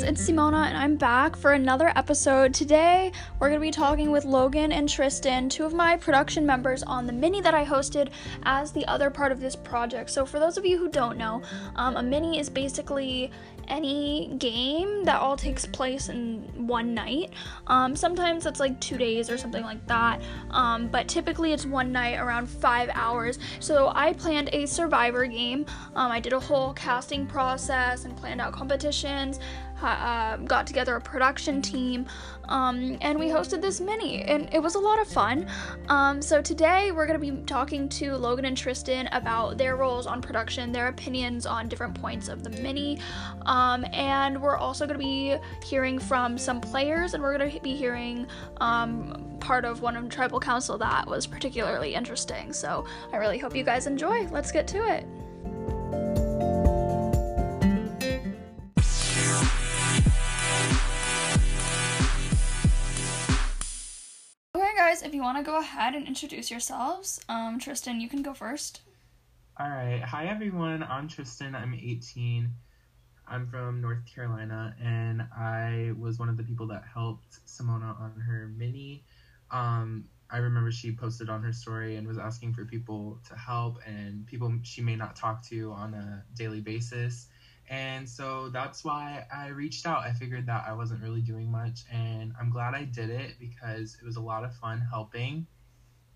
friends, 0.00 0.20
it's 0.20 0.30
Simona, 0.30 0.66
and 0.66 0.76
I'm 0.76 0.96
back 0.96 1.36
for 1.36 1.52
another 1.52 1.92
episode. 1.96 2.54
Today, 2.54 3.12
we're 3.38 3.48
going 3.48 3.60
to 3.60 3.66
be 3.66 3.70
talking 3.70 4.10
with 4.10 4.24
Logan 4.24 4.72
and 4.72 4.88
Tristan, 4.88 5.48
two 5.48 5.64
of 5.64 5.74
my 5.74 5.96
production 5.96 6.46
members 6.46 6.82
on 6.82 7.06
the 7.06 7.12
mini 7.12 7.40
that 7.40 7.54
I 7.54 7.64
hosted 7.64 8.10
as 8.44 8.72
the 8.72 8.84
other 8.86 9.10
part 9.10 9.32
of 9.32 9.40
this 9.40 9.56
project. 9.56 10.10
So, 10.10 10.24
for 10.24 10.38
those 10.38 10.56
of 10.56 10.64
you 10.64 10.78
who 10.78 10.88
don't 10.88 11.18
know, 11.18 11.42
um, 11.76 11.96
a 11.96 12.02
mini 12.02 12.38
is 12.38 12.48
basically 12.48 13.30
any 13.68 14.34
game 14.38 15.04
that 15.04 15.20
all 15.20 15.36
takes 15.36 15.64
place 15.64 16.08
in 16.08 16.40
one 16.66 16.92
night. 16.92 17.32
Um, 17.68 17.94
sometimes 17.94 18.44
it's 18.44 18.60
like 18.60 18.78
two 18.80 18.98
days 18.98 19.30
or 19.30 19.38
something 19.38 19.62
like 19.62 19.86
that, 19.86 20.20
um, 20.50 20.88
but 20.88 21.08
typically 21.08 21.52
it's 21.52 21.64
one 21.64 21.92
night 21.92 22.18
around 22.18 22.48
five 22.48 22.90
hours. 22.92 23.38
So 23.60 23.92
I 23.94 24.12
planned 24.12 24.50
a 24.52 24.66
survivor 24.66 25.24
game. 25.26 25.66
Um, 25.94 26.10
I 26.10 26.20
did 26.20 26.32
a 26.32 26.40
whole 26.40 26.74
casting 26.74 27.26
process 27.26 28.04
and 28.04 28.16
planned 28.16 28.40
out 28.40 28.52
competitions 28.52 29.38
uh, 29.82 30.36
got 30.38 30.66
together 30.66 30.96
a 30.96 31.00
production 31.00 31.62
team, 31.62 32.06
um, 32.48 32.98
and 33.00 33.18
we 33.18 33.28
hosted 33.28 33.60
this 33.60 33.80
mini, 33.80 34.22
and 34.22 34.48
it 34.52 34.60
was 34.60 34.74
a 34.74 34.78
lot 34.78 35.00
of 35.00 35.08
fun. 35.08 35.46
Um, 35.88 36.20
so 36.20 36.42
today 36.42 36.90
we're 36.92 37.06
going 37.06 37.20
to 37.20 37.32
be 37.32 37.42
talking 37.42 37.88
to 37.90 38.16
Logan 38.16 38.44
and 38.44 38.56
Tristan 38.56 39.08
about 39.12 39.58
their 39.58 39.76
roles 39.76 40.06
on 40.06 40.20
production, 40.20 40.72
their 40.72 40.88
opinions 40.88 41.46
on 41.46 41.68
different 41.68 41.94
points 41.94 42.28
of 42.28 42.42
the 42.42 42.50
mini, 42.62 42.98
um, 43.46 43.84
and 43.92 44.40
we're 44.40 44.56
also 44.56 44.86
going 44.86 44.98
to 44.98 45.04
be 45.04 45.36
hearing 45.64 45.98
from 45.98 46.36
some 46.36 46.60
players, 46.60 47.14
and 47.14 47.22
we're 47.22 47.36
going 47.36 47.50
to 47.50 47.60
be 47.60 47.74
hearing 47.74 48.26
um, 48.60 49.36
part 49.40 49.64
of 49.64 49.82
one 49.82 49.96
of 49.96 50.08
Tribal 50.08 50.40
Council 50.40 50.76
that 50.78 51.06
was 51.06 51.26
particularly 51.26 51.94
interesting. 51.94 52.52
So 52.52 52.84
I 53.12 53.16
really 53.16 53.38
hope 53.38 53.56
you 53.56 53.64
guys 53.64 53.86
enjoy. 53.86 54.26
Let's 54.28 54.52
get 54.52 54.66
to 54.68 54.78
it. 54.78 56.19
Guys, 64.90 65.02
if 65.02 65.14
you 65.14 65.22
want 65.22 65.38
to 65.38 65.44
go 65.44 65.56
ahead 65.56 65.94
and 65.94 66.08
introduce 66.08 66.50
yourselves, 66.50 67.20
um, 67.28 67.60
Tristan, 67.60 68.00
you 68.00 68.08
can 68.08 68.22
go 68.22 68.34
first. 68.34 68.80
All 69.56 69.68
right. 69.68 70.02
Hi, 70.02 70.26
everyone. 70.26 70.82
I'm 70.82 71.06
Tristan. 71.06 71.54
I'm 71.54 71.74
18. 71.74 72.50
I'm 73.28 73.46
from 73.46 73.80
North 73.80 74.04
Carolina, 74.12 74.74
and 74.82 75.22
I 75.22 75.92
was 75.96 76.18
one 76.18 76.28
of 76.28 76.36
the 76.36 76.42
people 76.42 76.66
that 76.68 76.82
helped 76.92 77.38
Simona 77.46 78.00
on 78.00 78.20
her 78.26 78.50
mini. 78.56 79.04
Um, 79.52 80.06
I 80.28 80.38
remember 80.38 80.72
she 80.72 80.90
posted 80.90 81.30
on 81.30 81.40
her 81.44 81.52
story 81.52 81.94
and 81.94 82.08
was 82.08 82.18
asking 82.18 82.54
for 82.54 82.64
people 82.64 83.20
to 83.28 83.36
help 83.36 83.78
and 83.86 84.26
people 84.26 84.52
she 84.64 84.82
may 84.82 84.96
not 84.96 85.14
talk 85.14 85.46
to 85.50 85.70
on 85.70 85.94
a 85.94 86.24
daily 86.34 86.60
basis. 86.60 87.28
And 87.70 88.08
so 88.08 88.48
that's 88.48 88.84
why 88.84 89.24
I 89.32 89.48
reached 89.48 89.86
out. 89.86 90.02
I 90.02 90.12
figured 90.12 90.44
that 90.46 90.64
I 90.66 90.72
wasn't 90.72 91.02
really 91.02 91.20
doing 91.20 91.48
much, 91.50 91.84
and 91.90 92.34
I'm 92.38 92.50
glad 92.50 92.74
I 92.74 92.82
did 92.82 93.10
it 93.10 93.36
because 93.38 93.96
it 94.02 94.04
was 94.04 94.16
a 94.16 94.20
lot 94.20 94.44
of 94.44 94.52
fun 94.56 94.84
helping. 94.90 95.46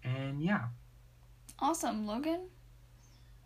And 0.03 0.43
yeah. 0.43 0.65
Awesome. 1.61 2.09
Logan? 2.09 2.49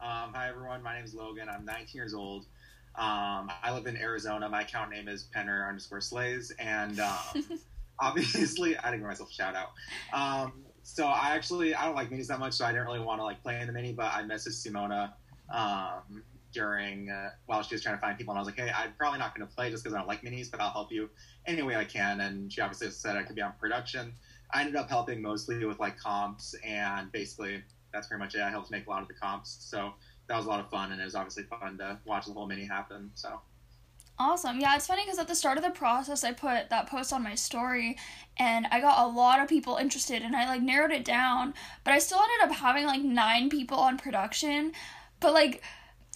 Um, 0.01 0.33
hi, 0.33 0.49
everyone. 0.49 0.83
My 0.83 0.97
name 0.97 1.05
is 1.05 1.15
Logan. 1.15 1.51
I'm 1.51 1.67
19 1.67 1.87
years 1.93 2.15
old. 2.15 2.47
Um, 2.95 3.51
I 3.63 3.73
live 3.75 3.87
in 3.87 3.97
Arizona. 3.99 4.49
My 4.49 4.63
account 4.63 4.91
name 4.91 5.07
is 5.07 5.29
Penner 5.37 5.69
underscore 5.69 6.01
Slays. 6.01 6.51
And 6.59 7.01
um, 7.01 7.61
obviously, 8.01 8.75
I 8.79 8.85
didn't 8.91 9.01
give 9.01 9.09
myself 9.09 9.31
a 9.31 9.35
shout 9.35 9.55
out. 9.55 9.73
Um, 10.15 10.65
so 10.83 11.07
I 11.07 11.35
actually, 11.35 11.75
I 11.75 11.85
don't 11.85 11.95
like 11.95 12.09
minis 12.09 12.29
that 12.29 12.39
much, 12.39 12.55
so 12.55 12.65
I 12.65 12.73
didn't 12.73 12.87
really 12.87 13.01
want 13.01 13.21
to 13.21 13.25
like 13.25 13.43
play 13.43 13.61
in 13.61 13.67
the 13.67 13.73
mini, 13.75 13.93
but 13.93 14.15
I 14.15 14.23
messaged 14.23 14.67
Simona 14.67 15.13
um, 15.53 16.23
during 16.59 17.09
uh, 17.09 17.31
while 17.47 17.63
she 17.63 17.75
was 17.75 17.83
trying 17.83 17.95
to 17.95 18.01
find 18.01 18.19
people, 18.19 18.33
and 18.33 18.39
I 18.39 18.43
was 18.43 18.49
like, 18.49 18.59
"Hey, 18.59 18.73
I'm 18.75 18.93
probably 18.99 19.21
not 19.21 19.35
going 19.35 19.47
to 19.47 19.55
play 19.55 19.71
just 19.71 19.85
because 19.85 19.95
I 19.95 19.99
don't 19.99 20.09
like 20.09 20.23
minis, 20.23 20.51
but 20.51 20.61
I'll 20.61 20.73
help 20.73 20.91
you 20.91 21.09
any 21.47 21.63
way 21.63 21.77
I 21.77 21.85
can." 21.85 22.21
And 22.21 22.53
she 22.53 22.61
obviously 22.61 22.91
said 22.91 23.17
I 23.17 23.23
could 23.23 23.37
be 23.37 23.43
on 23.43 23.53
production. 23.61 24.13
I 24.53 24.61
ended 24.61 24.77
up 24.77 24.89
helping 24.89 25.23
mostly 25.23 25.65
with 25.65 25.79
like 25.79 25.97
comps, 25.97 26.55
and 26.65 27.13
basically 27.13 27.63
that's 27.93 28.09
pretty 28.09 28.19
much 28.19 28.35
it. 28.35 28.41
I 28.41 28.51
helped 28.51 28.71
make 28.73 28.87
a 28.89 28.91
lot 28.91 29.03
of 29.03 29.09
the 29.09 29.15
comps, 29.15 29.57
so 29.61 29.93
that 30.27 30.37
was 30.37 30.47
a 30.47 30.49
lot 30.49 30.61
of 30.61 30.69
fun, 30.69 30.91
and 30.91 31.01
it 31.01 31.05
was 31.05 31.15
obviously 31.15 31.45
fun 31.45 31.79
to 31.79 31.99
watch 32.05 32.27
the 32.27 32.33
whole 32.33 32.47
mini 32.47 32.65
happen. 32.65 33.11
So. 33.15 33.41
Awesome. 34.21 34.59
Yeah, 34.59 34.75
it's 34.75 34.89
funny 34.89 35.05
because 35.05 35.21
at 35.21 35.29
the 35.29 35.35
start 35.37 35.59
of 35.59 35.65
the 35.65 35.71
process, 35.71 36.25
I 36.25 36.33
put 36.33 36.71
that 36.71 36.89
post 36.89 37.13
on 37.13 37.23
my 37.23 37.37
story 37.37 37.97
and 38.37 38.67
I 38.73 38.81
got 38.81 38.99
a 38.99 39.07
lot 39.07 39.39
of 39.39 39.49
people 39.49 39.77
interested 39.77 40.23
and 40.23 40.35
I 40.35 40.49
like 40.49 40.61
narrowed 40.61 40.91
it 40.91 41.05
down, 41.05 41.55
but 41.85 41.95
I 41.95 42.01
still 42.01 42.19
ended 42.19 42.51
up 42.51 42.57
having 42.61 42.85
like 42.85 43.01
nine 43.01 43.49
people 43.49 43.79
on 43.79 43.97
production. 43.97 44.73
But 45.21 45.35
like, 45.35 45.63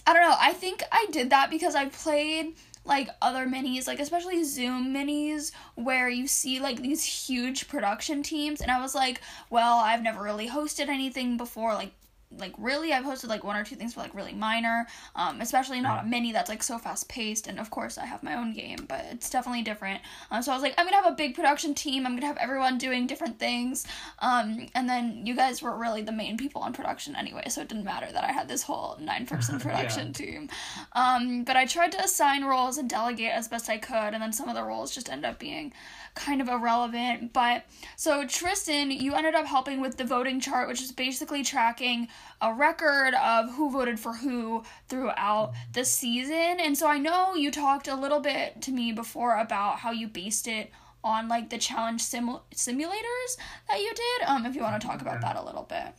I 0.05 0.13
don't 0.13 0.21
know. 0.21 0.35
I 0.39 0.53
think 0.53 0.83
I 0.91 1.07
did 1.11 1.29
that 1.29 1.49
because 1.49 1.75
I 1.75 1.85
played 1.85 2.55
like 2.85 3.09
other 3.21 3.45
minis, 3.45 3.87
like 3.87 3.99
especially 3.99 4.43
Zoom 4.43 4.93
minis, 4.93 5.51
where 5.75 6.09
you 6.09 6.27
see 6.27 6.59
like 6.59 6.81
these 6.81 7.03
huge 7.03 7.67
production 7.67 8.23
teams, 8.23 8.59
and 8.61 8.69
I 8.69 8.81
was 8.81 8.93
like, 8.93 9.21
well, 9.49 9.79
I've 9.79 10.03
never 10.03 10.21
really 10.21 10.49
hosted 10.49 10.89
anything 10.89 11.37
before, 11.37 11.73
like 11.73 11.93
like 12.37 12.53
really 12.57 12.93
I've 12.93 13.05
hosted 13.05 13.27
like 13.27 13.43
one 13.43 13.55
or 13.55 13.63
two 13.63 13.75
things 13.75 13.93
but 13.93 14.01
like 14.01 14.15
really 14.15 14.33
minor 14.33 14.87
um 15.15 15.41
especially 15.41 15.81
not 15.81 16.03
a 16.03 16.07
mini 16.07 16.31
that's 16.31 16.49
like 16.49 16.63
so 16.63 16.77
fast 16.77 17.07
paced 17.09 17.47
and 17.47 17.59
of 17.59 17.69
course 17.69 17.97
I 17.97 18.05
have 18.05 18.23
my 18.23 18.35
own 18.35 18.53
game 18.53 18.85
but 18.87 19.05
it's 19.11 19.29
definitely 19.29 19.63
different. 19.63 20.01
Um 20.31 20.41
so 20.41 20.51
I 20.51 20.55
was 20.55 20.63
like 20.63 20.73
I'm 20.77 20.85
gonna 20.85 20.95
have 20.95 21.11
a 21.11 21.15
big 21.15 21.35
production 21.35 21.73
team 21.73 22.05
I'm 22.05 22.15
gonna 22.15 22.27
have 22.27 22.37
everyone 22.37 22.77
doing 22.77 23.07
different 23.07 23.39
things 23.39 23.85
um 24.19 24.67
and 24.75 24.89
then 24.89 25.25
you 25.25 25.35
guys 25.35 25.61
were 25.61 25.75
really 25.75 26.01
the 26.01 26.11
main 26.11 26.37
people 26.37 26.61
on 26.61 26.73
production 26.73 27.15
anyway 27.15 27.43
so 27.49 27.61
it 27.61 27.67
didn't 27.67 27.85
matter 27.85 28.11
that 28.11 28.23
I 28.23 28.31
had 28.31 28.47
this 28.47 28.63
whole 28.63 28.97
nine 28.99 29.25
person 29.33 29.59
production 29.59 30.07
yeah. 30.07 30.13
team. 30.13 30.49
Um 30.93 31.43
but 31.43 31.55
I 31.55 31.65
tried 31.65 31.91
to 31.93 32.03
assign 32.03 32.43
roles 32.43 32.77
and 32.77 32.89
delegate 32.89 33.31
as 33.31 33.47
best 33.47 33.69
I 33.69 33.77
could 33.77 34.13
and 34.13 34.21
then 34.21 34.33
some 34.33 34.49
of 34.49 34.55
the 34.55 34.63
roles 34.63 34.93
just 34.93 35.09
end 35.09 35.25
up 35.25 35.39
being 35.39 35.73
kind 36.15 36.41
of 36.41 36.47
irrelevant. 36.47 37.33
But 37.33 37.65
so, 37.95 38.25
Tristan, 38.25 38.91
you 38.91 39.13
ended 39.13 39.35
up 39.35 39.45
helping 39.45 39.81
with 39.81 39.97
the 39.97 40.03
voting 40.03 40.39
chart, 40.39 40.67
which 40.67 40.81
is 40.81 40.91
basically 40.91 41.43
tracking 41.43 42.07
a 42.41 42.53
record 42.53 43.13
of 43.15 43.53
who 43.53 43.71
voted 43.71 43.99
for 43.99 44.13
who 44.13 44.63
throughout 44.87 45.53
the 45.73 45.85
season. 45.85 46.59
And 46.59 46.77
so, 46.77 46.87
I 46.87 46.97
know 46.97 47.35
you 47.35 47.51
talked 47.51 47.87
a 47.87 47.95
little 47.95 48.19
bit 48.19 48.61
to 48.63 48.71
me 48.71 48.91
before 48.91 49.37
about 49.37 49.79
how 49.79 49.91
you 49.91 50.07
based 50.07 50.47
it 50.47 50.71
on 51.03 51.27
like 51.27 51.49
the 51.49 51.57
challenge 51.57 52.01
sim- 52.01 52.39
simulators 52.55 53.37
that 53.67 53.79
you 53.79 53.91
did. 53.93 54.27
Um, 54.27 54.45
if 54.45 54.55
you 54.55 54.61
want 54.61 54.81
to 54.81 54.87
talk 54.87 55.01
about 55.01 55.21
that 55.21 55.35
a 55.35 55.43
little 55.43 55.63
bit. 55.63 55.93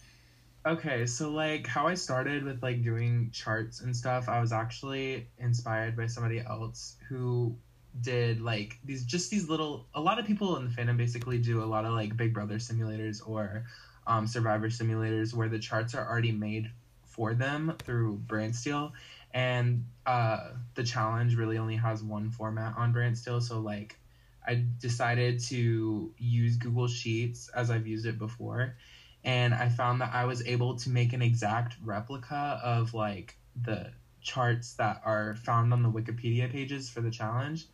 Okay, 0.66 1.04
so 1.04 1.30
like 1.30 1.66
how 1.66 1.86
I 1.86 1.94
started 1.94 2.42
with 2.42 2.62
like 2.62 2.82
doing 2.82 3.30
charts 3.32 3.82
and 3.82 3.94
stuff, 3.94 4.30
I 4.30 4.40
was 4.40 4.50
actually 4.50 5.28
inspired 5.38 5.94
by 5.94 6.06
somebody 6.06 6.40
else 6.40 6.96
who 7.06 7.54
did 8.00 8.40
like 8.40 8.78
these 8.84 9.04
just 9.04 9.30
these 9.30 9.48
little 9.48 9.86
a 9.94 10.00
lot 10.00 10.18
of 10.18 10.26
people 10.26 10.56
in 10.56 10.64
the 10.64 10.70
fandom 10.70 10.96
basically 10.96 11.38
do 11.38 11.62
a 11.62 11.64
lot 11.64 11.84
of 11.84 11.92
like 11.92 12.16
big 12.16 12.34
brother 12.34 12.56
simulators 12.56 13.26
or 13.26 13.64
um, 14.06 14.26
survivor 14.26 14.68
simulators 14.68 15.32
where 15.32 15.48
the 15.48 15.58
charts 15.58 15.94
are 15.94 16.06
already 16.06 16.32
made 16.32 16.70
for 17.04 17.34
them 17.34 17.74
through 17.84 18.20
BrantSteele 18.26 18.92
and 19.32 19.86
uh, 20.06 20.50
the 20.74 20.82
challenge 20.82 21.36
really 21.36 21.56
only 21.56 21.76
has 21.76 22.02
one 22.02 22.30
format 22.30 22.74
on 22.76 22.92
BrantSteele 22.92 23.42
so 23.42 23.60
like 23.60 23.98
i 24.46 24.64
decided 24.80 25.38
to 25.38 26.12
use 26.18 26.56
google 26.56 26.88
sheets 26.88 27.48
as 27.54 27.70
i've 27.70 27.86
used 27.86 28.06
it 28.06 28.18
before. 28.18 28.76
And 29.22 29.54
i 29.54 29.68
found 29.68 30.00
that 30.00 30.12
i 30.12 30.24
was 30.24 30.44
able 30.46 30.76
to 30.78 30.90
make 30.90 31.12
an 31.12 31.22
exact 31.22 31.76
replica 31.82 32.60
of 32.62 32.92
like 32.92 33.36
the 33.62 33.92
charts 34.20 34.74
that 34.74 35.00
are 35.04 35.36
found 35.36 35.72
on 35.72 35.82
the 35.82 35.90
wikipedia 35.90 36.50
pages 36.50 36.90
for 36.90 37.00
the 37.00 37.10
challenge 37.10 37.66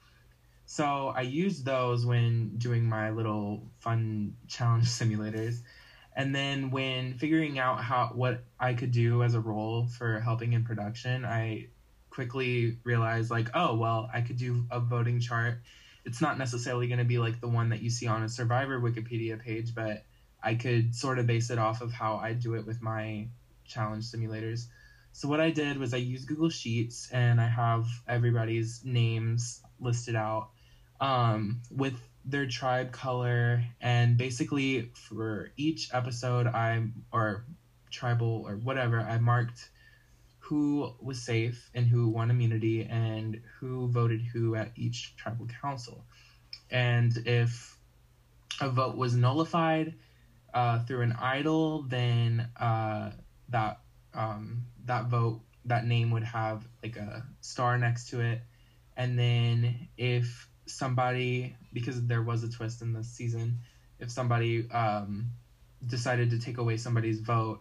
so 0.71 1.13
I 1.17 1.23
used 1.23 1.65
those 1.65 2.07
when 2.07 2.57
doing 2.57 2.85
my 2.85 3.11
little 3.11 3.67
fun 3.81 4.37
challenge 4.47 4.85
simulators. 4.99 5.63
And 6.15 6.33
then 6.33 6.71
when 6.71 7.15
figuring 7.15 7.59
out 7.59 7.83
how 7.83 8.13
what 8.15 8.45
I 8.61 8.75
could 8.75 8.93
do 8.93 9.25
as 9.25 9.35
a 9.35 9.41
role 9.41 9.89
for 9.89 10.21
helping 10.21 10.53
in 10.53 10.63
production, 10.63 11.25
I 11.25 11.71
quickly 12.11 12.79
realized 12.85 13.33
like, 13.33 13.49
oh, 13.53 13.75
well, 13.75 14.09
I 14.15 14.21
could 14.21 14.37
do 14.37 14.65
a 14.71 14.79
voting 14.79 15.19
chart. 15.19 15.59
It's 16.05 16.21
not 16.21 16.39
necessarily 16.39 16.87
going 16.87 17.01
to 17.01 17.05
be 17.05 17.19
like 17.19 17.41
the 17.41 17.49
one 17.49 17.71
that 17.71 17.83
you 17.83 17.91
see 17.91 18.07
on 18.07 18.23
a 18.23 18.29
Survivor 18.29 18.81
Wikipedia 18.81 19.41
page, 19.43 19.75
but 19.75 20.05
I 20.41 20.55
could 20.55 20.95
sort 20.95 21.19
of 21.19 21.27
base 21.27 21.51
it 21.51 21.59
off 21.59 21.81
of 21.81 21.91
how 21.91 22.19
I 22.19 22.33
do 22.33 22.55
it 22.55 22.65
with 22.65 22.81
my 22.81 23.27
challenge 23.65 24.05
simulators. 24.05 24.67
So 25.11 25.27
what 25.27 25.41
I 25.41 25.51
did 25.51 25.79
was 25.79 25.93
I 25.93 25.97
used 25.97 26.29
Google 26.29 26.49
Sheets 26.49 27.11
and 27.11 27.41
I 27.41 27.49
have 27.49 27.89
everybody's 28.07 28.83
names 28.85 29.63
listed 29.81 30.15
out 30.15 30.51
um, 31.01 31.63
with 31.71 31.95
their 32.25 32.47
tribe 32.47 32.93
color. 32.93 33.65
And 33.81 34.17
basically 34.17 34.91
for 34.95 35.51
each 35.57 35.89
episode 35.93 36.47
i 36.47 36.83
or 37.13 37.45
tribal 37.91 38.45
or 38.47 38.55
whatever 38.57 39.01
i 39.01 39.19
marked 39.19 39.71
who 40.51 40.93
was 41.01 41.23
safe 41.23 41.71
and 41.75 41.87
who 41.87 42.09
won 42.09 42.29
immunity 42.29 42.83
and 42.83 43.41
who 43.61 43.87
voted 43.87 44.21
who 44.21 44.57
at 44.57 44.73
each 44.75 45.15
tribal 45.17 45.47
council. 45.47 46.05
And 46.73 47.17
if 47.25 47.79
a 48.61 48.69
vote 48.69 48.97
was 48.97 49.15
nullified 49.15 49.95
uh, 50.53 50.81
through 50.81 51.03
an 51.03 51.13
idol 51.13 51.83
then 51.83 52.49
uh, 52.59 53.13
that 53.51 53.79
um, 54.13 54.65
that 54.87 55.07
vote 55.07 55.41
that 55.67 55.87
name 55.87 56.11
would 56.11 56.25
have 56.25 56.67
like 56.83 56.97
a 56.97 57.25
star 57.41 57.79
next 57.79 58.09
to 58.11 58.21
it. 58.21 58.41
And 58.97 59.17
then 59.17 59.89
if 59.97 60.50
somebody 60.71 61.57
because 61.73 62.07
there 62.07 62.23
was 62.23 62.43
a 62.43 62.51
twist 62.51 62.83
in 62.83 62.93
this 62.93 63.09
season, 63.09 63.59
if 63.99 64.11
somebody 64.11 64.71
um, 64.71 65.31
decided 65.87 66.31
to 66.31 66.39
take 66.39 66.59
away 66.59 66.77
somebody's 66.77 67.21
vote 67.21 67.61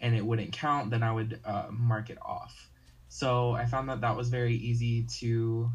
and 0.00 0.14
it 0.14 0.24
wouldn't 0.24 0.52
count, 0.52 0.90
then 0.90 1.02
I 1.02 1.12
would 1.12 1.40
uh, 1.44 1.66
mark 1.70 2.10
it 2.10 2.18
off. 2.22 2.70
So 3.08 3.52
I 3.52 3.66
found 3.66 3.88
that 3.88 4.00
that 4.02 4.16
was 4.16 4.28
very 4.28 4.54
easy 4.54 5.04
to 5.20 5.70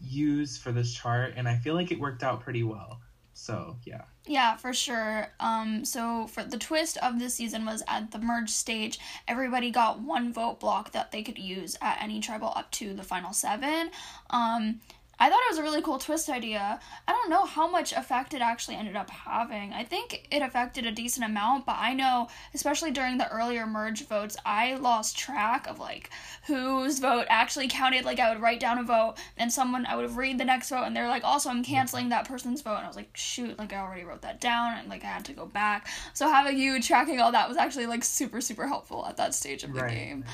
use 0.00 0.58
for 0.58 0.72
this 0.72 0.92
chart, 0.92 1.34
and 1.36 1.48
I 1.48 1.56
feel 1.56 1.74
like 1.74 1.90
it 1.90 1.98
worked 1.98 2.22
out 2.22 2.40
pretty 2.40 2.62
well. 2.62 3.00
So 3.32 3.76
yeah. 3.84 4.02
Yeah, 4.26 4.56
for 4.56 4.72
sure. 4.72 5.28
Um, 5.38 5.84
so 5.84 6.26
for 6.26 6.42
the 6.42 6.58
twist 6.58 6.96
of 6.98 7.18
this 7.18 7.34
season 7.34 7.64
was 7.64 7.82
at 7.86 8.10
the 8.10 8.18
merge 8.18 8.50
stage, 8.50 8.98
everybody 9.28 9.70
got 9.70 10.00
one 10.00 10.32
vote 10.32 10.58
block 10.58 10.92
that 10.92 11.12
they 11.12 11.22
could 11.22 11.38
use 11.38 11.76
at 11.80 12.02
any 12.02 12.20
tribal 12.20 12.52
up 12.56 12.70
to 12.72 12.92
the 12.92 13.04
final 13.04 13.32
seven. 13.32 13.90
Um, 14.30 14.80
I 15.18 15.30
thought 15.30 15.40
it 15.48 15.50
was 15.50 15.58
a 15.58 15.62
really 15.62 15.80
cool 15.80 15.98
twist 15.98 16.28
idea. 16.28 16.78
I 17.08 17.12
don't 17.12 17.30
know 17.30 17.46
how 17.46 17.66
much 17.66 17.92
effect 17.92 18.34
it 18.34 18.42
actually 18.42 18.76
ended 18.76 18.96
up 18.96 19.08
having. 19.08 19.72
I 19.72 19.82
think 19.82 20.28
it 20.30 20.42
affected 20.42 20.84
a 20.84 20.92
decent 20.92 21.24
amount, 21.24 21.64
but 21.64 21.76
I 21.78 21.94
know, 21.94 22.28
especially 22.52 22.90
during 22.90 23.16
the 23.16 23.30
earlier 23.30 23.66
merge 23.66 24.06
votes, 24.06 24.36
I 24.44 24.74
lost 24.74 25.16
track 25.16 25.66
of 25.66 25.78
like 25.78 26.10
whose 26.46 26.98
vote 26.98 27.26
actually 27.30 27.68
counted. 27.68 28.04
Like 28.04 28.20
I 28.20 28.32
would 28.32 28.42
write 28.42 28.60
down 28.60 28.78
a 28.78 28.82
vote, 28.82 29.14
and 29.38 29.50
someone 29.50 29.86
I 29.86 29.96
would 29.96 30.14
read 30.14 30.38
the 30.38 30.44
next 30.44 30.68
vote, 30.68 30.84
and 30.84 30.94
they're 30.94 31.08
like, 31.08 31.24
also 31.24 31.48
I'm 31.48 31.64
canceling 31.64 32.10
that 32.10 32.28
person's 32.28 32.60
vote, 32.60 32.76
and 32.76 32.84
I 32.84 32.88
was 32.88 32.96
like, 32.96 33.16
shoot, 33.16 33.58
like 33.58 33.72
I 33.72 33.78
already 33.78 34.04
wrote 34.04 34.22
that 34.22 34.40
down, 34.40 34.78
and 34.78 34.88
like 34.88 35.02
I 35.02 35.08
had 35.08 35.24
to 35.26 35.32
go 35.32 35.46
back. 35.46 35.88
So 36.12 36.28
having 36.28 36.58
you 36.58 36.80
tracking 36.82 37.20
all 37.20 37.32
that 37.32 37.48
was 37.48 37.56
actually 37.56 37.86
like 37.86 38.04
super 38.04 38.40
super 38.42 38.66
helpful 38.66 39.06
at 39.06 39.16
that 39.16 39.34
stage 39.34 39.64
of 39.64 39.72
the 39.72 39.80
right. 39.80 39.94
game. 39.94 40.24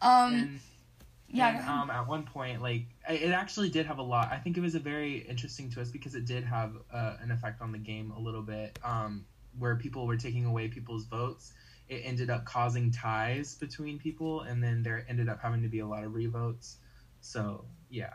Um, 0.00 0.34
and- 0.34 0.60
yeah. 1.32 1.58
And, 1.58 1.68
um, 1.68 1.90
at 1.90 2.06
one 2.06 2.24
point, 2.24 2.62
like 2.62 2.86
it 3.08 3.30
actually 3.32 3.70
did 3.70 3.86
have 3.86 3.98
a 3.98 4.02
lot. 4.02 4.30
I 4.30 4.38
think 4.38 4.56
it 4.56 4.60
was 4.60 4.74
a 4.74 4.80
very 4.80 5.18
interesting 5.18 5.70
twist 5.70 5.92
because 5.92 6.14
it 6.14 6.26
did 6.26 6.44
have 6.44 6.72
uh, 6.92 7.16
an 7.20 7.30
effect 7.30 7.60
on 7.60 7.72
the 7.72 7.78
game 7.78 8.12
a 8.16 8.20
little 8.20 8.42
bit, 8.42 8.78
um, 8.84 9.24
where 9.58 9.76
people 9.76 10.06
were 10.06 10.16
taking 10.16 10.44
away 10.44 10.68
people's 10.68 11.04
votes. 11.04 11.52
It 11.88 12.02
ended 12.04 12.30
up 12.30 12.44
causing 12.44 12.90
ties 12.90 13.54
between 13.56 13.98
people, 13.98 14.42
and 14.42 14.62
then 14.62 14.82
there 14.82 15.04
ended 15.08 15.28
up 15.28 15.40
having 15.40 15.62
to 15.62 15.68
be 15.68 15.80
a 15.80 15.86
lot 15.86 16.04
of 16.04 16.14
revotes. 16.14 16.76
So 17.20 17.64
yeah. 17.90 18.14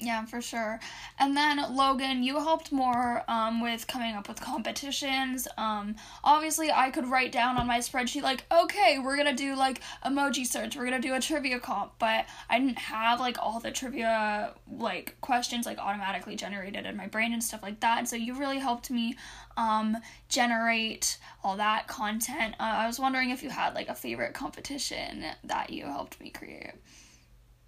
Yeah, 0.00 0.24
for 0.26 0.40
sure. 0.40 0.78
And 1.18 1.36
then 1.36 1.74
Logan, 1.74 2.22
you 2.22 2.36
helped 2.36 2.70
more 2.70 3.24
um, 3.26 3.60
with 3.60 3.88
coming 3.88 4.14
up 4.14 4.28
with 4.28 4.40
competitions. 4.40 5.48
Um, 5.56 5.96
obviously, 6.22 6.70
I 6.70 6.90
could 6.90 7.06
write 7.08 7.32
down 7.32 7.56
on 7.56 7.66
my 7.66 7.78
spreadsheet 7.78 8.22
like, 8.22 8.44
okay, 8.52 9.00
we're 9.02 9.16
gonna 9.16 9.34
do 9.34 9.56
like 9.56 9.80
emoji 10.04 10.46
search, 10.46 10.76
we're 10.76 10.84
gonna 10.84 11.00
do 11.00 11.14
a 11.14 11.20
trivia 11.20 11.58
comp, 11.58 11.92
but 11.98 12.26
I 12.48 12.60
didn't 12.60 12.78
have 12.78 13.18
like 13.18 13.38
all 13.40 13.58
the 13.58 13.72
trivia 13.72 14.54
like 14.70 15.20
questions 15.20 15.66
like 15.66 15.78
automatically 15.78 16.36
generated 16.36 16.86
in 16.86 16.96
my 16.96 17.08
brain 17.08 17.32
and 17.32 17.42
stuff 17.42 17.62
like 17.62 17.80
that. 17.80 17.98
And 17.98 18.08
so 18.08 18.14
you 18.14 18.38
really 18.38 18.58
helped 18.58 18.90
me 18.90 19.16
um, 19.56 19.96
generate 20.28 21.18
all 21.42 21.56
that 21.56 21.88
content. 21.88 22.54
Uh, 22.60 22.62
I 22.62 22.86
was 22.86 23.00
wondering 23.00 23.30
if 23.30 23.42
you 23.42 23.50
had 23.50 23.74
like 23.74 23.88
a 23.88 23.94
favorite 23.96 24.34
competition 24.34 25.24
that 25.42 25.70
you 25.70 25.86
helped 25.86 26.20
me 26.20 26.30
create. 26.30 26.74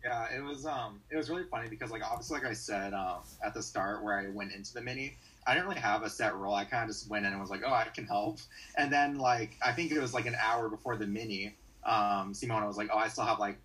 Yeah, 0.04 0.26
it 0.34 0.42
was 0.42 0.64
um 0.64 1.00
it 1.10 1.16
was 1.16 1.28
really 1.28 1.44
funny 1.44 1.68
because 1.68 1.90
like 1.90 2.02
obviously 2.02 2.38
like 2.38 2.46
I 2.46 2.54
said 2.54 2.94
um 2.94 3.18
at 3.44 3.52
the 3.52 3.62
start 3.62 4.02
where 4.02 4.18
I 4.18 4.28
went 4.30 4.52
into 4.52 4.72
the 4.72 4.80
mini, 4.80 5.16
I 5.46 5.54
didn't 5.54 5.68
really 5.68 5.80
have 5.80 6.02
a 6.02 6.10
set 6.10 6.34
role. 6.34 6.54
I 6.54 6.64
kind 6.64 6.84
of 6.84 6.88
just 6.88 7.10
went 7.10 7.26
in 7.26 7.32
and 7.32 7.40
was 7.40 7.50
like, 7.50 7.62
oh, 7.66 7.72
I 7.72 7.84
can 7.94 8.06
help. 8.06 8.38
And 8.76 8.92
then 8.92 9.18
like 9.18 9.56
I 9.62 9.72
think 9.72 9.92
it 9.92 10.00
was 10.00 10.14
like 10.14 10.26
an 10.26 10.36
hour 10.40 10.68
before 10.68 10.96
the 10.96 11.06
mini, 11.06 11.54
um 11.84 12.32
Simona 12.32 12.66
was 12.66 12.78
like, 12.78 12.88
oh, 12.92 12.98
I 12.98 13.08
still 13.08 13.24
have 13.24 13.38
like 13.38 13.58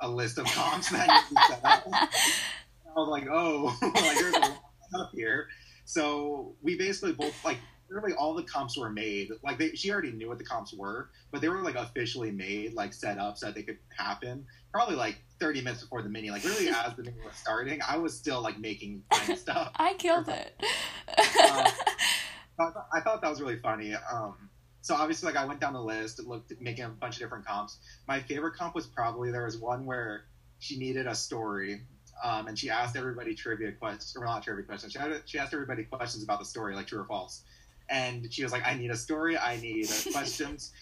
a 0.00 0.08
list 0.08 0.38
of 0.38 0.46
comps 0.46 0.90
that 0.90 1.06
you 1.30 1.36
can 1.36 1.46
set 1.48 1.64
up. 1.64 1.86
I 1.92 2.98
was 2.98 3.08
like, 3.08 3.26
oh, 3.30 3.76
like 3.82 4.18
there's 4.18 4.34
a 4.34 4.40
lot 4.40 4.60
up 4.94 5.10
here. 5.12 5.48
So 5.84 6.54
we 6.62 6.76
basically 6.76 7.12
both 7.12 7.44
like 7.44 7.58
literally 7.90 8.14
all 8.14 8.34
the 8.34 8.42
comps 8.44 8.76
were 8.78 8.90
made. 8.90 9.30
Like 9.42 9.58
they, 9.58 9.70
she 9.72 9.90
already 9.90 10.12
knew 10.12 10.28
what 10.28 10.38
the 10.38 10.44
comps 10.44 10.72
were, 10.72 11.10
but 11.32 11.40
they 11.40 11.48
were 11.48 11.62
like 11.62 11.74
officially 11.74 12.30
made, 12.30 12.74
like 12.74 12.92
set 12.92 13.18
up 13.18 13.36
so 13.36 13.46
that 13.46 13.54
they 13.54 13.62
could 13.62 13.78
happen. 13.96 14.46
Probably 14.72 14.96
like 14.96 15.22
30 15.40 15.62
minutes 15.62 15.82
before 15.82 16.02
the 16.02 16.08
mini. 16.08 16.30
Like 16.30 16.44
really, 16.44 16.68
as 16.86 16.94
the 16.96 17.02
mini 17.02 17.16
was 17.24 17.34
starting, 17.34 17.80
I 17.86 17.96
was 17.96 18.16
still 18.16 18.42
like 18.42 18.58
making 18.58 19.02
stuff. 19.36 19.72
I 19.76 19.94
killed 19.94 20.28
it. 20.28 20.54
um, 20.60 21.16
I, 21.18 21.72
thought, 22.56 22.86
I, 22.92 23.00
thought, 23.00 23.22
that 23.22 23.30
was 23.30 23.40
really 23.40 23.58
funny. 23.58 23.94
Um, 23.94 24.50
so 24.82 24.94
obviously, 24.94 25.26
like 25.32 25.36
I 25.36 25.46
went 25.46 25.60
down 25.60 25.72
the 25.72 25.82
list, 25.82 26.24
looked 26.24 26.52
making 26.60 26.84
a 26.84 26.88
bunch 26.88 27.16
of 27.16 27.20
different 27.20 27.46
comps. 27.46 27.78
My 28.06 28.20
favorite 28.20 28.54
comp 28.56 28.74
was 28.74 28.86
probably 28.86 29.30
there 29.30 29.44
was 29.44 29.58
one 29.58 29.84
where 29.86 30.24
she 30.58 30.78
needed 30.78 31.06
a 31.06 31.14
story. 31.14 31.82
Um, 32.22 32.48
and 32.48 32.58
she 32.58 32.68
asked 32.68 32.96
everybody 32.96 33.34
trivia 33.34 33.72
questions, 33.72 34.14
or 34.14 34.26
not 34.26 34.42
trivia 34.42 34.62
questions. 34.64 34.92
She, 34.92 34.98
had, 34.98 35.22
she 35.24 35.38
asked 35.38 35.54
everybody 35.54 35.84
questions 35.84 36.22
about 36.22 36.38
the 36.38 36.44
story, 36.44 36.74
like 36.74 36.86
true 36.86 37.00
or 37.00 37.06
false 37.06 37.44
and 37.90 38.32
she 38.32 38.42
was 38.42 38.52
like, 38.52 38.66
"I 38.66 38.74
need 38.74 38.90
a 38.90 38.96
story. 38.96 39.36
I 39.36 39.56
need 39.56 39.88
questions." 40.12 40.72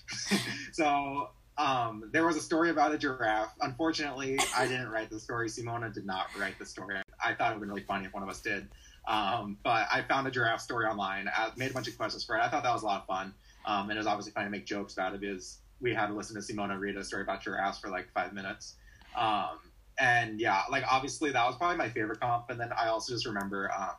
so 0.72 1.31
um, 1.58 2.08
there 2.12 2.25
was 2.25 2.37
a 2.37 2.40
story 2.40 2.70
about 2.70 2.93
a 2.93 2.99
giraffe. 2.99 3.52
Unfortunately, 3.60 4.38
I 4.56 4.66
didn't 4.66 4.90
write 4.90 5.10
the 5.10 5.19
story. 5.19 5.49
Simona 5.49 5.93
did 5.93 6.06
not 6.06 6.28
write 6.38 6.58
the 6.58 6.64
story. 6.64 6.96
I 7.22 7.34
thought 7.34 7.52
it 7.52 7.58
would 7.58 7.66
be 7.66 7.69
really 7.69 7.82
funny 7.82 8.06
if 8.06 8.14
one 8.14 8.22
of 8.22 8.28
us 8.28 8.40
did. 8.40 8.69
Um, 9.08 9.58
but 9.64 9.88
I 9.93 10.02
found 10.02 10.28
a 10.28 10.31
giraffe 10.31 10.60
story 10.60 10.87
online. 10.87 11.28
I 11.28 11.50
made 11.56 11.72
a 11.72 11.75
bunch 11.75 11.88
of 11.88 11.96
questions 11.96 12.22
for 12.22 12.37
it. 12.37 12.40
I 12.40 12.49
thought 12.49 12.62
that 12.62 12.72
was 12.72 12.82
a 12.82 12.87
lot 12.87 13.00
of 13.00 13.06
fun. 13.06 13.34
Um, 13.66 13.90
and 13.90 13.93
it 13.93 13.99
was 13.99 14.06
obviously 14.06 14.32
fun 14.32 14.44
to 14.44 14.50
make 14.50 14.66
jokes 14.66 14.93
about 14.93 15.14
it 15.14 15.20
because 15.20 15.58
we 15.81 15.93
had 15.93 16.06
to 16.06 16.14
listen 16.14 16.40
to 16.40 16.43
Simona 16.43 16.78
read 16.78 16.96
a 16.96 17.05
story 17.05 17.22
about 17.22 17.43
giraffes 17.43 17.81
for 17.81 17.88
like 17.88 18.08
five 18.12 18.32
minutes. 18.32 18.76
Um, 19.16 19.58
and 19.99 20.38
yeah, 20.38 20.62
like 20.70 20.84
obviously 20.88 21.32
that 21.32 21.44
was 21.44 21.56
probably 21.56 21.76
my 21.76 21.88
favorite 21.88 22.20
comp. 22.20 22.50
And 22.50 22.60
then 22.60 22.70
I 22.78 22.88
also 22.88 23.12
just 23.12 23.26
remember 23.26 23.70
um, 23.76 23.96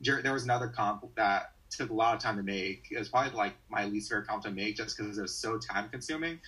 there 0.00 0.32
was 0.32 0.42
another 0.42 0.66
comp 0.66 1.04
that 1.14 1.52
took 1.70 1.90
a 1.90 1.94
lot 1.94 2.16
of 2.16 2.20
time 2.20 2.36
to 2.36 2.42
make. 2.42 2.88
It 2.90 2.98
was 2.98 3.08
probably 3.08 3.32
like 3.32 3.54
my 3.68 3.84
least 3.84 4.10
favorite 4.10 4.26
comp 4.26 4.42
to 4.42 4.50
make 4.50 4.76
just 4.76 4.96
because 4.96 5.18
it 5.18 5.22
was 5.22 5.34
so 5.34 5.58
time 5.58 5.88
consuming. 5.88 6.40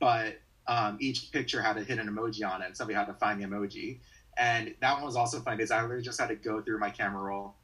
But 0.00 0.40
um, 0.66 0.96
each 1.00 1.30
picture 1.30 1.62
had 1.62 1.74
to 1.74 1.80
a 1.80 1.84
hidden 1.84 2.08
emoji 2.08 2.48
on 2.48 2.62
it, 2.62 2.66
and 2.66 2.76
somebody 2.76 2.96
had 2.96 3.06
to 3.06 3.14
find 3.14 3.40
the 3.40 3.46
emoji. 3.46 3.98
And 4.36 4.74
that 4.80 4.94
one 4.94 5.04
was 5.04 5.16
also 5.16 5.40
fun 5.40 5.56
because 5.56 5.70
I 5.70 5.82
literally 5.82 6.02
just 6.02 6.18
had 6.18 6.28
to 6.28 6.36
go 6.36 6.62
through 6.62 6.78
my 6.78 6.90
camera 6.90 7.22
roll. 7.22 7.54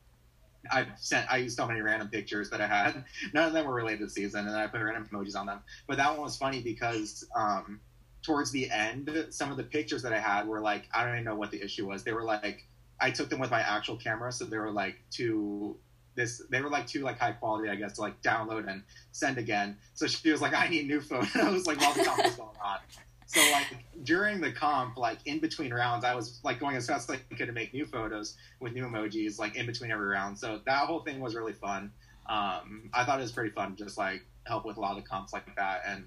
I 0.71 0.87
sent 0.97 1.31
I 1.31 1.39
used 1.39 1.57
so 1.57 1.67
many 1.67 1.81
random 1.81 2.09
pictures 2.09 2.51
that 2.51 2.61
I 2.61 2.67
had. 2.67 3.05
None 3.35 3.47
of 3.47 3.53
them 3.53 3.67
were 3.67 3.75
related 3.75 4.01
to 4.01 4.11
season, 4.11 4.47
and 4.47 4.57
I 4.57 4.67
put 4.67 4.81
random 4.81 5.09
emojis 5.13 5.37
on 5.37 5.47
them. 5.47 5.61
But 5.87 5.97
that 5.99 6.11
one 6.13 6.23
was 6.23 6.37
funny 6.37 6.61
because 6.61 7.25
um, 7.35 7.81
towards 8.23 8.51
the 8.51 8.69
end, 8.71 9.29
some 9.31 9.51
of 9.51 9.57
the 9.57 9.63
pictures 9.63 10.03
that 10.03 10.13
I 10.13 10.19
had 10.19 10.47
were 10.47 10.61
like 10.61 10.89
I 10.93 11.05
don't 11.05 11.15
even 11.15 11.25
know 11.25 11.37
what 11.37 11.51
the 11.51 11.63
issue 11.63 11.87
was. 11.87 12.03
They 12.03 12.13
were 12.13 12.25
like 12.25 12.67
I 13.01 13.11
took 13.11 13.29
them 13.29 13.39
with 13.39 13.51
my 13.51 13.61
actual 13.61 13.97
camera, 13.97 14.33
so 14.33 14.45
they 14.45 14.59
were 14.59 14.73
like 14.73 14.97
too 15.11 15.77
this 16.17 16.43
they 16.51 16.61
were 16.61 16.71
like 16.71 16.87
too 16.87 17.03
like 17.03 17.19
high 17.19 17.33
quality, 17.33 17.69
I 17.69 17.77
guess, 17.77 17.95
to 17.95 18.01
like 18.01 18.21
download 18.23 18.69
and 18.69 18.83
send 19.13 19.39
again. 19.39 19.77
So 19.95 20.07
she 20.07 20.31
was 20.31 20.41
like, 20.41 20.55
I 20.57 20.69
need 20.69 20.89
new 20.89 21.01
photos, 21.01 21.67
like 21.67 21.81
while 21.81 21.95
the 21.95 22.05
comp 22.05 22.25
was 22.25 22.35
going 22.35 22.57
on. 22.63 22.79
So 23.27 23.41
like 23.53 23.67
during 24.05 24.41
the 24.41 24.53
comp, 24.53 24.97
like 24.97 25.19
in 25.27 25.41
between 25.41 25.73
rounds, 25.75 26.05
I 26.05 26.15
was 26.15 26.41
like 26.45 26.61
going 26.61 26.77
as 26.77 26.87
fast 26.87 27.11
as 27.11 27.17
I 27.17 27.35
could 27.35 27.47
to 27.47 27.53
make 27.53 27.75
new 27.75 27.85
photos 27.85 28.37
with 28.61 28.73
new 28.73 28.85
emojis, 28.85 29.39
like 29.39 29.57
in 29.57 29.67
between 29.67 29.91
every 29.91 30.07
round. 30.07 30.39
So 30.39 30.61
that 30.65 30.87
whole 30.87 31.01
thing 31.01 31.21
was 31.21 31.35
really 31.35 31.53
fun. 31.53 31.93
Um, 32.29 32.91
I 32.93 33.05
thought 33.05 33.19
it 33.19 33.23
was 33.23 33.33
pretty 33.33 33.51
fun, 33.51 33.77
just 33.77 33.99
like 33.99 34.23
help 34.47 34.65
with 34.65 34.77
a 34.77 34.81
lot 34.81 34.97
of 34.97 35.05
comps 35.05 35.33
like 35.33 35.55
that. 35.57 35.83
And 35.87 36.07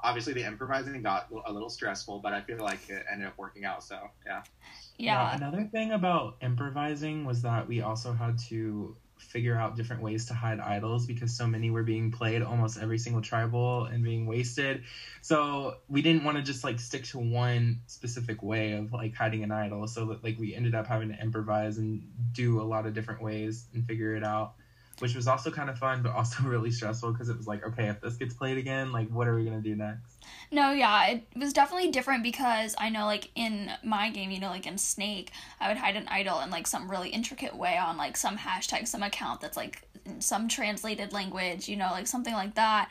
obviously 0.00 0.34
the 0.34 0.44
improvising 0.44 1.02
got 1.02 1.28
a 1.46 1.52
little 1.52 1.70
stressful, 1.70 2.20
but 2.20 2.32
I 2.32 2.42
feel 2.42 2.58
like 2.58 2.88
it 2.88 3.04
ended 3.10 3.28
up 3.28 3.38
working 3.38 3.64
out. 3.64 3.82
So 3.82 3.98
yeah. 4.26 4.42
Yeah. 4.98 5.30
yeah. 5.30 5.36
Another 5.36 5.64
thing 5.64 5.92
about 5.92 6.36
improvising 6.42 7.24
was 7.24 7.42
that 7.42 7.66
we 7.66 7.80
also 7.80 8.12
had 8.12 8.38
to 8.50 8.94
figure 9.20 9.56
out 9.56 9.76
different 9.76 10.02
ways 10.02 10.24
to 10.26 10.34
hide 10.34 10.60
idols 10.60 11.06
because 11.06 11.36
so 11.36 11.46
many 11.46 11.70
were 11.70 11.82
being 11.82 12.10
played 12.10 12.42
almost 12.42 12.78
every 12.78 12.98
single 12.98 13.20
tribal 13.20 13.84
and 13.84 14.02
being 14.04 14.26
wasted. 14.26 14.82
So 15.20 15.74
we 15.88 16.02
didn't 16.02 16.24
want 16.24 16.36
to 16.36 16.42
just 16.42 16.64
like 16.64 16.80
stick 16.80 17.04
to 17.06 17.18
one 17.18 17.80
specific 17.86 18.42
way 18.42 18.72
of 18.72 18.92
like 18.92 19.14
hiding 19.14 19.42
an 19.42 19.50
idol. 19.50 19.86
So 19.86 20.06
that 20.06 20.24
like 20.24 20.38
we 20.38 20.54
ended 20.54 20.74
up 20.74 20.86
having 20.86 21.08
to 21.08 21.20
improvise 21.20 21.78
and 21.78 22.02
do 22.32 22.60
a 22.60 22.64
lot 22.64 22.86
of 22.86 22.94
different 22.94 23.22
ways 23.22 23.66
and 23.74 23.84
figure 23.84 24.14
it 24.14 24.24
out 24.24 24.54
which 25.00 25.14
was 25.14 25.28
also 25.28 25.50
kind 25.50 25.70
of 25.70 25.78
fun, 25.78 26.02
but 26.02 26.12
also 26.12 26.42
really 26.44 26.70
stressful 26.70 27.12
because 27.12 27.28
it 27.28 27.36
was 27.36 27.46
like, 27.46 27.64
okay, 27.66 27.88
if 27.88 28.00
this 28.00 28.16
gets 28.16 28.34
played 28.34 28.58
again, 28.58 28.92
like, 28.92 29.08
what 29.10 29.26
are 29.26 29.34
we 29.34 29.44
gonna 29.44 29.60
do 29.60 29.74
next? 29.74 30.24
No, 30.50 30.72
yeah, 30.72 31.08
it 31.08 31.24
was 31.36 31.52
definitely 31.52 31.90
different 31.90 32.22
because 32.22 32.74
I 32.78 32.88
know, 32.88 33.06
like, 33.06 33.30
in 33.34 33.70
my 33.84 34.10
game, 34.10 34.30
you 34.30 34.40
know, 34.40 34.50
like 34.50 34.66
in 34.66 34.78
Snake, 34.78 35.30
I 35.60 35.68
would 35.68 35.76
hide 35.76 35.96
an 35.96 36.08
idol 36.08 36.40
in 36.40 36.50
like 36.50 36.66
some 36.66 36.90
really 36.90 37.10
intricate 37.10 37.56
way 37.56 37.76
on 37.76 37.96
like 37.96 38.16
some 38.16 38.36
hashtag, 38.36 38.88
some 38.88 39.02
account 39.02 39.40
that's 39.40 39.56
like 39.56 39.88
some 40.18 40.48
translated 40.48 41.12
language, 41.12 41.68
you 41.68 41.76
know, 41.76 41.90
like 41.90 42.06
something 42.06 42.34
like 42.34 42.54
that. 42.54 42.90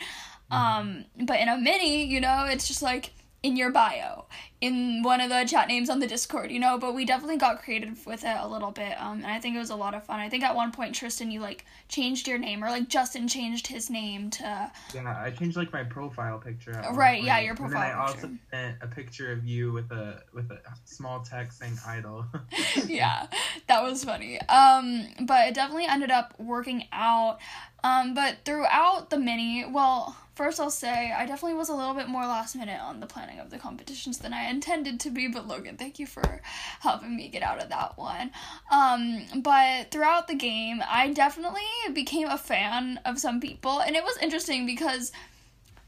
Mm-hmm. 0.51 0.79
Um, 0.79 1.05
but 1.25 1.39
in 1.39 1.49
a 1.49 1.57
mini, 1.57 2.05
you 2.05 2.21
know, 2.21 2.45
it's 2.49 2.67
just 2.67 2.81
like 2.81 3.11
in 3.43 3.55
your 3.55 3.71
bio 3.71 4.25
in 4.59 5.03
one 5.03 5.21
of 5.21 5.29
the 5.29 5.45
chat 5.45 5.67
names 5.67 5.89
on 5.89 5.99
the 5.99 6.07
discord 6.07 6.51
you 6.51 6.59
know 6.59 6.77
but 6.79 6.95
we 6.95 7.05
definitely 7.05 7.37
got 7.37 7.61
creative 7.61 8.03
with 8.07 8.23
it 8.23 8.35
a 8.39 8.47
little 8.47 8.71
bit 8.71 8.99
um 8.99 9.17
and 9.17 9.27
i 9.27 9.39
think 9.39 9.55
it 9.55 9.59
was 9.59 9.69
a 9.69 9.75
lot 9.75 9.93
of 9.93 10.03
fun 10.03 10.19
i 10.19 10.27
think 10.27 10.43
at 10.43 10.55
one 10.55 10.71
point 10.71 10.95
tristan 10.95 11.29
you 11.29 11.39
like 11.39 11.63
changed 11.87 12.27
your 12.27 12.39
name 12.39 12.63
or 12.63 12.69
like 12.69 12.89
justin 12.89 13.27
changed 13.27 13.67
his 13.67 13.89
name 13.91 14.31
to 14.31 14.71
Yeah, 14.95 15.15
I 15.21 15.29
changed 15.29 15.55
like 15.55 15.71
my 15.71 15.83
profile 15.83 16.39
picture. 16.39 16.71
Right, 16.93 17.21
yeah, 17.21 17.39
your 17.39 17.51
And 17.51 17.59
then 17.59 17.69
profile 17.71 17.91
I 17.95 18.01
also 18.01 18.13
picture. 18.15 18.37
sent 18.51 18.75
a 18.81 18.87
picture 18.87 19.31
of 19.31 19.45
you 19.45 19.71
with 19.71 19.91
a 19.91 20.23
with 20.33 20.49
a 20.51 20.59
small 20.85 21.21
text 21.21 21.59
saying 21.59 21.77
"idol." 21.85 22.25
yeah, 22.87 23.27
that 23.67 23.83
was 23.83 24.03
funny. 24.03 24.39
Um, 24.41 25.05
but 25.21 25.47
it 25.49 25.53
definitely 25.53 25.85
ended 25.85 26.09
up 26.11 26.33
working 26.39 26.85
out. 26.91 27.39
Um, 27.87 28.13
but 28.13 28.39
throughout 28.43 29.09
the 29.09 29.17
mini, 29.17 29.63
well, 29.65 30.17
first 30.35 30.59
I'll 30.59 30.69
say 30.69 31.11
I 31.11 31.25
definitely 31.25 31.57
was 31.57 31.69
a 31.69 31.73
little 31.73 31.93
bit 31.93 32.09
more 32.09 32.23
last 32.23 32.53
minute 32.55 32.81
on 32.81 32.99
the 32.99 33.07
planning 33.07 33.39
of 33.39 33.49
the 33.49 33.57
competitions 33.57 34.17
than 34.17 34.33
I 34.33 34.49
intended 34.49 34.99
to 35.01 35.09
be. 35.09 35.29
But 35.29 35.47
Logan, 35.47 35.77
thank 35.77 35.97
you 35.97 36.05
for 36.05 36.41
helping 36.81 37.15
me 37.15 37.29
get 37.29 37.43
out 37.43 37.63
of 37.63 37.69
that 37.69 37.97
one. 37.97 38.31
Um, 38.69 39.25
but 39.37 39.89
throughout 39.91 40.27
the 40.27 40.35
game, 40.35 40.83
I 40.89 41.13
definitely 41.13 41.61
became 41.93 42.27
a 42.27 42.37
fan 42.37 42.99
of 43.05 43.19
some 43.19 43.39
people, 43.39 43.79
and 43.79 43.95
it 43.95 44.03
was 44.03 44.17
interesting 44.17 44.65
because 44.65 45.13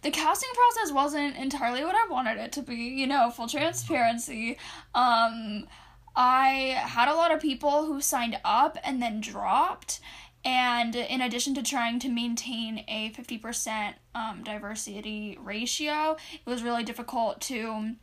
the 0.01 0.11
casting 0.11 0.49
process 0.53 0.93
wasn't 0.93 1.35
entirely 1.35 1.83
what 1.83 1.95
I 1.95 2.07
wanted 2.09 2.37
it 2.37 2.53
to 2.53 2.61
be, 2.61 2.75
you 2.75 3.07
know, 3.07 3.29
full 3.29 3.49
transparency. 3.49 4.57
Um 4.95 5.67
I 6.15 6.75
had 6.75 7.07
a 7.07 7.15
lot 7.15 7.31
of 7.31 7.39
people 7.39 7.85
who 7.85 8.01
signed 8.01 8.39
up 8.43 8.77
and 8.83 9.01
then 9.01 9.21
dropped 9.21 10.01
and 10.45 10.95
in 10.95 11.21
addition 11.21 11.53
to 11.55 11.63
trying 11.63 11.99
to 11.99 12.09
maintain 12.09 12.83
a 12.87 13.11
50% 13.11 13.93
um, 14.15 14.43
diversity 14.43 15.37
ratio, 15.41 16.17
it 16.33 16.49
was 16.49 16.63
really 16.63 16.83
difficult 16.83 17.41
to 17.41 17.95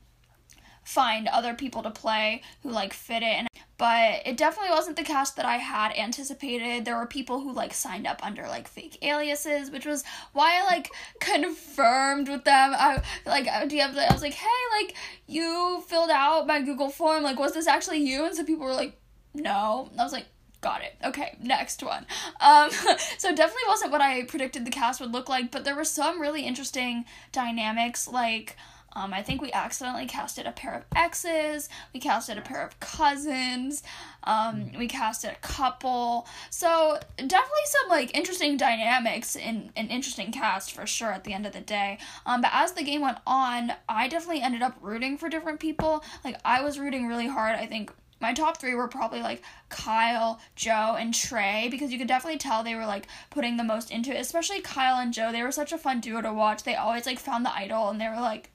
find 0.84 1.26
other 1.28 1.54
people 1.54 1.82
to 1.82 1.90
play 1.90 2.42
who 2.62 2.70
like 2.70 2.92
fit 2.92 3.22
it 3.22 3.48
but 3.78 4.22
it 4.24 4.36
definitely 4.36 4.70
wasn't 4.70 4.96
the 4.96 5.02
cast 5.02 5.36
that 5.36 5.44
I 5.44 5.56
had 5.56 5.92
anticipated. 5.96 6.84
There 6.84 6.96
were 6.96 7.06
people 7.06 7.40
who 7.40 7.52
like 7.52 7.74
signed 7.74 8.06
up 8.06 8.24
under 8.24 8.46
like 8.48 8.68
fake 8.68 8.98
aliases, 9.02 9.70
which 9.70 9.84
was 9.84 10.02
why 10.32 10.60
I 10.60 10.64
like 10.64 10.90
confirmed 11.20 12.28
with 12.28 12.44
them. 12.44 12.72
I 12.74 13.02
like 13.26 13.46
I 13.48 13.64
was 14.12 14.22
like, 14.22 14.32
"Hey, 14.32 14.48
like 14.80 14.96
you 15.26 15.84
filled 15.88 16.10
out 16.10 16.46
my 16.46 16.62
Google 16.62 16.88
form. 16.88 17.22
Like 17.22 17.38
was 17.38 17.52
this 17.52 17.66
actually 17.66 17.98
you?" 17.98 18.24
And 18.24 18.34
so 18.34 18.44
people 18.44 18.64
were 18.64 18.72
like, 18.72 18.98
"No." 19.34 19.90
I 19.98 20.02
was 20.02 20.12
like, 20.12 20.26
Got 20.66 20.82
it. 20.82 20.96
Okay, 21.04 21.36
next 21.40 21.80
one. 21.80 22.06
Um, 22.40 22.70
so 23.18 23.32
definitely 23.32 23.62
wasn't 23.68 23.92
what 23.92 24.00
I 24.00 24.24
predicted 24.24 24.64
the 24.64 24.72
cast 24.72 25.00
would 25.00 25.12
look 25.12 25.28
like, 25.28 25.52
but 25.52 25.62
there 25.64 25.76
were 25.76 25.84
some 25.84 26.20
really 26.20 26.42
interesting 26.42 27.04
dynamics. 27.30 28.08
Like, 28.08 28.56
um, 28.92 29.14
I 29.14 29.22
think 29.22 29.40
we 29.40 29.52
accidentally 29.52 30.06
casted 30.06 30.44
a 30.44 30.50
pair 30.50 30.74
of 30.74 30.82
exes. 30.96 31.68
We 31.94 32.00
casted 32.00 32.36
a 32.36 32.40
pair 32.40 32.66
of 32.66 32.80
cousins. 32.80 33.84
Um, 34.24 34.72
we 34.76 34.88
casted 34.88 35.30
a 35.30 35.36
couple. 35.36 36.26
So 36.50 36.98
definitely 37.14 37.66
some 37.66 37.88
like 37.88 38.16
interesting 38.16 38.56
dynamics 38.56 39.36
in 39.36 39.70
an 39.76 39.86
interesting 39.86 40.32
cast 40.32 40.72
for 40.72 40.84
sure. 40.84 41.12
At 41.12 41.22
the 41.22 41.32
end 41.32 41.46
of 41.46 41.52
the 41.52 41.60
day, 41.60 41.98
um, 42.26 42.40
but 42.40 42.50
as 42.52 42.72
the 42.72 42.82
game 42.82 43.02
went 43.02 43.18
on, 43.24 43.70
I 43.88 44.08
definitely 44.08 44.42
ended 44.42 44.62
up 44.62 44.76
rooting 44.80 45.16
for 45.16 45.28
different 45.28 45.60
people. 45.60 46.02
Like 46.24 46.40
I 46.44 46.60
was 46.64 46.80
rooting 46.80 47.06
really 47.06 47.28
hard. 47.28 47.54
I 47.54 47.66
think 47.66 47.92
my 48.20 48.32
top 48.32 48.58
three 48.58 48.74
were 48.74 48.88
probably 48.88 49.20
like 49.20 49.42
Kyle, 49.68 50.40
Joe, 50.54 50.96
and 50.98 51.12
Trey 51.12 51.68
because 51.70 51.92
you 51.92 51.98
could 51.98 52.08
definitely 52.08 52.38
tell 52.38 52.62
they 52.62 52.74
were 52.74 52.86
like 52.86 53.06
putting 53.30 53.56
the 53.56 53.64
most 53.64 53.90
into 53.90 54.14
it. 54.14 54.20
Especially 54.20 54.60
Kyle 54.60 54.98
and 55.00 55.12
Joe, 55.12 55.32
they 55.32 55.42
were 55.42 55.52
such 55.52 55.72
a 55.72 55.78
fun 55.78 56.00
duo 56.00 56.22
to 56.22 56.32
watch. 56.32 56.62
They 56.62 56.74
always 56.74 57.06
like 57.06 57.18
found 57.18 57.44
the 57.44 57.54
idol 57.54 57.88
and 57.90 58.00
they 58.00 58.08
were 58.08 58.20
like, 58.20 58.50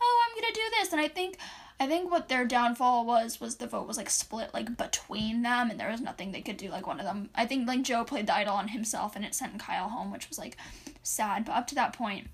"Oh, 0.00 0.26
I'm 0.26 0.40
gonna 0.40 0.54
do 0.54 0.60
this." 0.78 0.92
And 0.92 1.00
I 1.00 1.08
think, 1.08 1.38
I 1.80 1.86
think 1.86 2.10
what 2.10 2.28
their 2.28 2.44
downfall 2.44 3.06
was 3.06 3.40
was 3.40 3.56
the 3.56 3.66
vote 3.66 3.88
was 3.88 3.96
like 3.96 4.10
split 4.10 4.52
like 4.52 4.76
between 4.76 5.42
them, 5.42 5.70
and 5.70 5.80
there 5.80 5.90
was 5.90 6.00
nothing 6.02 6.32
they 6.32 6.42
could 6.42 6.58
do. 6.58 6.68
Like 6.68 6.86
one 6.86 7.00
of 7.00 7.06
them, 7.06 7.30
I 7.34 7.46
think 7.46 7.66
like 7.66 7.82
Joe 7.82 8.04
played 8.04 8.26
the 8.26 8.36
idol 8.36 8.54
on 8.54 8.68
himself, 8.68 9.16
and 9.16 9.24
it 9.24 9.34
sent 9.34 9.58
Kyle 9.58 9.88
home, 9.88 10.12
which 10.12 10.28
was 10.28 10.38
like 10.38 10.56
sad. 11.02 11.44
But 11.46 11.52
up 11.52 11.66
to 11.68 11.74
that 11.76 11.92
point. 11.94 12.28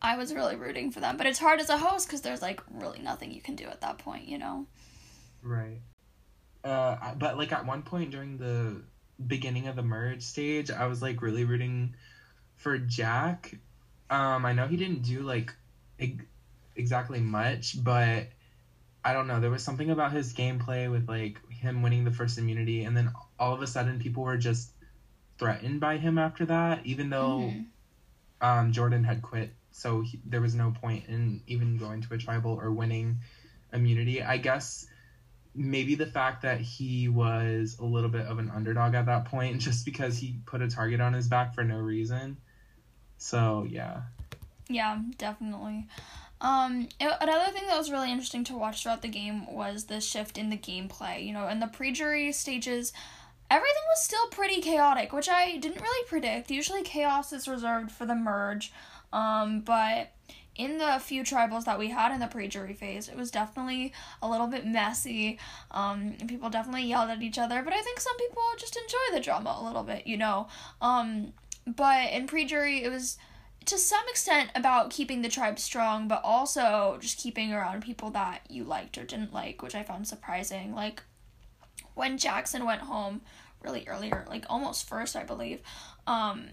I 0.00 0.16
was 0.16 0.32
really 0.32 0.54
rooting 0.54 0.92
for 0.92 1.00
them, 1.00 1.16
but 1.16 1.26
it's 1.26 1.40
hard 1.40 1.58
as 1.58 1.70
a 1.70 1.76
host 1.76 2.06
because 2.06 2.20
there's 2.20 2.40
like 2.40 2.60
really 2.72 3.00
nothing 3.00 3.32
you 3.32 3.40
can 3.40 3.56
do 3.56 3.64
at 3.64 3.80
that 3.80 3.98
point, 3.98 4.28
you 4.28 4.38
know. 4.38 4.66
Right. 5.42 5.80
Uh, 6.64 7.14
but 7.14 7.38
like 7.38 7.52
at 7.52 7.66
one 7.66 7.82
point 7.82 8.10
during 8.10 8.38
the 8.38 8.82
beginning 9.26 9.68
of 9.68 9.76
the 9.76 9.82
merge 9.82 10.22
stage, 10.22 10.70
I 10.70 10.86
was 10.86 11.02
like 11.02 11.22
really 11.22 11.44
rooting 11.44 11.94
for 12.56 12.78
Jack. 12.78 13.56
Um, 14.10 14.44
I 14.44 14.52
know 14.52 14.66
he 14.66 14.76
didn't 14.76 15.02
do 15.02 15.22
like 15.22 15.54
ex- 16.00 16.24
exactly 16.76 17.20
much, 17.20 17.82
but 17.82 18.28
I 19.04 19.12
don't 19.14 19.26
know. 19.28 19.40
There 19.40 19.50
was 19.50 19.64
something 19.64 19.90
about 19.90 20.12
his 20.12 20.34
gameplay 20.34 20.90
with 20.90 21.08
like 21.08 21.40
him 21.50 21.82
winning 21.82 22.04
the 22.04 22.12
first 22.12 22.38
immunity, 22.38 22.84
and 22.84 22.96
then 22.96 23.12
all 23.38 23.54
of 23.54 23.62
a 23.62 23.66
sudden 23.68 24.00
people 24.00 24.24
were 24.24 24.38
just 24.38 24.72
threatened 25.38 25.80
by 25.80 25.98
him 25.98 26.18
after 26.18 26.46
that, 26.46 26.84
even 26.86 27.10
though 27.10 27.38
Mhm. 27.40 27.66
um, 28.40 28.72
Jordan 28.72 29.04
had 29.04 29.22
quit, 29.22 29.54
so 29.72 30.02
he, 30.02 30.20
there 30.26 30.40
was 30.40 30.54
no 30.54 30.72
point 30.72 31.06
in 31.08 31.42
even 31.46 31.78
going 31.78 32.02
to 32.02 32.14
a 32.14 32.18
tribal 32.18 32.52
or 32.52 32.72
winning 32.72 33.20
immunity. 33.72 34.22
I 34.22 34.38
guess 34.38 34.87
maybe 35.58 35.94
the 35.94 36.06
fact 36.06 36.42
that 36.42 36.60
he 36.60 37.08
was 37.08 37.76
a 37.80 37.84
little 37.84 38.08
bit 38.10 38.26
of 38.26 38.38
an 38.38 38.50
underdog 38.54 38.94
at 38.94 39.06
that 39.06 39.26
point, 39.26 39.58
just 39.60 39.84
because 39.84 40.16
he 40.18 40.36
put 40.46 40.62
a 40.62 40.68
target 40.68 41.00
on 41.00 41.12
his 41.12 41.28
back 41.28 41.54
for 41.54 41.64
no 41.64 41.76
reason. 41.76 42.36
So 43.18 43.66
yeah, 43.68 44.02
Yeah, 44.68 45.00
definitely. 45.18 45.86
Um, 46.40 46.88
it- 47.00 47.16
another 47.20 47.50
thing 47.52 47.66
that 47.66 47.76
was 47.76 47.90
really 47.90 48.12
interesting 48.12 48.44
to 48.44 48.56
watch 48.56 48.82
throughout 48.84 49.02
the 49.02 49.08
game 49.08 49.52
was 49.52 49.86
the 49.86 50.00
shift 50.00 50.38
in 50.38 50.50
the 50.50 50.56
gameplay. 50.56 51.26
You 51.26 51.32
know, 51.32 51.48
in 51.48 51.58
the 51.58 51.66
pre-jury 51.66 52.30
stages, 52.30 52.92
everything 53.50 53.82
was 53.92 54.04
still 54.04 54.28
pretty 54.28 54.60
chaotic, 54.60 55.12
which 55.12 55.28
I 55.28 55.56
didn't 55.56 55.80
really 55.82 56.06
predict. 56.08 56.50
Usually, 56.52 56.82
chaos 56.82 57.32
is 57.32 57.48
reserved 57.48 57.90
for 57.90 58.06
the 58.06 58.14
merge, 58.14 58.72
um, 59.12 59.60
but 59.62 60.12
in 60.58 60.78
the 60.78 60.98
few 61.00 61.22
tribals 61.22 61.64
that 61.64 61.78
we 61.78 61.88
had 61.88 62.12
in 62.12 62.18
the 62.18 62.26
pre-jury 62.26 62.74
phase, 62.74 63.08
it 63.08 63.16
was 63.16 63.30
definitely 63.30 63.92
a 64.20 64.28
little 64.28 64.48
bit 64.48 64.66
messy. 64.66 65.38
Um, 65.70 66.14
people 66.26 66.50
definitely 66.50 66.82
yelled 66.84 67.10
at 67.10 67.22
each 67.22 67.38
other, 67.38 67.62
but 67.62 67.72
I 67.72 67.80
think 67.80 68.00
some 68.00 68.16
people 68.18 68.42
just 68.58 68.76
enjoy 68.76 69.16
the 69.16 69.22
drama 69.22 69.56
a 69.58 69.64
little 69.64 69.84
bit, 69.84 70.06
you 70.06 70.16
know. 70.16 70.48
Um, 70.82 71.32
but 71.64 72.10
in 72.10 72.26
pre-jury, 72.26 72.82
it 72.82 72.90
was 72.90 73.18
to 73.66 73.78
some 73.78 74.02
extent 74.08 74.50
about 74.54 74.90
keeping 74.90 75.22
the 75.22 75.28
tribe 75.28 75.58
strong, 75.58 76.08
but 76.08 76.22
also 76.24 76.98
just 77.00 77.18
keeping 77.18 77.52
around 77.52 77.84
people 77.84 78.10
that 78.10 78.40
you 78.48 78.64
liked 78.64 78.98
or 78.98 79.04
didn't 79.04 79.32
like, 79.32 79.62
which 79.62 79.74
I 79.74 79.82
found 79.84 80.08
surprising. 80.08 80.74
Like 80.74 81.02
when 81.94 82.18
Jackson 82.18 82.64
went 82.64 82.80
home 82.82 83.20
really 83.62 83.86
earlier, 83.86 84.24
like 84.28 84.44
almost 84.48 84.88
first, 84.88 85.14
I 85.14 85.22
believe, 85.22 85.60
um, 86.06 86.46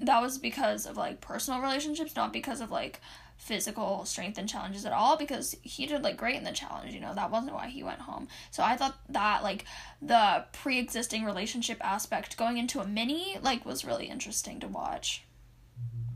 that 0.00 0.20
was 0.22 0.38
because 0.38 0.86
of 0.86 0.96
like 0.96 1.20
personal 1.20 1.60
relationships, 1.60 2.16
not 2.16 2.32
because 2.32 2.60
of 2.60 2.70
like 2.70 3.00
physical 3.42 4.04
strength 4.04 4.38
and 4.38 4.48
challenges 4.48 4.86
at 4.86 4.92
all 4.92 5.16
because 5.16 5.56
he 5.62 5.84
did 5.84 6.00
like 6.00 6.16
great 6.16 6.36
in 6.36 6.44
the 6.44 6.52
challenge 6.52 6.94
you 6.94 7.00
know 7.00 7.12
that 7.12 7.28
wasn't 7.28 7.52
why 7.52 7.66
he 7.66 7.82
went 7.82 7.98
home 7.98 8.28
so 8.52 8.62
i 8.62 8.76
thought 8.76 8.96
that 9.08 9.42
like 9.42 9.64
the 10.00 10.44
pre-existing 10.52 11.24
relationship 11.24 11.76
aspect 11.84 12.36
going 12.36 12.56
into 12.56 12.78
a 12.78 12.86
mini 12.86 13.36
like 13.42 13.66
was 13.66 13.84
really 13.84 14.06
interesting 14.06 14.60
to 14.60 14.68
watch 14.68 15.24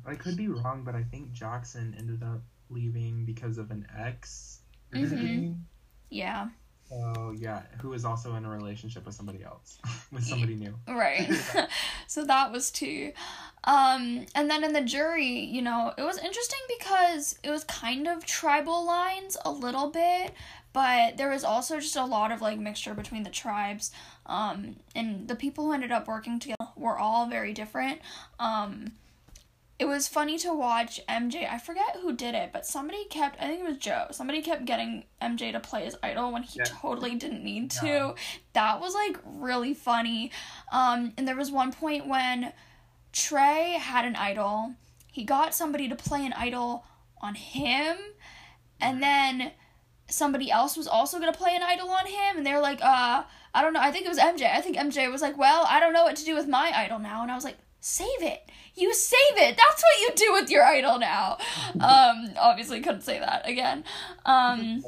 I 0.08 0.14
could 0.14 0.36
be 0.36 0.46
wrong, 0.46 0.84
but 0.84 0.94
I 0.94 1.02
think 1.02 1.32
Jackson 1.32 1.92
ended 1.98 2.22
up 2.22 2.40
leaving 2.70 3.24
because 3.24 3.58
of 3.58 3.72
an 3.72 3.84
ex. 3.98 4.60
Mhm. 4.92 5.62
yeah 6.10 6.50
So 6.88 7.34
yeah, 7.36 7.62
who 7.80 7.92
is 7.94 8.04
also 8.04 8.34
in 8.36 8.44
a 8.44 8.50
relationship 8.50 9.06
with 9.06 9.14
somebody 9.14 9.42
else, 9.42 9.78
with 10.12 10.24
somebody 10.24 10.54
new. 10.54 10.74
Right. 10.86 11.28
so 12.06 12.24
that 12.24 12.52
was 12.52 12.70
two. 12.70 13.12
Um, 13.64 14.26
and 14.34 14.48
then 14.48 14.62
in 14.62 14.72
the 14.72 14.82
jury, 14.82 15.26
you 15.26 15.62
know, 15.62 15.92
it 15.98 16.02
was 16.02 16.18
interesting 16.18 16.60
because 16.78 17.38
it 17.42 17.50
was 17.50 17.64
kind 17.64 18.06
of 18.06 18.24
tribal 18.24 18.86
lines 18.86 19.36
a 19.44 19.50
little 19.50 19.90
bit, 19.90 20.32
but 20.72 21.16
there 21.16 21.30
was 21.30 21.42
also 21.42 21.80
just 21.80 21.96
a 21.96 22.04
lot 22.04 22.30
of 22.30 22.40
like 22.40 22.58
mixture 22.58 22.94
between 22.94 23.24
the 23.24 23.30
tribes. 23.30 23.90
Um, 24.26 24.76
and 24.94 25.26
the 25.26 25.34
people 25.34 25.64
who 25.64 25.72
ended 25.72 25.90
up 25.90 26.06
working 26.06 26.38
together 26.38 26.68
were 26.76 26.98
all 26.98 27.26
very 27.28 27.52
different. 27.52 28.00
Um, 28.38 28.92
it 29.78 29.84
was 29.86 30.08
funny 30.08 30.38
to 30.38 30.54
watch 30.54 31.00
MJ. 31.08 31.46
I 31.50 31.58
forget 31.58 31.96
who 32.00 32.14
did 32.14 32.34
it, 32.34 32.50
but 32.52 32.64
somebody 32.66 33.04
kept, 33.04 33.38
I 33.40 33.46
think 33.46 33.60
it 33.60 33.68
was 33.68 33.76
Joe, 33.76 34.06
somebody 34.10 34.40
kept 34.40 34.64
getting 34.64 35.04
MJ 35.20 35.52
to 35.52 35.60
play 35.60 35.84
his 35.84 35.96
idol 36.02 36.32
when 36.32 36.44
he 36.44 36.58
Yeah. 36.60 36.64
totally 36.66 37.14
didn't 37.14 37.44
need 37.44 37.70
to. 37.72 37.86
Yeah. 37.86 38.12
That 38.54 38.80
was 38.80 38.94
like 38.94 39.18
really 39.24 39.74
funny. 39.74 40.30
Um, 40.72 41.12
and 41.18 41.28
there 41.28 41.36
was 41.36 41.50
one 41.50 41.72
point 41.72 42.06
when 42.06 42.52
Trey 43.12 43.72
had 43.72 44.04
an 44.04 44.16
idol. 44.16 44.74
He 45.12 45.24
got 45.24 45.54
somebody 45.54 45.88
to 45.88 45.96
play 45.96 46.24
an 46.24 46.32
idol 46.34 46.84
on 47.20 47.34
him, 47.34 47.96
and 48.80 49.02
then 49.02 49.52
somebody 50.08 50.50
else 50.50 50.76
was 50.76 50.86
also 50.86 51.18
gonna 51.18 51.32
play 51.32 51.54
an 51.56 51.62
idol 51.62 51.88
on 51.90 52.06
him, 52.06 52.36
and 52.36 52.46
they're 52.46 52.60
like, 52.60 52.80
uh, 52.82 53.24
I 53.54 53.62
don't 53.62 53.72
know. 53.72 53.80
I 53.80 53.90
think 53.90 54.04
it 54.06 54.08
was 54.10 54.18
MJ. 54.18 54.50
I 54.54 54.60
think 54.60 54.76
MJ 54.76 55.10
was 55.10 55.22
like, 55.22 55.36
well, 55.38 55.64
I 55.68 55.80
don't 55.80 55.92
know 55.94 56.04
what 56.04 56.16
to 56.16 56.24
do 56.24 56.34
with 56.34 56.46
my 56.46 56.70
idol 56.74 56.98
now, 56.98 57.22
and 57.22 57.32
I 57.32 57.34
was 57.34 57.44
like, 57.44 57.56
save 57.86 58.22
it. 58.22 58.50
You 58.74 58.92
save 58.92 59.36
it. 59.36 59.56
That's 59.56 59.82
what 59.82 60.00
you 60.00 60.10
do 60.16 60.32
with 60.32 60.50
your 60.50 60.64
idol 60.64 60.98
now. 60.98 61.38
Um, 61.78 62.30
obviously 62.38 62.80
couldn't 62.80 63.02
say 63.02 63.18
that 63.18 63.46
again. 63.46 63.84
Um, 64.24 64.82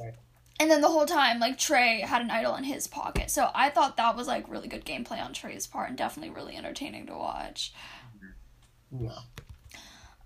and 0.58 0.70
then 0.70 0.80
the 0.80 0.88
whole 0.88 1.04
time, 1.04 1.38
like 1.38 1.58
Trey 1.58 2.00
had 2.00 2.22
an 2.22 2.30
idol 2.30 2.56
in 2.56 2.64
his 2.64 2.86
pocket. 2.86 3.30
So 3.30 3.50
I 3.54 3.68
thought 3.68 3.98
that 3.98 4.16
was 4.16 4.26
like 4.26 4.48
really 4.48 4.68
good 4.68 4.86
gameplay 4.86 5.22
on 5.22 5.34
Trey's 5.34 5.66
part 5.66 5.90
and 5.90 5.98
definitely 5.98 6.34
really 6.34 6.56
entertaining 6.56 7.06
to 7.06 7.12
watch. 7.12 7.74
Yeah. 8.90 9.18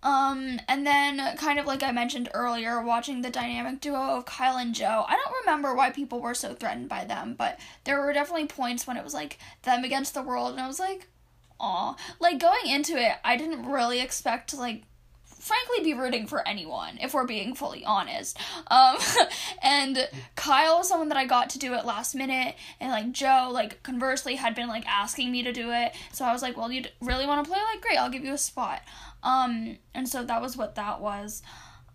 Um, 0.04 0.60
and 0.68 0.86
then 0.86 1.36
kind 1.36 1.58
of 1.58 1.66
like 1.66 1.82
I 1.82 1.90
mentioned 1.90 2.28
earlier, 2.32 2.80
watching 2.80 3.22
the 3.22 3.30
dynamic 3.30 3.80
duo 3.80 4.16
of 4.16 4.24
Kyle 4.24 4.56
and 4.56 4.74
Joe. 4.74 5.04
I 5.08 5.16
don't 5.16 5.44
remember 5.44 5.74
why 5.74 5.90
people 5.90 6.20
were 6.20 6.34
so 6.34 6.54
threatened 6.54 6.88
by 6.88 7.04
them, 7.04 7.34
but 7.36 7.58
there 7.84 8.00
were 8.00 8.12
definitely 8.12 8.46
points 8.46 8.86
when 8.86 8.96
it 8.96 9.04
was 9.04 9.14
like 9.14 9.38
them 9.62 9.84
against 9.84 10.14
the 10.14 10.22
world, 10.22 10.52
and 10.52 10.60
I 10.60 10.66
was 10.66 10.80
like, 10.80 11.08
aw. 11.62 11.96
Like 12.20 12.38
going 12.38 12.66
into 12.66 12.96
it, 12.96 13.14
I 13.24 13.36
didn't 13.36 13.64
really 13.66 14.00
expect 14.00 14.50
to 14.50 14.56
like 14.56 14.82
frankly 15.24 15.82
be 15.82 15.92
rooting 15.92 16.24
for 16.24 16.46
anyone 16.46 16.96
if 17.00 17.14
we're 17.14 17.26
being 17.26 17.54
fully 17.54 17.84
honest. 17.84 18.38
Um 18.68 18.96
and 19.62 20.08
kyle 20.36 20.78
was 20.78 20.88
someone 20.88 21.08
that 21.08 21.18
i 21.18 21.24
got 21.24 21.50
to 21.50 21.58
do 21.58 21.74
it 21.74 21.84
last 21.84 22.14
minute 22.14 22.54
and 22.78 22.92
like 22.92 23.10
joe 23.10 23.50
like 23.52 23.82
conversely 23.82 24.36
had 24.36 24.54
been 24.54 24.68
like 24.68 24.86
asking 24.86 25.32
me 25.32 25.42
to 25.42 25.52
do 25.52 25.72
it. 25.72 25.92
So 26.12 26.24
i 26.24 26.32
was 26.32 26.42
like 26.42 26.56
well 26.56 26.70
you 26.70 26.84
really 27.00 27.26
want 27.26 27.44
to 27.44 27.50
play? 27.50 27.60
Like 27.60 27.80
great 27.80 27.98
i'll 27.98 28.10
give 28.10 28.24
you 28.24 28.34
a 28.34 28.38
spot. 28.38 28.82
Um 29.24 29.78
and 29.94 30.08
so 30.08 30.24
that 30.24 30.40
was 30.40 30.56
what 30.56 30.76
that 30.76 31.00
was. 31.00 31.42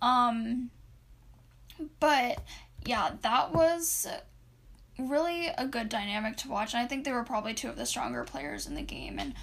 Um 0.01 0.71
but 2.01 2.43
yeah 2.85 3.11
that 3.21 3.53
was 3.53 4.07
really 4.99 5.47
a 5.57 5.67
good 5.67 5.89
dynamic 5.89 6.35
to 6.37 6.49
watch 6.49 6.73
and 6.73 6.81
i 6.83 6.87
think 6.87 7.05
they 7.05 7.11
were 7.11 7.23
probably 7.23 7.53
two 7.53 7.69
of 7.69 7.75
the 7.75 7.85
stronger 7.85 8.23
players 8.23 8.65
in 8.65 8.73
the 8.73 8.81
game 8.81 9.19
and 9.19 9.35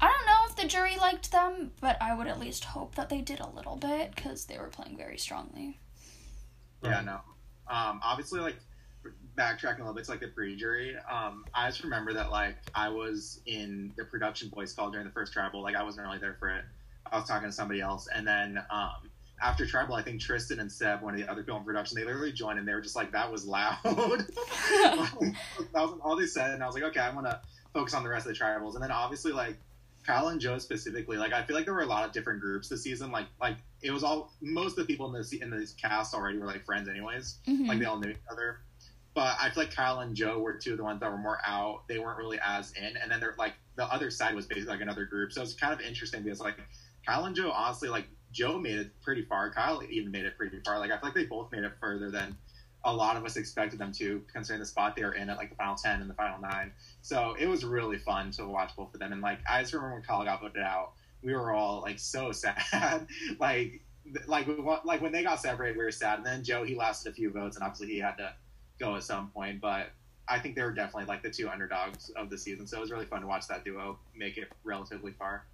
I 0.00 0.06
don't 0.06 0.26
know 0.26 0.46
if 0.48 0.56
the 0.56 0.68
jury 0.68 0.96
liked 0.96 1.32
them, 1.32 1.72
but 1.80 2.00
I 2.00 2.14
would 2.14 2.26
at 2.26 2.38
least 2.38 2.64
hope 2.64 2.94
that 2.94 3.08
they 3.08 3.20
did 3.20 3.40
a 3.40 3.48
little 3.48 3.76
bit 3.76 4.14
because 4.14 4.44
they 4.44 4.58
were 4.58 4.68
playing 4.68 4.96
very 4.96 5.18
strongly. 5.18 5.78
Yeah, 6.82 7.00
no. 7.00 7.20
Um, 7.68 8.00
obviously, 8.02 8.40
like 8.40 8.56
backtracking 9.36 9.76
a 9.76 9.82
little 9.82 9.94
bit 9.94 10.04
to 10.04 10.10
like 10.12 10.20
the 10.20 10.28
pre-jury. 10.28 10.96
Um, 11.10 11.44
I 11.54 11.68
just 11.68 11.82
remember 11.82 12.12
that 12.14 12.30
like 12.30 12.56
I 12.74 12.88
was 12.88 13.40
in 13.46 13.92
the 13.96 14.04
production 14.04 14.50
voice 14.50 14.72
call 14.72 14.90
during 14.90 15.06
the 15.06 15.12
first 15.12 15.32
tribal. 15.32 15.62
Like 15.62 15.76
I 15.76 15.82
wasn't 15.82 16.06
really 16.06 16.18
there 16.18 16.36
for 16.38 16.48
it. 16.50 16.64
I 17.10 17.18
was 17.18 17.28
talking 17.28 17.48
to 17.48 17.52
somebody 17.52 17.80
else, 17.80 18.08
and 18.14 18.26
then 18.26 18.58
um, 18.70 19.10
after 19.42 19.66
tribal, 19.66 19.94
I 19.94 20.02
think 20.02 20.20
Tristan 20.20 20.60
and 20.60 20.70
Seb, 20.70 21.02
one 21.02 21.14
of 21.14 21.20
the 21.20 21.30
other 21.30 21.42
people 21.42 21.56
in 21.56 21.64
production, 21.64 21.98
they 21.98 22.04
literally 22.04 22.32
joined, 22.32 22.58
and 22.58 22.68
they 22.68 22.74
were 22.74 22.80
just 22.82 22.96
like, 22.96 23.12
"That 23.12 23.32
was 23.32 23.46
loud." 23.46 23.78
that 23.84 24.28
was 25.74 25.98
all 26.02 26.16
they 26.16 26.26
said, 26.26 26.50
and 26.52 26.62
I 26.62 26.66
was 26.66 26.74
like, 26.74 26.84
"Okay, 26.84 27.00
I'm 27.00 27.14
gonna 27.14 27.40
focus 27.72 27.94
on 27.94 28.02
the 28.02 28.10
rest 28.10 28.26
of 28.26 28.36
the 28.36 28.38
tribals." 28.38 28.74
And 28.74 28.82
then 28.82 28.90
obviously 28.90 29.32
like 29.32 29.58
Kyle 30.06 30.28
and 30.28 30.40
Joe 30.40 30.58
specifically, 30.58 31.16
like 31.16 31.32
I 31.32 31.42
feel 31.42 31.54
like 31.54 31.64
there 31.64 31.74
were 31.74 31.82
a 31.82 31.86
lot 31.86 32.04
of 32.04 32.12
different 32.12 32.40
groups 32.40 32.68
this 32.68 32.82
season. 32.82 33.10
Like 33.10 33.26
like 33.40 33.56
it 33.82 33.90
was 33.90 34.02
all 34.02 34.32
most 34.40 34.78
of 34.78 34.86
the 34.86 34.92
people 34.92 35.06
in 35.06 35.12
this 35.12 35.32
in 35.32 35.50
this 35.50 35.72
cast 35.72 36.14
already 36.14 36.38
were 36.38 36.46
like 36.46 36.64
friends 36.64 36.88
anyways. 36.88 37.38
Mm-hmm. 37.46 37.66
Like 37.66 37.78
they 37.78 37.84
all 37.84 37.98
knew 37.98 38.10
each 38.10 38.16
other. 38.30 38.60
But 39.14 39.36
I 39.40 39.50
feel 39.50 39.64
like 39.64 39.74
Kyle 39.74 40.00
and 40.00 40.14
Joe 40.14 40.38
were 40.38 40.54
two 40.54 40.72
of 40.72 40.78
the 40.78 40.84
ones 40.84 41.00
that 41.00 41.10
were 41.10 41.18
more 41.18 41.38
out. 41.44 41.88
They 41.88 41.98
weren't 41.98 42.18
really 42.18 42.38
as 42.44 42.72
in. 42.72 42.96
And 42.96 43.10
then 43.10 43.20
they're 43.20 43.34
like 43.38 43.54
the 43.76 43.84
other 43.92 44.10
side 44.10 44.34
was 44.34 44.46
basically 44.46 44.70
like 44.70 44.80
another 44.80 45.04
group. 45.04 45.32
So 45.32 45.42
it's 45.42 45.54
kind 45.54 45.72
of 45.72 45.80
interesting 45.80 46.22
because 46.22 46.40
like 46.40 46.56
Kyle 47.06 47.24
and 47.24 47.34
Joe 47.34 47.50
honestly 47.50 47.88
like 47.88 48.06
Joe 48.32 48.58
made 48.58 48.78
it 48.78 48.92
pretty 49.02 49.22
far. 49.22 49.50
Kyle 49.50 49.82
even 49.90 50.10
made 50.10 50.24
it 50.24 50.36
pretty 50.36 50.60
far. 50.64 50.78
Like 50.78 50.90
I 50.90 50.98
feel 50.98 51.08
like 51.08 51.14
they 51.14 51.24
both 51.24 51.50
made 51.50 51.64
it 51.64 51.72
further 51.80 52.10
than 52.10 52.36
a 52.84 52.92
lot 52.94 53.16
of 53.16 53.24
us 53.24 53.36
expected 53.36 53.78
them 53.78 53.92
to, 53.92 54.22
considering 54.32 54.60
the 54.60 54.66
spot 54.66 54.94
they 54.96 55.04
were 55.04 55.14
in 55.14 55.28
at 55.28 55.36
like 55.36 55.50
the 55.50 55.56
final 55.56 55.74
ten 55.74 56.00
and 56.00 56.08
the 56.08 56.14
final 56.14 56.40
nine. 56.40 56.72
So 57.02 57.36
it 57.38 57.46
was 57.46 57.64
really 57.64 57.98
fun 57.98 58.30
to 58.32 58.46
watch 58.46 58.70
both 58.76 58.94
of 58.94 59.00
them. 59.00 59.12
And 59.12 59.20
like 59.20 59.40
I 59.48 59.60
just 59.60 59.72
remember 59.72 59.94
when 59.94 60.02
Kyle 60.02 60.24
got 60.24 60.40
voted 60.40 60.62
out, 60.62 60.92
we 61.22 61.34
were 61.34 61.52
all 61.52 61.80
like 61.80 61.98
so 61.98 62.32
sad. 62.32 63.06
like 63.38 63.82
like 64.26 64.48
like 64.84 65.00
when 65.00 65.12
they 65.12 65.22
got 65.22 65.40
separated, 65.40 65.76
we 65.76 65.84
were 65.84 65.90
sad. 65.90 66.18
And 66.18 66.26
then 66.26 66.44
Joe 66.44 66.64
he 66.64 66.74
lasted 66.74 67.10
a 67.10 67.14
few 67.14 67.30
votes, 67.30 67.56
and 67.56 67.64
obviously 67.64 67.88
he 67.88 67.98
had 67.98 68.16
to 68.18 68.32
go 68.78 68.96
at 68.96 69.02
some 69.02 69.30
point. 69.30 69.60
But 69.60 69.90
I 70.28 70.38
think 70.38 70.54
they 70.54 70.62
were 70.62 70.72
definitely 70.72 71.06
like 71.06 71.22
the 71.22 71.30
two 71.30 71.48
underdogs 71.48 72.10
of 72.10 72.30
the 72.30 72.38
season. 72.38 72.66
So 72.66 72.78
it 72.78 72.80
was 72.80 72.90
really 72.90 73.06
fun 73.06 73.22
to 73.22 73.26
watch 73.26 73.48
that 73.48 73.64
duo 73.64 73.98
make 74.14 74.38
it 74.38 74.48
relatively 74.64 75.12
far. 75.12 75.44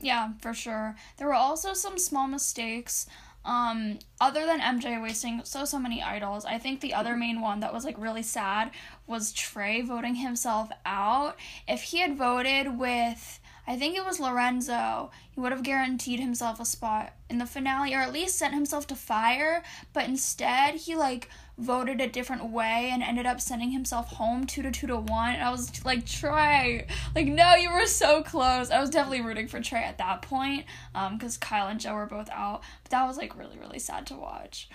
Yeah, 0.00 0.30
for 0.40 0.54
sure. 0.54 0.94
There 1.16 1.26
were 1.26 1.34
also 1.34 1.74
some 1.74 1.98
small 1.98 2.28
mistakes. 2.28 3.06
Um, 3.44 3.98
other 4.20 4.44
than 4.44 4.60
MJ 4.60 5.00
wasting 5.00 5.40
so 5.44 5.64
so 5.64 5.78
many 5.78 6.02
idols, 6.02 6.44
I 6.44 6.58
think 6.58 6.80
the 6.80 6.94
other 6.94 7.16
main 7.16 7.40
one 7.40 7.60
that 7.60 7.72
was 7.72 7.84
like 7.84 7.96
really 7.98 8.22
sad 8.22 8.70
was 9.06 9.32
Trey 9.32 9.80
voting 9.80 10.16
himself 10.16 10.70
out. 10.84 11.36
If 11.66 11.82
he 11.82 12.00
had 12.00 12.16
voted 12.16 12.78
with 12.78 13.40
I 13.68 13.76
think 13.76 13.96
it 13.96 14.04
was 14.04 14.18
Lorenzo, 14.18 15.10
he 15.30 15.40
would 15.40 15.52
have 15.52 15.62
guaranteed 15.62 16.20
himself 16.20 16.58
a 16.58 16.64
spot 16.64 17.12
in 17.28 17.36
the 17.36 17.44
finale 17.44 17.94
or 17.94 17.98
at 17.98 18.14
least 18.14 18.38
sent 18.38 18.54
himself 18.54 18.86
to 18.86 18.94
fire, 18.94 19.62
but 19.92 20.06
instead 20.06 20.76
he 20.76 20.96
like 20.96 21.28
voted 21.58 22.00
a 22.00 22.06
different 22.06 22.50
way 22.50 22.88
and 22.92 23.02
ended 23.02 23.26
up 23.26 23.40
sending 23.40 23.72
himself 23.72 24.08
home 24.12 24.46
two 24.46 24.62
to 24.62 24.70
two 24.70 24.86
to 24.86 24.96
one. 24.96 25.34
And 25.34 25.42
I 25.42 25.50
was 25.50 25.84
like, 25.84 26.06
Trey, 26.06 26.86
like, 27.14 27.26
no, 27.26 27.54
you 27.54 27.72
were 27.72 27.86
so 27.86 28.22
close. 28.22 28.70
I 28.70 28.80
was 28.80 28.90
definitely 28.90 29.22
rooting 29.22 29.48
for 29.48 29.60
Trey 29.60 29.82
at 29.82 29.98
that 29.98 30.22
point, 30.22 30.66
um, 30.94 31.18
because 31.18 31.36
Kyle 31.36 31.68
and 31.68 31.80
Joe 31.80 31.94
were 31.94 32.06
both 32.06 32.30
out. 32.30 32.62
But 32.84 32.90
that 32.92 33.06
was 33.06 33.16
like 33.16 33.36
really, 33.36 33.58
really 33.58 33.78
sad 33.80 34.06
to 34.06 34.14
watch. 34.14 34.68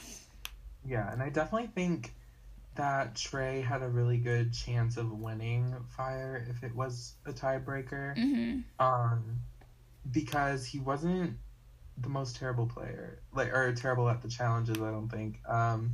Yeah, 0.86 1.12
and 1.12 1.24
I 1.24 1.30
definitely 1.30 1.70
think 1.74 2.14
that 2.76 3.16
Trey 3.16 3.62
had 3.62 3.82
a 3.82 3.88
really 3.88 4.18
good 4.18 4.52
chance 4.52 4.98
of 4.98 5.12
winning 5.12 5.74
Fire 5.96 6.46
if 6.50 6.64
it 6.64 6.76
was 6.76 7.14
a 7.26 7.32
tiebreaker. 7.32 8.18
Mm-hmm. 8.18 8.86
Um, 8.86 9.40
because 10.12 10.66
he 10.66 10.80
wasn't 10.80 11.38
the 11.98 12.10
most 12.10 12.36
terrible 12.36 12.66
player, 12.66 13.20
like 13.34 13.54
or 13.54 13.74
terrible 13.74 14.10
at 14.10 14.22
the 14.22 14.28
challenges. 14.28 14.78
I 14.78 14.92
don't 14.92 15.10
think. 15.10 15.40
Um, 15.48 15.92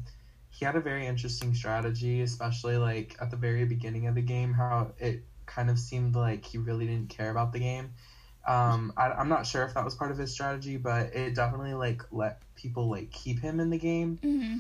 he 0.49 0.65
had 0.65 0.75
a 0.75 0.79
very 0.79 1.05
interesting 1.05 1.53
strategy, 1.53 2.21
especially 2.21 2.77
like 2.77 3.15
at 3.21 3.31
the 3.31 3.37
very 3.37 3.65
beginning 3.65 4.07
of 4.07 4.15
the 4.15 4.21
game, 4.21 4.53
how 4.53 4.91
it 4.99 5.23
kind 5.45 5.69
of 5.69 5.79
seemed 5.79 6.15
like 6.15 6.45
he 6.45 6.57
really 6.57 6.85
didn't 6.85 7.09
care 7.09 7.31
about 7.31 7.53
the 7.53 7.59
game. 7.59 7.91
Um, 8.47 8.93
I, 8.97 9.11
I'm 9.11 9.29
not 9.29 9.45
sure 9.45 9.63
if 9.63 9.73
that 9.75 9.85
was 9.85 9.95
part 9.95 10.11
of 10.11 10.17
his 10.17 10.31
strategy, 10.31 10.77
but 10.77 11.13
it 11.13 11.35
definitely 11.35 11.73
like 11.73 12.01
let 12.11 12.41
people 12.55 12.89
like 12.89 13.11
keep 13.11 13.39
him 13.39 13.59
in 13.59 13.69
the 13.69 13.77
game. 13.77 14.19
Mm-hmm. 14.23 14.57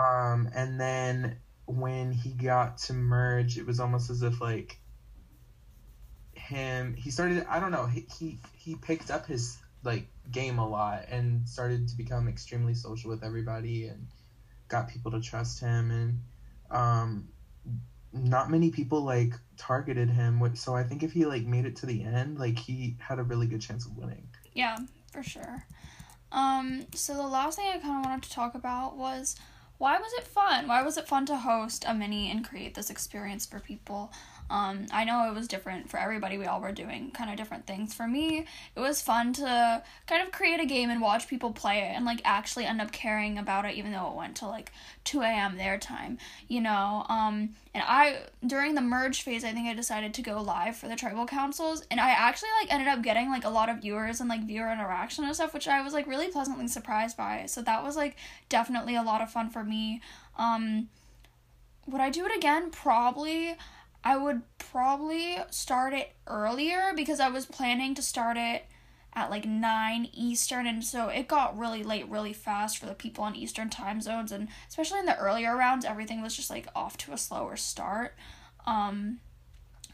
Um, 0.00 0.50
and 0.54 0.80
then 0.80 1.36
when 1.66 2.12
he 2.12 2.30
got 2.30 2.78
to 2.78 2.92
merge, 2.92 3.58
it 3.58 3.66
was 3.66 3.80
almost 3.80 4.10
as 4.10 4.22
if 4.22 4.40
like 4.40 4.78
him 6.34 6.94
he 6.94 7.10
started 7.10 7.46
I 7.48 7.60
don't 7.60 7.70
know 7.70 7.86
he 7.86 8.06
he, 8.18 8.38
he 8.56 8.74
picked 8.74 9.10
up 9.10 9.26
his 9.26 9.58
like 9.84 10.06
game 10.30 10.58
a 10.58 10.68
lot 10.68 11.06
and 11.10 11.48
started 11.48 11.88
to 11.88 11.96
become 11.96 12.28
extremely 12.28 12.74
social 12.74 13.10
with 13.10 13.22
everybody 13.22 13.86
and 13.86 14.06
got 14.70 14.88
people 14.88 15.10
to 15.10 15.20
trust 15.20 15.60
him 15.60 15.90
and 15.90 16.20
um 16.70 17.28
not 18.12 18.50
many 18.50 18.70
people 18.70 19.02
like 19.02 19.34
targeted 19.56 20.08
him 20.08 20.40
so 20.54 20.74
i 20.74 20.82
think 20.82 21.02
if 21.02 21.12
he 21.12 21.26
like 21.26 21.44
made 21.44 21.66
it 21.66 21.76
to 21.76 21.86
the 21.86 22.02
end 22.02 22.38
like 22.38 22.58
he 22.58 22.96
had 22.98 23.18
a 23.18 23.22
really 23.22 23.46
good 23.46 23.60
chance 23.60 23.84
of 23.84 23.96
winning. 23.96 24.26
Yeah 24.54 24.78
for 25.12 25.22
sure. 25.22 25.66
Um 26.32 26.86
so 26.94 27.14
the 27.14 27.26
last 27.26 27.56
thing 27.56 27.66
i 27.68 27.78
kind 27.78 27.98
of 27.98 28.04
wanted 28.04 28.22
to 28.22 28.30
talk 28.30 28.54
about 28.54 28.96
was 28.96 29.36
why 29.78 29.96
was 29.96 30.12
it 30.18 30.26
fun? 30.26 30.68
Why 30.68 30.82
was 30.82 30.98
it 30.98 31.08
fun 31.08 31.24
to 31.26 31.36
host 31.36 31.84
a 31.88 31.94
mini 31.94 32.30
and 32.30 32.46
create 32.46 32.74
this 32.74 32.90
experience 32.90 33.46
for 33.46 33.60
people 33.60 34.12
um, 34.50 34.86
I 34.92 35.04
know 35.04 35.30
it 35.30 35.34
was 35.34 35.46
different 35.46 35.88
for 35.88 35.96
everybody. 35.96 36.36
We 36.36 36.44
all 36.44 36.60
were 36.60 36.72
doing 36.72 37.12
kind 37.12 37.30
of 37.30 37.36
different 37.36 37.68
things. 37.68 37.94
For 37.94 38.08
me, 38.08 38.46
it 38.74 38.80
was 38.80 39.00
fun 39.00 39.32
to 39.34 39.82
kind 40.08 40.22
of 40.22 40.32
create 40.32 40.58
a 40.58 40.66
game 40.66 40.90
and 40.90 41.00
watch 41.00 41.28
people 41.28 41.52
play 41.52 41.78
it 41.78 41.94
and 41.94 42.04
like 42.04 42.20
actually 42.24 42.64
end 42.64 42.80
up 42.80 42.90
caring 42.90 43.38
about 43.38 43.64
it, 43.64 43.76
even 43.76 43.92
though 43.92 44.10
it 44.10 44.16
went 44.16 44.36
to 44.38 44.48
like 44.48 44.72
2 45.04 45.22
a.m. 45.22 45.56
their 45.56 45.78
time, 45.78 46.18
you 46.48 46.60
know. 46.60 47.06
Um, 47.08 47.50
and 47.72 47.84
I, 47.86 48.22
during 48.44 48.74
the 48.74 48.80
merge 48.80 49.22
phase, 49.22 49.44
I 49.44 49.52
think 49.52 49.68
I 49.68 49.74
decided 49.74 50.14
to 50.14 50.22
go 50.22 50.42
live 50.42 50.76
for 50.76 50.88
the 50.88 50.96
tribal 50.96 51.26
councils, 51.26 51.84
and 51.88 52.00
I 52.00 52.10
actually 52.10 52.50
like 52.60 52.72
ended 52.72 52.88
up 52.88 53.02
getting 53.02 53.30
like 53.30 53.44
a 53.44 53.50
lot 53.50 53.68
of 53.68 53.82
viewers 53.82 54.18
and 54.18 54.28
like 54.28 54.44
viewer 54.44 54.72
interaction 54.72 55.22
and 55.22 55.34
stuff, 55.34 55.54
which 55.54 55.68
I 55.68 55.80
was 55.80 55.92
like 55.92 56.08
really 56.08 56.28
pleasantly 56.28 56.66
surprised 56.66 57.16
by. 57.16 57.46
So 57.46 57.62
that 57.62 57.84
was 57.84 57.94
like 57.94 58.16
definitely 58.48 58.96
a 58.96 59.02
lot 59.02 59.20
of 59.20 59.30
fun 59.30 59.48
for 59.48 59.62
me. 59.62 60.00
Um, 60.36 60.88
would 61.86 62.00
I 62.00 62.10
do 62.10 62.26
it 62.26 62.36
again? 62.36 62.70
Probably. 62.70 63.56
I 64.02 64.16
would 64.16 64.42
probably 64.58 65.36
start 65.50 65.92
it 65.92 66.12
earlier 66.26 66.92
because 66.94 67.20
I 67.20 67.28
was 67.28 67.46
planning 67.46 67.94
to 67.94 68.02
start 68.02 68.36
it 68.36 68.64
at 69.12 69.30
like 69.30 69.44
9 69.44 70.08
Eastern 70.12 70.66
and 70.66 70.84
so 70.84 71.08
it 71.08 71.26
got 71.26 71.58
really 71.58 71.82
late 71.82 72.08
really 72.08 72.32
fast 72.32 72.78
for 72.78 72.86
the 72.86 72.94
people 72.94 73.24
on 73.24 73.34
Eastern 73.34 73.68
time 73.68 74.00
zones 74.00 74.30
and 74.30 74.48
especially 74.68 75.00
in 75.00 75.06
the 75.06 75.18
earlier 75.18 75.56
rounds 75.56 75.84
everything 75.84 76.22
was 76.22 76.36
just 76.36 76.48
like 76.48 76.68
off 76.74 76.96
to 76.96 77.12
a 77.12 77.18
slower 77.18 77.56
start. 77.56 78.14
Um 78.66 79.18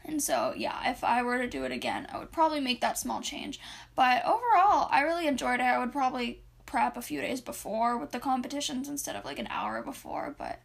and 0.05 0.21
so 0.21 0.53
yeah, 0.55 0.89
if 0.89 1.03
I 1.03 1.21
were 1.23 1.39
to 1.39 1.49
do 1.49 1.65
it 1.65 1.71
again, 1.71 2.07
I 2.11 2.19
would 2.19 2.31
probably 2.31 2.61
make 2.61 2.79
that 2.81 2.97
small 2.97 3.21
change. 3.21 3.59
But 3.95 4.23
overall, 4.23 4.87
I 4.89 5.01
really 5.01 5.27
enjoyed 5.27 5.59
it. 5.59 5.63
I 5.63 5.79
would 5.79 5.91
probably 5.91 6.43
prep 6.65 6.95
a 6.95 7.01
few 7.01 7.19
days 7.19 7.41
before 7.41 7.97
with 7.97 8.11
the 8.11 8.19
competitions 8.19 8.87
instead 8.87 9.15
of 9.17 9.25
like 9.25 9.39
an 9.39 9.47
hour 9.49 9.81
before, 9.81 10.33
but 10.37 10.61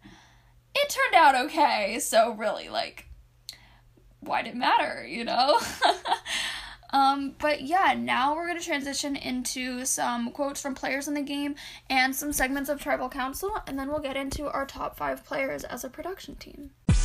it 0.74 0.88
turned 0.90 1.14
out 1.14 1.35
okay. 1.46 1.98
So 1.98 2.33
really 2.33 2.68
like 2.68 3.07
why 4.23 4.43
did 4.43 4.55
it 4.55 4.57
matter, 4.57 5.05
you 5.07 5.25
know? 5.25 5.61
Um, 6.93 7.35
but 7.39 7.63
yeah, 7.63 7.95
now 7.99 8.35
we're 8.35 8.47
going 8.47 8.59
to 8.59 8.65
transition 8.65 9.17
into 9.17 9.87
some 9.87 10.31
quotes 10.31 10.61
from 10.61 10.75
players 10.75 11.09
in 11.09 11.15
the 11.15 11.23
game 11.23 11.55
and 11.89 12.15
some 12.15 12.35
segments 12.35 12.69
of 12.69 12.83
Tribal 12.83 13.09
Council, 13.09 13.51
and 13.67 13.79
then 13.79 13.89
we'll 13.89 13.99
get 13.99 14.15
into 14.15 14.47
our 14.47 14.67
top 14.67 14.97
five 14.97 15.25
players 15.25 15.65
as 15.65 15.85
a 15.85 15.89
production 15.89 16.37
team. 16.37 16.71
Hey, 16.91 16.97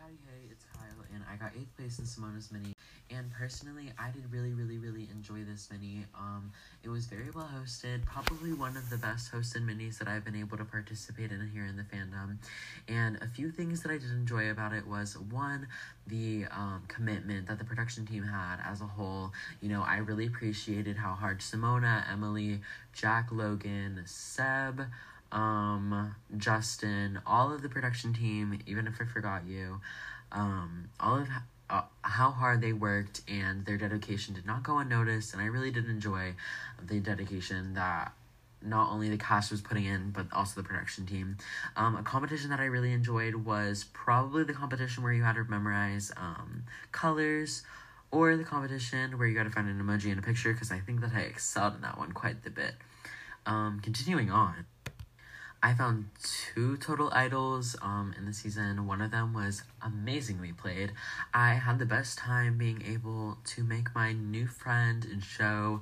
howdy, 0.00 0.18
hey, 0.26 0.50
it's 0.50 0.64
Kyle, 0.64 1.04
and 1.14 1.22
I 1.30 1.36
got 1.36 1.52
eighth 1.56 1.76
place 1.76 2.00
in 2.00 2.04
Simona's 2.04 2.50
mini, 2.50 2.73
and 3.10 3.30
personally, 3.30 3.92
I 3.98 4.10
did 4.10 4.32
really, 4.32 4.52
really, 4.52 4.78
really 4.78 5.08
enjoy 5.12 5.44
this 5.44 5.68
mini. 5.70 6.04
Um, 6.14 6.52
it 6.82 6.88
was 6.88 7.06
very 7.06 7.30
well 7.34 7.48
hosted, 7.54 8.04
probably 8.06 8.52
one 8.52 8.76
of 8.76 8.88
the 8.88 8.96
best 8.96 9.30
hosted 9.30 9.64
minis 9.64 9.98
that 9.98 10.08
I've 10.08 10.24
been 10.24 10.36
able 10.36 10.56
to 10.56 10.64
participate 10.64 11.30
in 11.30 11.50
here 11.52 11.66
in 11.66 11.76
the 11.76 11.82
fandom. 11.82 12.38
And 12.88 13.18
a 13.22 13.28
few 13.28 13.50
things 13.50 13.82
that 13.82 13.90
I 13.90 13.98
did 13.98 14.10
enjoy 14.10 14.50
about 14.50 14.72
it 14.72 14.86
was 14.86 15.18
one, 15.18 15.68
the 16.06 16.46
um, 16.50 16.84
commitment 16.88 17.46
that 17.48 17.58
the 17.58 17.64
production 17.64 18.06
team 18.06 18.22
had 18.22 18.56
as 18.64 18.80
a 18.80 18.86
whole. 18.86 19.32
You 19.60 19.68
know, 19.68 19.82
I 19.82 19.98
really 19.98 20.26
appreciated 20.26 20.96
how 20.96 21.12
hard 21.12 21.40
Simona, 21.40 22.10
Emily, 22.10 22.60
Jack, 22.92 23.28
Logan, 23.30 24.02
Seb, 24.06 24.86
um, 25.30 26.14
Justin, 26.36 27.20
all 27.26 27.52
of 27.52 27.62
the 27.62 27.68
production 27.68 28.14
team, 28.14 28.58
even 28.66 28.86
if 28.86 29.00
I 29.00 29.04
forgot 29.04 29.46
you, 29.46 29.80
um, 30.32 30.88
all 30.98 31.18
of 31.18 31.28
uh, 31.74 31.82
how 32.02 32.30
hard 32.30 32.60
they 32.60 32.72
worked 32.72 33.22
and 33.28 33.66
their 33.66 33.76
dedication 33.76 34.34
did 34.34 34.46
not 34.46 34.62
go 34.62 34.78
unnoticed, 34.78 35.32
and 35.32 35.42
I 35.42 35.46
really 35.46 35.70
did 35.70 35.88
enjoy 35.88 36.34
the 36.80 37.00
dedication 37.00 37.74
that 37.74 38.12
not 38.62 38.90
only 38.90 39.10
the 39.10 39.18
cast 39.18 39.50
was 39.50 39.60
putting 39.60 39.84
in, 39.84 40.10
but 40.10 40.26
also 40.32 40.60
the 40.60 40.66
production 40.66 41.04
team. 41.04 41.36
Um, 41.76 41.96
a 41.96 42.02
competition 42.02 42.50
that 42.50 42.60
I 42.60 42.66
really 42.66 42.92
enjoyed 42.92 43.34
was 43.34 43.84
probably 43.92 44.44
the 44.44 44.54
competition 44.54 45.02
where 45.02 45.12
you 45.12 45.22
had 45.22 45.34
to 45.34 45.44
memorize 45.44 46.12
um, 46.16 46.64
colors, 46.92 47.62
or 48.10 48.36
the 48.36 48.44
competition 48.44 49.18
where 49.18 49.26
you 49.26 49.34
got 49.34 49.42
to 49.42 49.50
find 49.50 49.68
an 49.68 49.84
emoji 49.84 50.12
in 50.12 50.18
a 50.18 50.22
picture, 50.22 50.52
because 50.52 50.70
I 50.70 50.78
think 50.78 51.00
that 51.00 51.10
I 51.12 51.22
excelled 51.22 51.74
in 51.74 51.80
that 51.82 51.98
one 51.98 52.12
quite 52.12 52.44
the 52.44 52.50
bit. 52.50 52.74
Um, 53.44 53.80
continuing 53.82 54.30
on. 54.30 54.66
I 55.62 55.72
found 55.72 56.10
two 56.22 56.76
total 56.76 57.10
idols 57.12 57.74
um, 57.80 58.14
in 58.18 58.26
the 58.26 58.34
season. 58.34 58.86
One 58.86 59.00
of 59.00 59.10
them 59.10 59.32
was 59.32 59.62
amazingly 59.84 60.52
played. 60.52 60.92
I 61.32 61.54
had 61.54 61.78
the 61.78 61.86
best 61.86 62.18
time 62.18 62.58
being 62.58 62.82
able 62.86 63.38
to 63.44 63.62
make 63.62 63.94
my 63.94 64.12
new 64.12 64.46
friend 64.46 65.04
and 65.04 65.22
show 65.22 65.80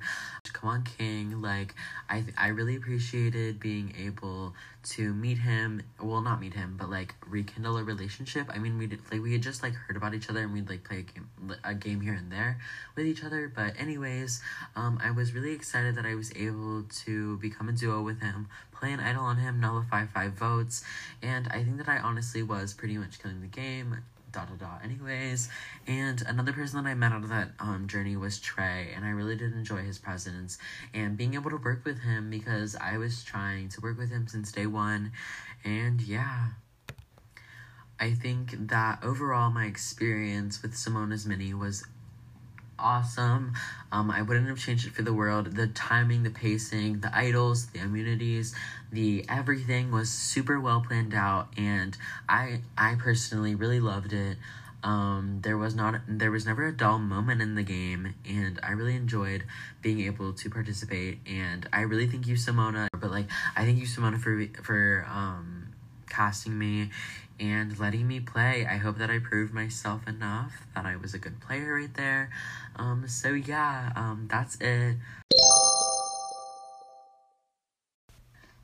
Come 0.51 0.69
on 0.69 0.83
King. 0.83 1.41
Like 1.41 1.73
I 2.09 2.23
I 2.37 2.49
really 2.49 2.75
appreciated 2.75 3.59
being 3.59 3.93
able 3.97 4.53
to 4.83 5.13
meet 5.13 5.37
him. 5.37 5.81
Well, 6.01 6.21
not 6.21 6.41
meet 6.41 6.53
him, 6.53 6.75
but 6.77 6.89
like 6.89 7.15
rekindle 7.27 7.77
a 7.77 7.83
relationship. 7.83 8.47
I 8.53 8.59
mean, 8.59 8.77
we 8.77 8.87
did 8.87 8.99
like 9.11 9.21
we 9.21 9.33
had 9.33 9.41
just 9.41 9.63
like 9.63 9.73
heard 9.73 9.95
about 9.95 10.13
each 10.13 10.29
other 10.29 10.41
and 10.41 10.53
we'd 10.53 10.69
like 10.69 10.83
play 10.83 10.99
a 10.99 11.01
game 11.01 11.29
a 11.63 11.73
game 11.73 12.01
here 12.01 12.13
and 12.13 12.31
there 12.31 12.59
with 12.95 13.05
each 13.05 13.23
other. 13.23 13.51
But 13.53 13.73
anyways, 13.79 14.41
um, 14.75 14.99
I 15.03 15.11
was 15.11 15.33
really 15.33 15.53
excited 15.53 15.95
that 15.95 16.05
I 16.05 16.15
was 16.15 16.31
able 16.35 16.83
to 17.05 17.37
become 17.37 17.69
a 17.69 17.71
duo 17.73 18.01
with 18.01 18.21
him, 18.21 18.47
play 18.71 18.91
an 18.91 18.99
idol 18.99 19.23
on 19.23 19.37
him, 19.37 19.59
nullify 19.59 20.05
five 20.05 20.33
votes, 20.33 20.83
and 21.21 21.47
I 21.47 21.63
think 21.63 21.77
that 21.77 21.87
I 21.87 21.99
honestly 21.99 22.43
was 22.43 22.73
pretty 22.73 22.97
much 22.97 23.21
killing 23.21 23.41
the 23.41 23.47
game. 23.47 23.92
Da 24.33 24.45
da 24.45 24.55
da. 24.55 24.79
Anyways, 24.83 25.47
and 25.85 26.23
another 26.23 26.53
person 26.53 26.83
that 26.83 26.89
I 26.89 26.95
met 26.95 27.11
out 27.11 27.23
of 27.23 27.29
that 27.29 27.51
um 27.59 27.87
journey 27.87 28.17
was 28.17 28.39
Trey, 28.39 28.91
and 28.95 29.05
I 29.05 29.09
really 29.09 29.35
did 29.35 29.53
enjoy 29.53 29.83
his 29.83 29.99
presence 29.99 30.57
and 30.91 31.15
being 31.15 31.35
able 31.35 31.51
to 31.51 31.57
work 31.57 31.85
with 31.85 31.99
him 31.99 32.31
because 32.31 32.75
I 32.75 32.97
was 32.97 33.23
trying 33.23 33.69
to 33.69 33.81
work 33.81 33.99
with 33.99 34.09
him 34.09 34.27
since 34.27 34.51
day 34.51 34.65
one, 34.65 35.11
and 35.63 36.01
yeah. 36.01 36.47
I 37.99 38.11
think 38.13 38.67
that 38.69 39.03
overall 39.03 39.51
my 39.51 39.65
experience 39.65 40.63
with 40.63 40.73
Simona's 40.73 41.27
Mini 41.27 41.53
was 41.53 41.85
awesome. 42.83 43.53
Um, 43.91 44.11
I 44.11 44.21
wouldn't 44.21 44.47
have 44.47 44.59
changed 44.59 44.85
it 44.85 44.93
for 44.93 45.01
the 45.01 45.13
world. 45.13 45.55
The 45.55 45.67
timing, 45.67 46.23
the 46.23 46.29
pacing, 46.29 46.99
the 46.99 47.15
idols, 47.15 47.67
the 47.67 47.79
immunities, 47.79 48.53
the 48.91 49.25
everything 49.29 49.91
was 49.91 50.09
super 50.09 50.59
well 50.59 50.81
planned 50.85 51.13
out, 51.13 51.47
and 51.57 51.97
I 52.27 52.61
I 52.77 52.95
personally 52.95 53.55
really 53.55 53.79
loved 53.79 54.13
it. 54.13 54.37
Um, 54.83 55.39
there 55.43 55.57
was 55.57 55.75
not 55.75 56.01
there 56.09 56.29
was 56.29 56.45
never 56.45 56.67
a 56.67 56.73
dull 56.75 56.99
moment 56.99 57.41
in 57.41 57.55
the 57.55 57.63
game, 57.63 58.13
and 58.27 58.59
I 58.61 58.71
really 58.71 58.95
enjoyed 58.95 59.43
being 59.81 60.01
able 60.01 60.33
to 60.33 60.49
participate. 60.49 61.19
And 61.25 61.67
I 61.71 61.81
really 61.81 62.07
thank 62.07 62.27
you, 62.27 62.35
Simona. 62.35 62.87
But 62.99 63.11
like, 63.11 63.27
I 63.55 63.63
thank 63.63 63.79
you, 63.79 63.85
Simona, 63.85 64.19
for 64.19 64.45
for 64.61 65.07
um, 65.09 65.69
casting 66.09 66.57
me 66.57 66.89
and 67.43 67.77
letting 67.77 68.07
me 68.07 68.21
play. 68.21 68.65
I 68.65 68.77
hope 68.77 68.97
that 68.99 69.09
I 69.09 69.19
proved 69.19 69.53
myself 69.53 70.07
enough 70.07 70.65
that 70.75 70.85
I 70.85 70.95
was 70.95 71.13
a 71.13 71.19
good 71.19 71.41
player 71.41 71.75
right 71.75 71.93
there. 71.93 72.29
Um, 72.77 73.05
so 73.07 73.33
yeah, 73.33 73.91
um, 73.97 74.27
that's 74.31 74.55
it. 74.61 74.95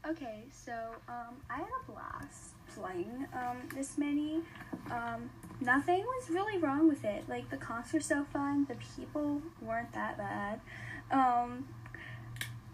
Okay, 0.07 0.45
so 0.51 0.71
um, 1.09 1.35
I 1.49 1.57
had 1.57 1.67
a 1.67 1.91
blast 1.91 2.53
playing 2.73 3.27
um, 3.33 3.57
this 3.75 3.97
mini. 3.97 4.41
Um, 4.89 5.29
nothing 5.59 5.99
was 5.99 6.29
really 6.29 6.57
wrong 6.57 6.87
with 6.87 7.03
it. 7.03 7.27
Like 7.27 7.49
the 7.49 7.59
were 7.93 7.99
so 7.99 8.23
fun. 8.31 8.65
The 8.69 8.77
people 8.95 9.41
weren't 9.61 9.91
that 9.91 10.17
bad. 10.17 10.61
Um, 11.11 11.67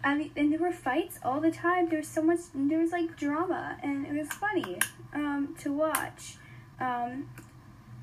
I 0.05 0.13
mean, 0.13 0.31
and 0.35 0.53
there 0.53 0.59
were 0.59 0.71
fights 0.71 1.17
all 1.25 1.41
the 1.41 1.49
time. 1.49 1.89
There 1.89 1.97
was 1.97 2.07
so 2.07 2.21
much. 2.21 2.41
There 2.53 2.79
was 2.79 2.91
like 2.91 3.17
drama, 3.17 3.75
and 3.81 4.05
it 4.05 4.13
was 4.13 4.29
funny 4.29 4.77
um, 5.13 5.55
to 5.61 5.73
watch. 5.73 6.35
Um, 6.79 7.27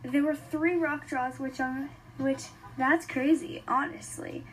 there 0.02 0.24
were 0.24 0.34
three 0.34 0.74
rock 0.74 1.06
draws, 1.06 1.38
which 1.38 1.60
um, 1.60 1.90
which 2.18 2.46
that's 2.76 3.06
crazy, 3.06 3.62
honestly. 3.68 4.44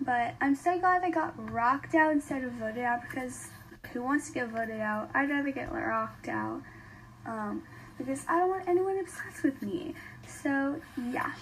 But 0.00 0.34
I'm 0.40 0.54
so 0.54 0.78
glad 0.78 1.04
I 1.04 1.10
got 1.10 1.34
rocked 1.52 1.94
out 1.94 2.10
instead 2.10 2.42
of 2.42 2.52
voted 2.52 2.84
out 2.84 3.02
because 3.02 3.48
who 3.92 4.02
wants 4.02 4.28
to 4.28 4.32
get 4.32 4.48
voted 4.48 4.80
out? 4.80 5.10
I'd 5.14 5.28
rather 5.28 5.52
get 5.52 5.70
rocked 5.70 6.28
out. 6.28 6.62
Um, 7.26 7.62
because 7.98 8.24
I 8.28 8.38
don't 8.38 8.48
want 8.48 8.66
anyone 8.66 8.98
obsessed 8.98 9.44
with 9.44 9.60
me. 9.60 9.94
So 10.26 10.80
yeah. 11.12 11.32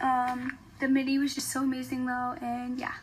Um, 0.00 0.58
the 0.80 0.88
mini 0.88 1.18
was 1.18 1.32
just 1.32 1.50
so 1.52 1.62
amazing 1.62 2.06
though, 2.06 2.34
and 2.42 2.76
yeah. 2.76 2.94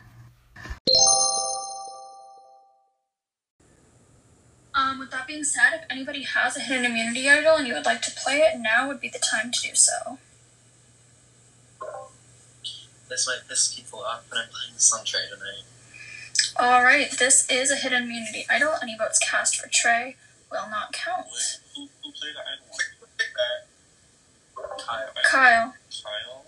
Um, 4.74 4.98
with 5.00 5.10
that 5.10 5.26
being 5.26 5.44
said, 5.44 5.74
if 5.74 5.84
anybody 5.90 6.22
has 6.22 6.56
a 6.56 6.60
hidden 6.60 6.84
immunity 6.84 7.28
idol 7.28 7.56
and 7.56 7.66
you 7.66 7.74
would 7.74 7.86
like 7.86 8.02
to 8.02 8.12
play 8.12 8.38
it, 8.38 8.58
now 8.60 8.86
would 8.86 9.00
be 9.00 9.08
the 9.08 9.18
time 9.18 9.50
to 9.50 9.60
do 9.60 9.74
so. 9.74 10.18
This 13.08 13.26
might 13.26 13.48
piss 13.48 13.74
people 13.74 14.00
off, 14.00 14.24
but 14.30 14.38
I'm 14.38 14.48
playing 14.48 14.74
the 14.74 14.80
Sun 14.80 15.04
Trey 15.04 15.22
tonight. 15.28 15.64
Alright, 16.58 17.18
this 17.18 17.50
is 17.50 17.72
a 17.72 17.76
hidden 17.76 18.04
immunity 18.04 18.46
idol. 18.48 18.74
Any 18.80 18.96
votes 18.96 19.18
cast 19.18 19.56
for 19.56 19.68
Trey 19.68 20.16
will 20.50 20.68
not 20.70 20.92
count. 20.92 21.26
Wait, 21.26 21.58
who, 21.74 21.88
who 22.04 22.12
played 22.12 22.34
the 22.34 22.40
idol? 22.40 22.66
Who 23.00 23.06
picked 23.18 23.34
that? 23.34 23.66
Kyle. 24.78 25.08
Kyle. 25.24 25.74
Kyle? 26.02 26.44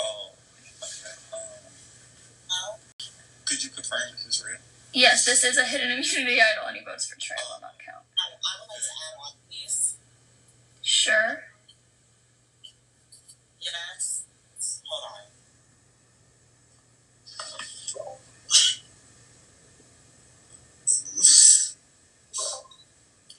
Oh, 0.00 0.30
okay. 0.78 1.16
Um, 2.52 2.78
could 3.44 3.64
you 3.64 3.70
confirm 3.70 4.00
this 4.12 4.26
is 4.26 4.44
real? 4.46 4.58
Yes, 4.92 5.24
this 5.24 5.42
is 5.42 5.56
a 5.56 5.64
hidden 5.64 5.90
immunity 5.90 6.38
idol. 6.40 6.68
Any 6.68 6.84
votes 6.84 7.06
for 7.06 7.18
Trey 7.18 7.36
will 7.48 7.60
not 7.60 7.74
count. 7.80 8.04
I, 8.12 8.28
I 8.28 8.60
would 8.60 8.68
like 8.68 8.82
to 8.84 8.92
add 8.92 9.16
on, 9.24 9.32
please. 9.48 9.96
Sure. 10.82 11.44
Yes. 13.60 14.24
Hold 14.84 15.04
on. 15.08 15.32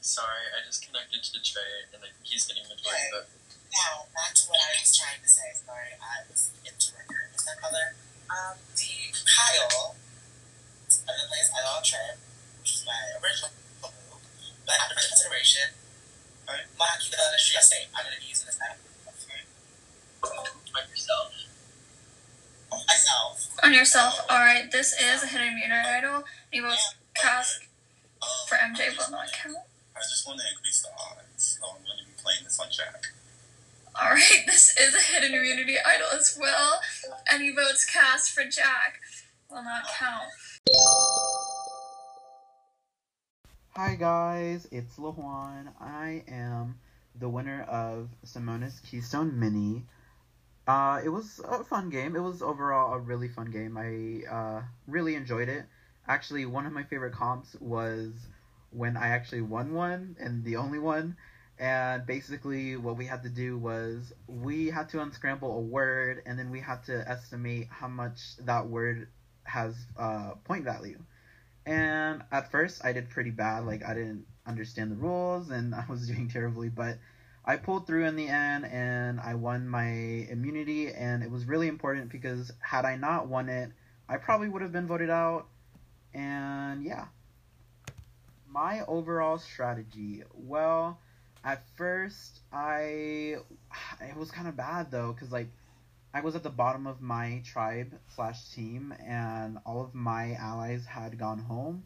Sorry, 0.01 0.45
I 0.53 0.65
just 0.65 0.85
connected 0.85 1.23
to 1.23 1.41
Trey, 1.41 1.89
and 1.93 2.01
I 2.01 2.09
think 2.09 2.13
he's 2.23 2.45
getting 2.45 2.63
majority 2.63 3.09
vote. 3.13 3.29
Now, 3.73 4.05
back 4.13 4.33
to 4.35 4.43
what 4.49 4.57
I 4.61 4.77
was 4.81 4.93
trying 4.97 5.21
to 5.21 5.29
say. 5.29 5.53
Sorry, 5.53 5.97
I 6.01 6.25
was 6.29 6.49
interrupted. 6.65 7.33
Is 7.33 7.45
that 7.45 7.57
color? 7.61 7.93
Um, 8.29 8.57
the 8.77 9.09
Kyle, 9.25 9.97
I've 9.97 10.02
on 11.75 11.83
which 12.61 12.73
is 12.75 12.85
my 12.85 12.99
original 13.21 13.49
move. 13.81 13.91
But 14.65 14.75
after 14.79 14.95
further 14.95 15.07
consideration, 15.09 15.73
Right. 16.47 16.67
the 17.33 17.39
street. 17.39 17.87
I'm 17.95 18.03
going 18.03 18.15
to 18.15 18.21
be 18.21 18.27
using 18.27 18.45
this 18.47 18.59
item. 18.61 18.77
Like 20.73 20.89
yourself. 20.89 21.33
Myself. 22.71 23.47
On 23.63 23.73
yourself. 23.73 24.19
Alright, 24.29 24.71
this 24.71 24.93
is 24.93 25.23
a 25.23 25.27
hidden 25.27 25.47
immunity 25.49 25.87
idol. 25.87 26.23
Any 26.51 26.61
votes 26.61 26.95
cast 27.15 27.61
Um, 28.21 28.29
for 28.47 28.55
MJ 28.55 28.95
will 28.97 29.11
not 29.11 29.31
count. 29.31 29.57
I 29.95 29.99
just 29.99 30.25
want 30.27 30.39
to 30.39 30.45
increase 30.49 30.81
the 30.81 30.89
odds, 30.97 31.57
so 31.59 31.67
I'm 31.69 31.83
going 31.83 31.99
to 32.01 32.05
be 32.07 32.13
playing 32.21 32.43
this 32.43 32.59
on 32.59 32.67
Jack. 32.71 33.07
Alright, 33.95 34.43
this 34.47 34.75
is 34.77 34.95
a 34.95 35.01
hidden 35.01 35.33
immunity 35.33 35.77
idol 35.85 36.07
as 36.13 36.37
well. 36.39 36.81
Any 37.31 37.51
votes 37.51 37.85
cast 37.85 38.31
for 38.31 38.43
Jack 38.43 38.99
will 39.49 39.63
not 39.63 39.83
count. 39.99 40.29
Hi 43.75 43.95
guys, 43.95 44.67
it's 44.71 44.97
LaJuan. 44.97 45.73
I 45.81 46.23
am 46.27 46.77
the 47.19 47.27
winner 47.27 47.63
of 47.63 48.07
Simona's 48.23 48.79
Keystone 48.81 49.39
Mini. 49.39 49.83
Uh, 50.67 51.01
it 51.03 51.09
was 51.09 51.41
a 51.43 51.63
fun 51.63 51.89
game. 51.89 52.15
It 52.15 52.19
was 52.19 52.43
overall 52.43 52.93
a 52.93 52.99
really 52.99 53.29
fun 53.29 53.49
game. 53.49 53.75
I 53.75 54.31
uh, 54.31 54.61
really 54.85 55.15
enjoyed 55.15 55.49
it. 55.49 55.65
Actually, 56.07 56.45
one 56.45 56.67
of 56.67 56.71
my 56.71 56.83
favorite 56.83 57.13
comps 57.13 57.55
was 57.59 58.11
when 58.69 58.95
I 58.95 59.07
actually 59.07 59.41
won 59.41 59.73
one 59.73 60.17
and 60.19 60.43
the 60.43 60.57
only 60.57 60.77
one. 60.77 61.17
And 61.57 62.05
basically, 62.05 62.77
what 62.77 62.95
we 62.95 63.07
had 63.07 63.23
to 63.23 63.29
do 63.29 63.57
was 63.57 64.13
we 64.27 64.67
had 64.67 64.89
to 64.89 65.01
unscramble 65.01 65.51
a 65.51 65.61
word, 65.61 66.21
and 66.27 66.37
then 66.37 66.51
we 66.51 66.59
had 66.59 66.83
to 66.83 67.09
estimate 67.09 67.69
how 67.71 67.87
much 67.87 68.37
that 68.45 68.67
word 68.67 69.07
has 69.45 69.73
uh, 69.97 70.33
point 70.43 70.63
value. 70.63 70.99
And 71.65 72.23
at 72.31 72.51
first, 72.51 72.83
I 72.83 72.91
did 72.93 73.09
pretty 73.09 73.31
bad. 73.31 73.65
Like 73.65 73.83
I 73.83 73.93
didn't 73.93 74.25
understand 74.45 74.91
the 74.91 74.95
rules, 74.95 75.49
and 75.49 75.73
I 75.75 75.85
was 75.89 76.07
doing 76.07 76.29
terribly. 76.29 76.69
But 76.69 76.97
I 77.45 77.57
pulled 77.57 77.87
through 77.87 78.05
in 78.05 78.15
the 78.15 78.27
end, 78.27 78.65
and 78.65 79.19
I 79.19 79.35
won 79.35 79.67
my 79.67 79.87
immunity. 79.87 80.93
And 80.93 81.23
it 81.23 81.31
was 81.31 81.45
really 81.45 81.67
important 81.67 82.09
because 82.09 82.51
had 82.59 82.85
I 82.85 82.95
not 82.95 83.27
won 83.27 83.49
it, 83.49 83.71
I 84.09 84.17
probably 84.17 84.49
would 84.49 84.61
have 84.61 84.71
been 84.71 84.87
voted 84.87 85.09
out. 85.09 85.47
And 86.13 86.83
yeah, 86.83 87.05
my 88.47 88.81
overall 88.87 89.39
strategy. 89.39 90.23
Well, 90.33 90.99
at 91.43 91.63
first 91.75 92.39
I 92.51 93.37
it 94.01 94.15
was 94.15 94.31
kind 94.31 94.47
of 94.47 94.55
bad 94.55 94.91
though, 94.91 95.15
cause 95.19 95.31
like 95.31 95.47
I 96.13 96.21
was 96.21 96.35
at 96.35 96.43
the 96.43 96.49
bottom 96.49 96.85
of 96.85 97.01
my 97.01 97.41
tribe 97.43 97.99
slash 98.15 98.49
team, 98.49 98.93
and 99.03 99.57
all 99.65 99.81
of 99.81 99.95
my 99.95 100.33
allies 100.33 100.85
had 100.85 101.17
gone 101.17 101.39
home. 101.39 101.85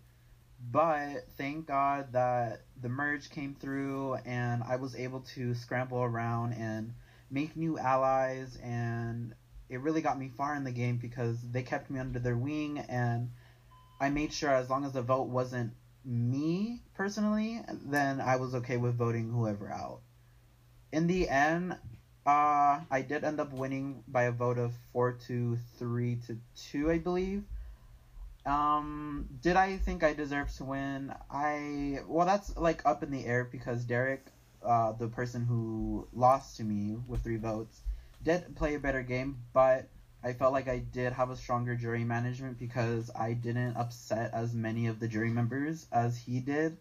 But 0.72 1.30
thank 1.38 1.68
God 1.68 2.12
that 2.12 2.64
the 2.82 2.90
merge 2.90 3.30
came 3.30 3.56
through, 3.56 4.16
and 4.26 4.64
I 4.64 4.76
was 4.76 4.96
able 4.96 5.22
to 5.36 5.54
scramble 5.54 6.00
around 6.00 6.54
and 6.54 6.94
make 7.32 7.56
new 7.56 7.78
allies, 7.78 8.58
and 8.58 9.34
it 9.70 9.80
really 9.80 10.02
got 10.02 10.20
me 10.20 10.30
far 10.36 10.56
in 10.56 10.64
the 10.66 10.72
game 10.72 10.98
because 10.98 11.38
they 11.52 11.64
kept 11.64 11.90
me 11.90 12.00
under 12.00 12.20
their 12.20 12.38
wing, 12.38 12.80
and 12.80 13.32
I 14.02 14.10
made 14.10 14.34
sure 14.34 14.52
as 14.52 14.70
long 14.70 14.84
as 14.84 14.92
the 14.92 15.02
vote 15.02 15.28
wasn't 15.28 15.74
me 16.04 16.82
personally, 16.96 17.62
then 17.86 18.20
I 18.20 18.36
was 18.38 18.56
okay 18.56 18.78
with 18.78 18.98
voting 18.98 19.30
whoever 19.30 19.72
out. 19.72 20.02
In 20.92 21.08
the 21.08 21.30
end, 21.30 21.78
uh, 22.28 22.82
I 22.92 23.02
did 23.08 23.24
end 23.24 23.40
up 23.40 23.54
winning 23.54 24.04
by 24.08 24.24
a 24.24 24.32
vote 24.32 24.58
of 24.58 24.74
four 24.92 25.14
to 25.28 25.58
three 25.80 26.18
to 26.28 26.38
two, 26.56 26.92
I 26.92 26.98
believe. 26.98 27.44
Um, 28.46 29.28
did 29.42 29.56
I 29.56 29.78
think 29.78 30.04
I 30.04 30.14
deserved 30.14 30.56
to 30.58 30.66
win? 30.66 31.14
I 31.32 32.00
well, 32.08 32.26
that's 32.26 32.56
like 32.58 32.86
up 32.86 33.02
in 33.02 33.12
the 33.12 33.26
air 33.26 33.46
because 33.46 33.86
Derek, 33.86 34.26
uh, 34.62 34.92
the 34.92 35.08
person 35.08 35.46
who 35.46 36.08
lost 36.14 36.58
to 36.58 36.64
me 36.64 36.98
with 37.08 37.24
three 37.24 37.38
votes, 37.38 37.82
did 38.24 38.56
play 38.58 38.76
a 38.76 38.80
better 38.80 39.04
game, 39.04 39.38
but 39.54 39.88
I 40.22 40.34
felt 40.34 40.52
like 40.52 40.68
I 40.68 40.80
did 40.80 41.14
have 41.14 41.30
a 41.30 41.36
stronger 41.38 41.76
jury 41.76 42.04
management 42.04 42.60
because 42.60 43.10
I 43.16 43.34
didn't 43.34 43.78
upset 43.78 44.34
as 44.34 44.54
many 44.54 44.88
of 44.88 45.00
the 45.00 45.08
jury 45.08 45.30
members 45.30 45.88
as 45.94 46.18
he 46.18 46.42
did. 46.42 46.78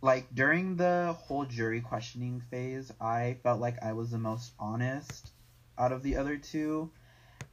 Like 0.00 0.32
during 0.34 0.76
the 0.76 1.16
whole 1.18 1.44
jury 1.44 1.80
questioning 1.80 2.42
phase, 2.50 2.92
I 3.00 3.36
felt 3.42 3.60
like 3.60 3.82
I 3.82 3.92
was 3.92 4.10
the 4.10 4.18
most 4.18 4.52
honest 4.58 5.30
out 5.76 5.92
of 5.92 6.02
the 6.02 6.16
other 6.16 6.36
two 6.36 6.90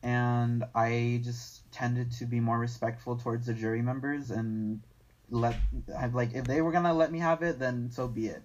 and 0.06 0.64
I 0.76 1.20
just 1.24 1.70
tended 1.72 2.12
to 2.14 2.26
be 2.26 2.40
more 2.40 2.60
respectful 2.60 3.18
towards 3.18 3.48
the 3.48 3.54
jury 3.54 3.82
members 3.82 4.30
and 4.30 4.82
let 5.32 5.56
like 6.14 6.36
if 6.36 6.46
they 6.46 6.62
were 6.62 6.72
gonna 6.72 6.94
let 6.94 7.12
me 7.12 7.20
have 7.20 7.42
it, 7.42 7.58
then 7.58 7.90
so 7.92 8.08
be 8.08 8.28
it. 8.28 8.44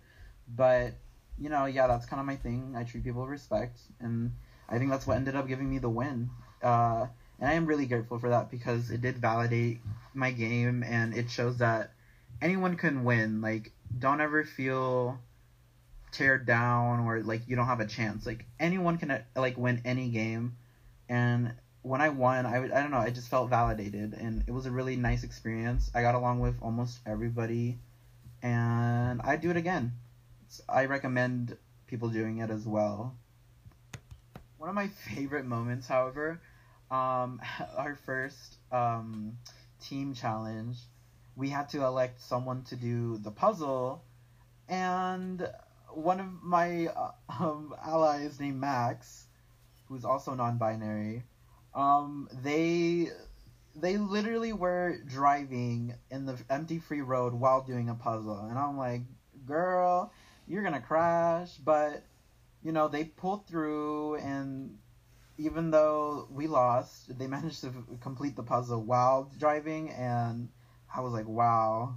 But 0.49 0.95
you 1.39 1.51
know, 1.51 1.67
yeah, 1.67 1.87
that's 1.87 2.07
kind 2.07 2.19
of 2.19 2.27
my 2.27 2.37
thing. 2.37 2.75
I 2.77 2.85
treat 2.85 3.05
people 3.05 3.21
with 3.23 3.31
respect, 3.31 3.79
and 4.01 4.33
I 4.69 4.79
think 4.79 4.91
that's 4.91 5.07
what 5.07 5.17
ended 5.17 5.37
up 5.37 5.49
giving 5.49 5.69
me 5.69 5.79
the 5.79 5.91
win. 5.91 6.31
Uh, 6.63 7.07
and 7.39 7.49
I 7.49 7.55
am 7.55 7.67
really 7.67 7.87
grateful 7.87 8.19
for 8.19 8.31
that 8.31 8.51
because 8.51 8.91
it 8.91 9.03
did 9.03 9.19
validate 9.19 9.81
my 10.15 10.31
game, 10.31 10.83
and 10.83 11.15
it 11.15 11.31
shows 11.31 11.59
that 11.59 11.93
anyone 12.41 12.77
can 12.77 13.05
win. 13.05 13.41
Like, 13.43 13.73
don't 13.99 14.21
ever 14.21 14.45
feel 14.45 15.19
teared 16.13 16.45
down 16.45 17.01
or 17.01 17.21
like 17.23 17.49
you 17.49 17.57
don't 17.57 17.67
have 17.67 17.81
a 17.81 17.87
chance. 17.87 18.27
Like 18.27 18.45
anyone 18.59 18.99
can 18.99 19.23
like 19.37 19.57
win 19.57 19.81
any 19.85 20.11
game 20.11 20.55
and 21.09 21.53
when 21.83 22.01
I 22.01 22.11
won, 22.11 22.47
I, 22.47 22.57
I 22.57 22.69
don't 22.69 22.91
know, 22.91 22.99
I 22.99 23.11
just 23.11 23.29
felt 23.29 23.49
validated, 23.49 24.15
and 24.15 24.45
it 24.47 24.51
was 24.53 24.67
a 24.67 24.71
really 24.71 24.97
nice 24.97 25.25
experience. 25.25 25.91
I 25.95 26.03
got 26.03 26.15
along 26.15 26.41
with 26.41 26.55
almost 26.63 27.01
everybody, 27.07 27.79
and 28.43 29.21
I'd 29.25 29.41
do 29.41 29.51
it 29.51 29.57
again. 29.57 29.93
So 30.49 30.63
I 30.69 30.85
recommend 30.85 31.57
people 31.87 32.09
doing 32.09 32.39
it 32.39 32.51
as 32.51 32.67
well. 32.67 33.17
One 34.59 34.69
of 34.69 34.75
my 34.75 34.89
favorite 35.15 35.47
moments, 35.47 35.89
however, 35.89 36.41
um, 36.91 37.41
our 37.77 37.97
first 38.05 38.57
um, 38.71 39.39
team 39.81 40.13
challenge, 40.15 40.77
we 41.41 41.49
had 41.49 41.71
to 41.71 41.85
elect 41.85 42.21
someone 42.21 42.63
to 42.65 42.77
do 42.77 43.19
the 43.19 43.31
puzzle, 43.31 44.05
and 44.69 45.49
one 45.93 46.21
of 46.21 46.27
my 46.43 46.87
uh, 46.87 47.11
um, 47.41 47.75
allies 47.83 48.39
named 48.39 48.61
Max 48.61 49.27
who's 49.91 50.05
also 50.05 50.35
non-binary, 50.35 51.25
um, 51.75 52.29
they 52.43 53.09
they 53.75 53.97
literally 53.97 54.53
were 54.53 54.99
driving 55.07 55.95
in 56.11 56.27
the 56.27 56.37
empty 56.49 56.79
free 56.79 57.01
road 57.01 57.35
while 57.35 57.63
doing 57.63 57.89
a 57.89 57.95
puzzle, 57.95 58.47
and 58.49 58.59
I'm 58.59 58.79
like, 58.79 59.03
girl, 59.47 60.13
you're 60.47 60.63
gonna 60.63 60.81
crash. 60.81 61.57
But 61.57 62.05
you 62.63 62.73
know, 62.73 62.87
they 62.87 63.05
pulled 63.05 63.47
through, 63.49 64.17
and 64.17 64.79
even 65.39 65.71
though 65.71 66.29
we 66.31 66.47
lost, 66.47 67.19
they 67.19 67.27
managed 67.37 67.63
to 67.63 67.73
complete 68.01 68.37
the 68.37 68.45
puzzle 68.45 68.83
while 68.83 69.31
driving, 69.39 69.91
and 69.91 70.49
I 70.95 71.01
was 71.01 71.13
like, 71.13 71.29
wow, 71.29 71.95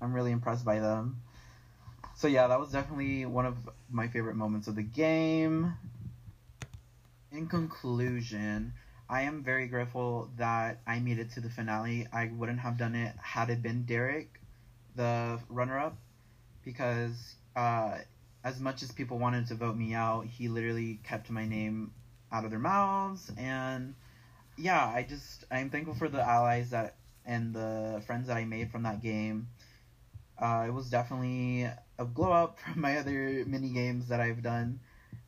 I'm 0.00 0.12
really 0.12 0.32
impressed 0.32 0.64
by 0.64 0.78
them. 0.78 1.22
So 2.14 2.28
yeah, 2.28 2.46
that 2.48 2.60
was 2.60 2.70
definitely 2.70 3.26
one 3.26 3.46
of 3.46 3.56
my 3.90 4.08
favorite 4.08 4.36
moments 4.36 4.68
of 4.68 4.76
the 4.76 4.82
game 4.82 5.74
in 7.32 7.46
conclusion, 7.46 8.74
I 9.08 9.22
am 9.22 9.42
very 9.42 9.66
grateful 9.66 10.30
that 10.36 10.80
I 10.86 11.00
made 11.00 11.18
it 11.18 11.30
to 11.32 11.40
the 11.40 11.50
finale. 11.50 12.06
I 12.12 12.30
wouldn't 12.36 12.60
have 12.60 12.76
done 12.78 12.94
it 12.94 13.14
had 13.20 13.50
it 13.50 13.62
been 13.62 13.84
Derek, 13.84 14.40
the 14.94 15.40
runner 15.48 15.78
up, 15.78 15.96
because 16.64 17.34
uh, 17.56 17.98
as 18.44 18.60
much 18.60 18.82
as 18.82 18.92
people 18.92 19.18
wanted 19.18 19.46
to 19.48 19.54
vote 19.54 19.76
me 19.76 19.94
out, 19.94 20.26
he 20.26 20.48
literally 20.48 21.00
kept 21.04 21.30
my 21.30 21.46
name 21.46 21.92
out 22.30 22.44
of 22.44 22.50
their 22.50 22.60
mouths. 22.60 23.32
And 23.36 23.94
yeah, 24.56 24.84
I 24.86 25.02
just, 25.02 25.44
I'm 25.50 25.70
thankful 25.70 25.94
for 25.94 26.08
the 26.08 26.22
allies 26.22 26.70
that 26.70 26.94
and 27.26 27.54
the 27.54 28.02
friends 28.06 28.28
that 28.28 28.36
I 28.36 28.44
made 28.44 28.70
from 28.70 28.82
that 28.84 29.02
game. 29.02 29.48
Uh, 30.40 30.64
it 30.66 30.72
was 30.72 30.90
definitely 30.90 31.64
a 31.98 32.04
glow 32.04 32.32
up 32.32 32.58
from 32.72 32.80
my 32.80 32.98
other 32.98 33.44
mini 33.46 33.70
games 33.70 34.08
that 34.08 34.20
I've 34.20 34.42
done. 34.42 34.80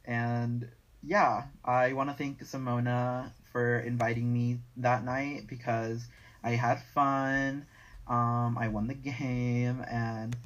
And 0.05 0.69
yeah, 1.03 1.45
I 1.65 1.93
want 1.93 2.11
to 2.11 2.17
thank 2.17 2.41
Simona 2.43 3.31
for 3.53 3.79
inviting 3.81 4.33
me 4.33 4.59
that 4.79 5.05
night 5.05 5.47
because 5.47 6.07
I 6.43 6.51
had 6.51 6.83
fun. 6.95 7.67
Um, 8.09 8.59
I 8.59 8.69
won 8.69 8.87
the 8.87 8.95
game 9.11 9.85
and 9.91 10.37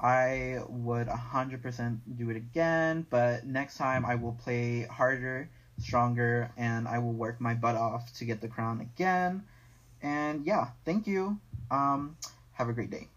I 0.00 0.60
would 0.68 1.08
100% 1.08 1.98
do 2.16 2.30
it 2.30 2.36
again, 2.36 3.06
but 3.10 3.44
next 3.44 3.76
time 3.78 4.04
I 4.04 4.14
will 4.14 4.32
play 4.32 4.82
harder, 4.82 5.50
stronger, 5.78 6.52
and 6.56 6.86
I 6.86 6.98
will 7.00 7.12
work 7.12 7.40
my 7.40 7.54
butt 7.54 7.74
off 7.74 8.12
to 8.18 8.24
get 8.24 8.40
the 8.40 8.48
crown 8.48 8.80
again. 8.80 9.42
And 10.02 10.46
yeah, 10.46 10.68
thank 10.84 11.06
you. 11.06 11.38
Um, 11.70 12.16
have 12.52 12.68
a 12.68 12.72
great 12.72 12.90
day. 12.90 13.08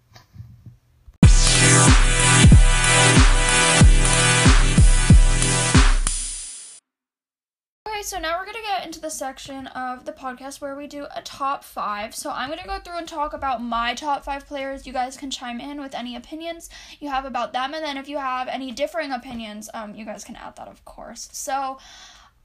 Okay, 7.88 8.04
so 8.04 8.20
now 8.20 8.39
we're 8.39 8.46
gonna 8.46 8.60
get 8.63 8.84
into 8.84 9.00
the 9.00 9.12
section 9.12 9.67
of 9.67 10.06
the 10.06 10.12
podcast 10.12 10.60
where 10.60 10.76
we 10.76 10.88
do 10.88 11.06
a 11.15 11.22
top 11.22 11.63
five. 11.63 12.15
So 12.15 12.32
I'm 12.32 12.50
gonna 12.50 12.65
go 12.65 12.80
through 12.80 12.98
and 12.98 13.08
talk 13.08 13.34
about 13.34 13.62
my 13.62 13.94
top 13.94 14.24
five 14.24 14.48
players. 14.48 14.88
You 14.88 14.94
guys 14.94 15.17
can 15.17 15.30
chime 15.30 15.60
in 15.60 15.80
with 15.80 15.94
any 15.94 16.15
opinions 16.15 16.70
you 17.00 17.10
have 17.10 17.26
about 17.26 17.54
them, 17.54 17.74
and 17.76 17.84
then 17.84 17.98
if 17.98 18.10
you 18.10 18.17
have 18.17 18.48
any 18.48 18.72
differing 18.72 19.12
opinions, 19.12 19.70
um, 19.74 19.94
you 19.94 20.04
guys 20.04 20.24
can 20.24 20.36
add 20.36 20.56
that, 20.56 20.67
of 20.67 20.84
course. 20.84 21.30
So 21.32 21.78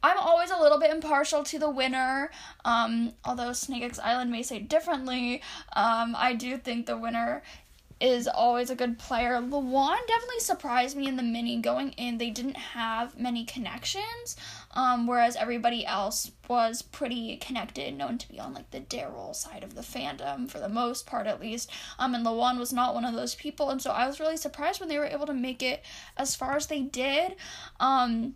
I'm 0.07 0.19
always 0.19 0.53
a 0.53 0.57
little 0.57 0.79
bit 0.79 0.93
impartial 0.93 1.43
to 1.43 1.59
the 1.59 1.69
winner. 1.69 2.31
Um, 2.65 3.13
although 3.25 3.53
Snake 3.53 3.83
X 3.83 3.99
Island 3.99 4.31
may 4.31 4.45
say 4.45 4.61
differently, 4.61 5.43
um, 5.75 6.15
I 6.17 6.33
do 6.33 6.59
think 6.59 6.87
the 6.87 6.97
winner 6.97 7.43
is 7.99 8.29
always 8.29 8.71
a 8.71 8.77
good 8.77 8.99
player. 8.99 9.41
Lawan 9.41 9.99
definitely 10.07 10.41
surprised 10.41 10.97
me 10.97 11.09
in 11.09 11.17
the 11.17 11.23
mini 11.23 11.61
going 11.61 11.91
in. 11.93 12.19
They 12.19 12.31
didn't 12.31 12.57
have 12.57 13.19
many 13.19 13.45
connections. 13.45 14.37
um, 14.77 15.07
whereas 15.07 15.35
everybody 15.37 15.85
else 15.87 16.31
was 16.49 16.83
pretty 16.83 17.37
connected, 17.39 17.97
known 17.97 18.19
to 18.19 18.29
be 18.29 18.39
on 18.39 18.53
like 18.53 18.71
the 18.71 18.81
Daryl 18.81 19.35
side 19.35 19.65
of 19.65 19.75
the 19.75 19.81
fandom 19.81 20.49
for 20.49 20.59
the 20.59 20.69
most 20.69 21.07
part, 21.07 21.27
at 21.27 21.41
least. 21.41 21.71
Um, 21.99 22.15
and 22.15 22.25
Lawan 22.25 22.59
was 22.59 22.73
not 22.73 22.95
one 22.95 23.07
of 23.07 23.15
those 23.15 23.35
people, 23.35 23.71
and 23.71 23.81
so 23.81 23.91
I 23.91 24.07
was 24.07 24.21
really 24.21 24.37
surprised 24.37 24.79
when 24.79 24.91
they 24.91 24.99
were 24.99 25.07
able 25.07 25.27
to 25.27 25.35
make 25.35 25.63
it 25.63 25.83
as 26.17 26.37
far 26.37 26.57
as 26.57 26.67
they 26.67 26.83
did. 26.83 27.35
Um, 27.81 28.35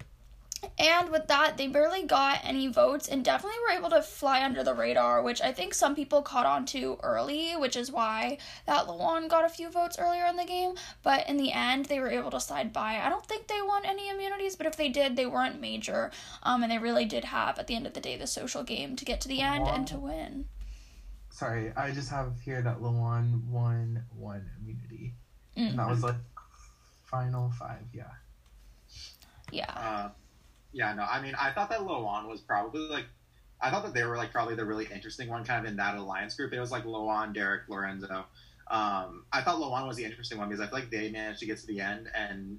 and 0.78 1.10
with 1.10 1.26
that, 1.28 1.56
they 1.56 1.66
barely 1.66 2.04
got 2.04 2.40
any 2.44 2.68
votes 2.68 3.08
and 3.08 3.24
definitely 3.24 3.58
were 3.60 3.78
able 3.78 3.90
to 3.90 4.02
fly 4.02 4.44
under 4.44 4.62
the 4.62 4.74
radar, 4.74 5.22
which 5.22 5.40
I 5.40 5.52
think 5.52 5.74
some 5.74 5.94
people 5.94 6.22
caught 6.22 6.46
on 6.46 6.66
to 6.66 6.98
early, 7.02 7.52
which 7.56 7.76
is 7.76 7.90
why 7.90 8.38
that 8.66 8.86
Lawan 8.86 9.28
got 9.28 9.44
a 9.44 9.48
few 9.48 9.70
votes 9.70 9.98
earlier 9.98 10.26
in 10.26 10.36
the 10.36 10.44
game. 10.44 10.74
But 11.02 11.28
in 11.28 11.36
the 11.36 11.52
end, 11.52 11.86
they 11.86 12.00
were 12.00 12.10
able 12.10 12.30
to 12.32 12.40
slide 12.40 12.72
by. 12.72 13.00
I 13.02 13.08
don't 13.08 13.24
think 13.24 13.46
they 13.46 13.62
won 13.62 13.84
any 13.84 14.08
immunities, 14.08 14.56
but 14.56 14.66
if 14.66 14.76
they 14.76 14.88
did, 14.88 15.16
they 15.16 15.26
weren't 15.26 15.60
major. 15.60 16.10
Um, 16.42 16.62
and 16.62 16.70
they 16.70 16.78
really 16.78 17.04
did 17.04 17.24
have, 17.24 17.58
at 17.58 17.66
the 17.66 17.74
end 17.74 17.86
of 17.86 17.94
the 17.94 18.00
day, 18.00 18.16
the 18.16 18.26
social 18.26 18.62
game 18.62 18.96
to 18.96 19.04
get 19.04 19.20
to 19.22 19.28
the 19.28 19.40
end 19.40 19.66
and 19.66 19.86
to 19.88 19.98
win. 19.98 20.46
Sorry, 21.30 21.72
I 21.76 21.92
just 21.92 22.10
have 22.10 22.38
here 22.40 22.60
that 22.62 22.80
Lawan 22.80 23.44
won 23.46 24.04
one 24.14 24.50
immunity. 24.60 25.14
Mm. 25.56 25.70
And 25.70 25.78
that 25.78 25.88
was 25.88 26.02
like 26.02 26.16
final 27.04 27.50
five, 27.50 27.84
yeah. 27.92 28.04
Yeah. 29.52 29.70
Uh, 29.74 30.10
yeah, 30.72 30.92
no, 30.94 31.02
I 31.02 31.20
mean, 31.20 31.34
I 31.38 31.52
thought 31.52 31.70
that 31.70 31.84
Loan 31.84 32.28
was 32.28 32.40
probably 32.40 32.88
like, 32.88 33.06
I 33.60 33.70
thought 33.70 33.84
that 33.84 33.94
they 33.94 34.04
were 34.04 34.16
like 34.16 34.32
probably 34.32 34.54
the 34.54 34.64
really 34.64 34.88
interesting 34.92 35.28
one, 35.28 35.44
kind 35.44 35.64
of 35.64 35.70
in 35.70 35.76
that 35.76 35.96
alliance 35.96 36.34
group. 36.34 36.52
It 36.52 36.60
was 36.60 36.70
like 36.70 36.84
Loan, 36.84 37.32
Derek, 37.32 37.68
Lorenzo. 37.68 38.24
Um, 38.70 39.24
I 39.32 39.42
thought 39.42 39.58
Loan 39.58 39.86
was 39.86 39.96
the 39.96 40.04
interesting 40.04 40.38
one 40.38 40.48
because 40.48 40.60
I 40.60 40.66
feel 40.66 40.78
like 40.78 40.90
they 40.90 41.10
managed 41.10 41.40
to 41.40 41.46
get 41.46 41.58
to 41.58 41.66
the 41.66 41.80
end, 41.80 42.08
and 42.14 42.58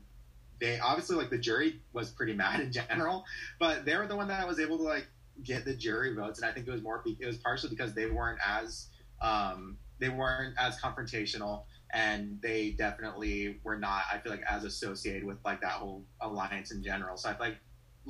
they 0.60 0.80
obviously 0.80 1.16
like 1.16 1.30
the 1.30 1.38
jury 1.38 1.80
was 1.94 2.12
pretty 2.12 2.34
mad 2.36 2.60
in 2.60 2.72
general, 2.72 3.26
but 3.60 3.86
they 3.86 3.96
were 3.96 4.08
the 4.08 4.16
one 4.16 4.28
that 4.28 4.48
was 4.48 4.60
able 4.60 4.78
to 4.78 4.84
like 4.84 5.08
get 5.44 5.66
the 5.66 5.74
jury 5.74 6.14
votes, 6.14 6.40
and 6.40 6.50
I 6.50 6.54
think 6.54 6.68
it 6.68 6.72
was 6.72 6.84
more 6.84 7.04
it 7.06 7.26
was 7.26 7.38
partially 7.38 7.70
because 7.70 7.94
they 7.94 8.08
weren't 8.08 8.40
as 8.46 8.88
um, 9.22 9.78
they 10.00 10.10
weren't 10.10 10.56
as 10.58 10.80
confrontational 10.80 11.64
and 11.94 12.40
they 12.42 12.72
definitely 12.72 13.60
were 13.64 13.78
not 13.78 14.04
i 14.12 14.18
feel 14.18 14.32
like 14.32 14.44
as 14.50 14.64
associated 14.64 15.24
with 15.24 15.38
like 15.46 15.62
that 15.62 15.74
whole 15.74 16.04
alliance 16.22 16.72
in 16.72 16.84
general 16.84 17.18
so 17.18 17.30
i 17.30 17.34
feel 17.34 17.48
like 17.48 17.58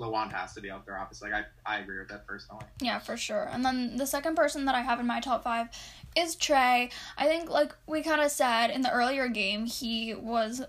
Lawan 0.01 0.31
has 0.31 0.53
to 0.53 0.61
be 0.61 0.71
out 0.71 0.85
there, 0.85 0.97
obviously. 0.97 1.29
Like, 1.31 1.45
I, 1.65 1.75
I 1.75 1.79
agree 1.79 1.99
with 1.99 2.09
that 2.09 2.25
personally. 2.27 2.65
Yeah, 2.81 2.99
for 2.99 3.15
sure. 3.15 3.47
And 3.51 3.63
then 3.63 3.97
the 3.97 4.07
second 4.07 4.35
person 4.35 4.65
that 4.65 4.75
I 4.75 4.81
have 4.81 4.99
in 4.99 5.07
my 5.07 5.19
top 5.19 5.43
five 5.43 5.69
is 6.15 6.35
Trey. 6.35 6.89
I 7.17 7.27
think, 7.27 7.49
like 7.49 7.75
we 7.87 8.01
kind 8.01 8.21
of 8.21 8.31
said 8.31 8.69
in 8.69 8.81
the 8.81 8.91
earlier 8.91 9.27
game, 9.27 9.65
he 9.65 10.13
was 10.13 10.61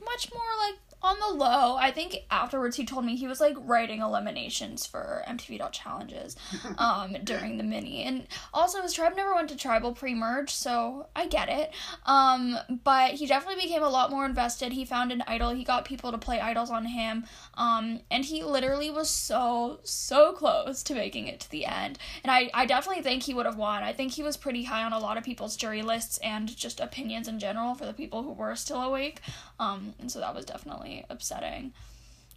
much 0.00 0.32
more 0.32 0.44
like 0.66 0.78
on 1.00 1.16
the 1.20 1.28
low. 1.28 1.76
I 1.76 1.90
think 1.92 2.16
afterwards 2.30 2.76
he 2.76 2.84
told 2.84 3.04
me 3.04 3.16
he 3.16 3.28
was 3.28 3.40
like 3.40 3.56
writing 3.60 4.00
eliminations 4.00 4.84
for 4.84 5.22
MTV 5.28 5.70
challenges 5.72 6.36
um 6.78 7.16
during 7.24 7.56
the 7.56 7.64
mini. 7.64 8.02
And 8.02 8.26
also 8.52 8.82
his 8.82 8.94
tribe 8.94 9.14
never 9.16 9.34
went 9.34 9.48
to 9.50 9.56
tribal 9.56 9.92
pre-merge, 9.92 10.50
so 10.50 11.06
I 11.14 11.26
get 11.26 11.48
it. 11.48 11.72
Um 12.04 12.58
but 12.84 13.12
he 13.12 13.26
definitely 13.26 13.62
became 13.62 13.82
a 13.82 13.88
lot 13.88 14.10
more 14.10 14.26
invested. 14.26 14.72
He 14.72 14.84
found 14.84 15.12
an 15.12 15.22
idol. 15.26 15.50
He 15.50 15.64
got 15.64 15.84
people 15.84 16.10
to 16.10 16.18
play 16.18 16.40
idols 16.40 16.70
on 16.70 16.86
him. 16.86 17.24
Um 17.58 18.00
and 18.10 18.24
he 18.24 18.42
literally 18.42 18.90
was 18.90 19.10
so 19.10 19.80
so 19.82 20.32
close 20.32 20.82
to 20.84 20.94
making 20.94 21.26
it 21.26 21.40
to 21.40 21.50
the 21.50 21.66
end. 21.66 21.98
And 22.24 22.30
I 22.30 22.50
I 22.54 22.64
definitely 22.64 23.02
think 23.02 23.24
he 23.24 23.34
would 23.34 23.44
have 23.44 23.58
won. 23.58 23.82
I 23.82 23.92
think 23.92 24.12
he 24.12 24.22
was 24.22 24.38
pretty 24.38 24.64
high 24.64 24.84
on 24.84 24.94
a 24.94 24.98
lot 24.98 25.18
of 25.18 25.24
people's 25.24 25.56
jury 25.56 25.82
lists 25.82 26.18
and 26.18 26.56
just 26.56 26.80
opinions 26.80 27.28
in 27.28 27.38
general 27.38 27.74
for 27.74 27.84
the 27.84 27.92
people 27.92 28.22
who 28.22 28.32
were 28.32 28.56
still 28.56 28.80
awake. 28.80 29.20
Um 29.60 29.92
and 29.98 30.10
so 30.10 30.20
that 30.20 30.34
was 30.34 30.46
definitely 30.46 31.04
upsetting. 31.10 31.74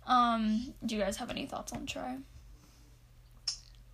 Um, 0.08 0.74
do 0.86 0.96
you 0.96 1.02
guys 1.02 1.18
have 1.18 1.30
any 1.30 1.46
thoughts 1.46 1.74
on 1.74 1.86
Trey? 1.86 2.18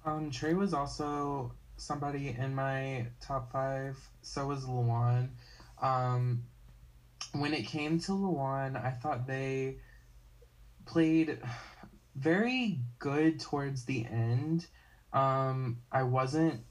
Um, 0.05 0.31
Trey 0.31 0.53
was 0.53 0.73
also 0.73 1.51
somebody 1.75 2.35
in 2.37 2.55
my 2.55 3.05
top 3.21 3.51
five. 3.51 3.97
So 4.21 4.47
was 4.47 4.67
Luan. 4.67 5.29
Um, 5.81 6.43
when 7.33 7.53
it 7.53 7.63
came 7.67 7.99
to 7.99 8.13
Luan, 8.13 8.77
I 8.77 8.91
thought 8.91 9.27
they 9.27 9.77
played 10.87 11.39
very 12.15 12.79
good 12.99 13.39
towards 13.39 13.85
the 13.85 14.05
end. 14.05 14.65
Um, 15.13 15.77
I 15.91 16.03
wasn't 16.03 16.61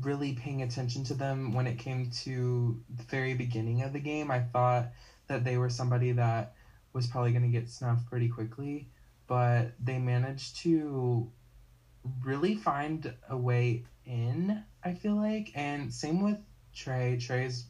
really 0.00 0.34
paying 0.34 0.62
attention 0.62 1.04
to 1.04 1.14
them 1.14 1.52
when 1.52 1.66
it 1.66 1.78
came 1.78 2.10
to 2.10 2.80
the 2.96 3.02
very 3.04 3.34
beginning 3.34 3.82
of 3.82 3.92
the 3.92 4.00
game. 4.00 4.30
I 4.30 4.40
thought 4.40 4.92
that 5.28 5.44
they 5.44 5.56
were 5.56 5.70
somebody 5.70 6.12
that 6.12 6.54
was 6.92 7.06
probably 7.06 7.32
going 7.32 7.42
to 7.42 7.48
get 7.48 7.68
snuffed 7.68 8.08
pretty 8.08 8.28
quickly, 8.28 8.88
but 9.26 9.72
they 9.80 9.98
managed 9.98 10.56
to 10.58 11.30
really 12.22 12.54
find 12.54 13.14
a 13.28 13.36
way 13.36 13.84
in, 14.04 14.62
I 14.84 14.94
feel 14.94 15.16
like. 15.16 15.52
And 15.54 15.92
same 15.92 16.22
with 16.22 16.38
Trey. 16.74 17.18
Trey's 17.18 17.66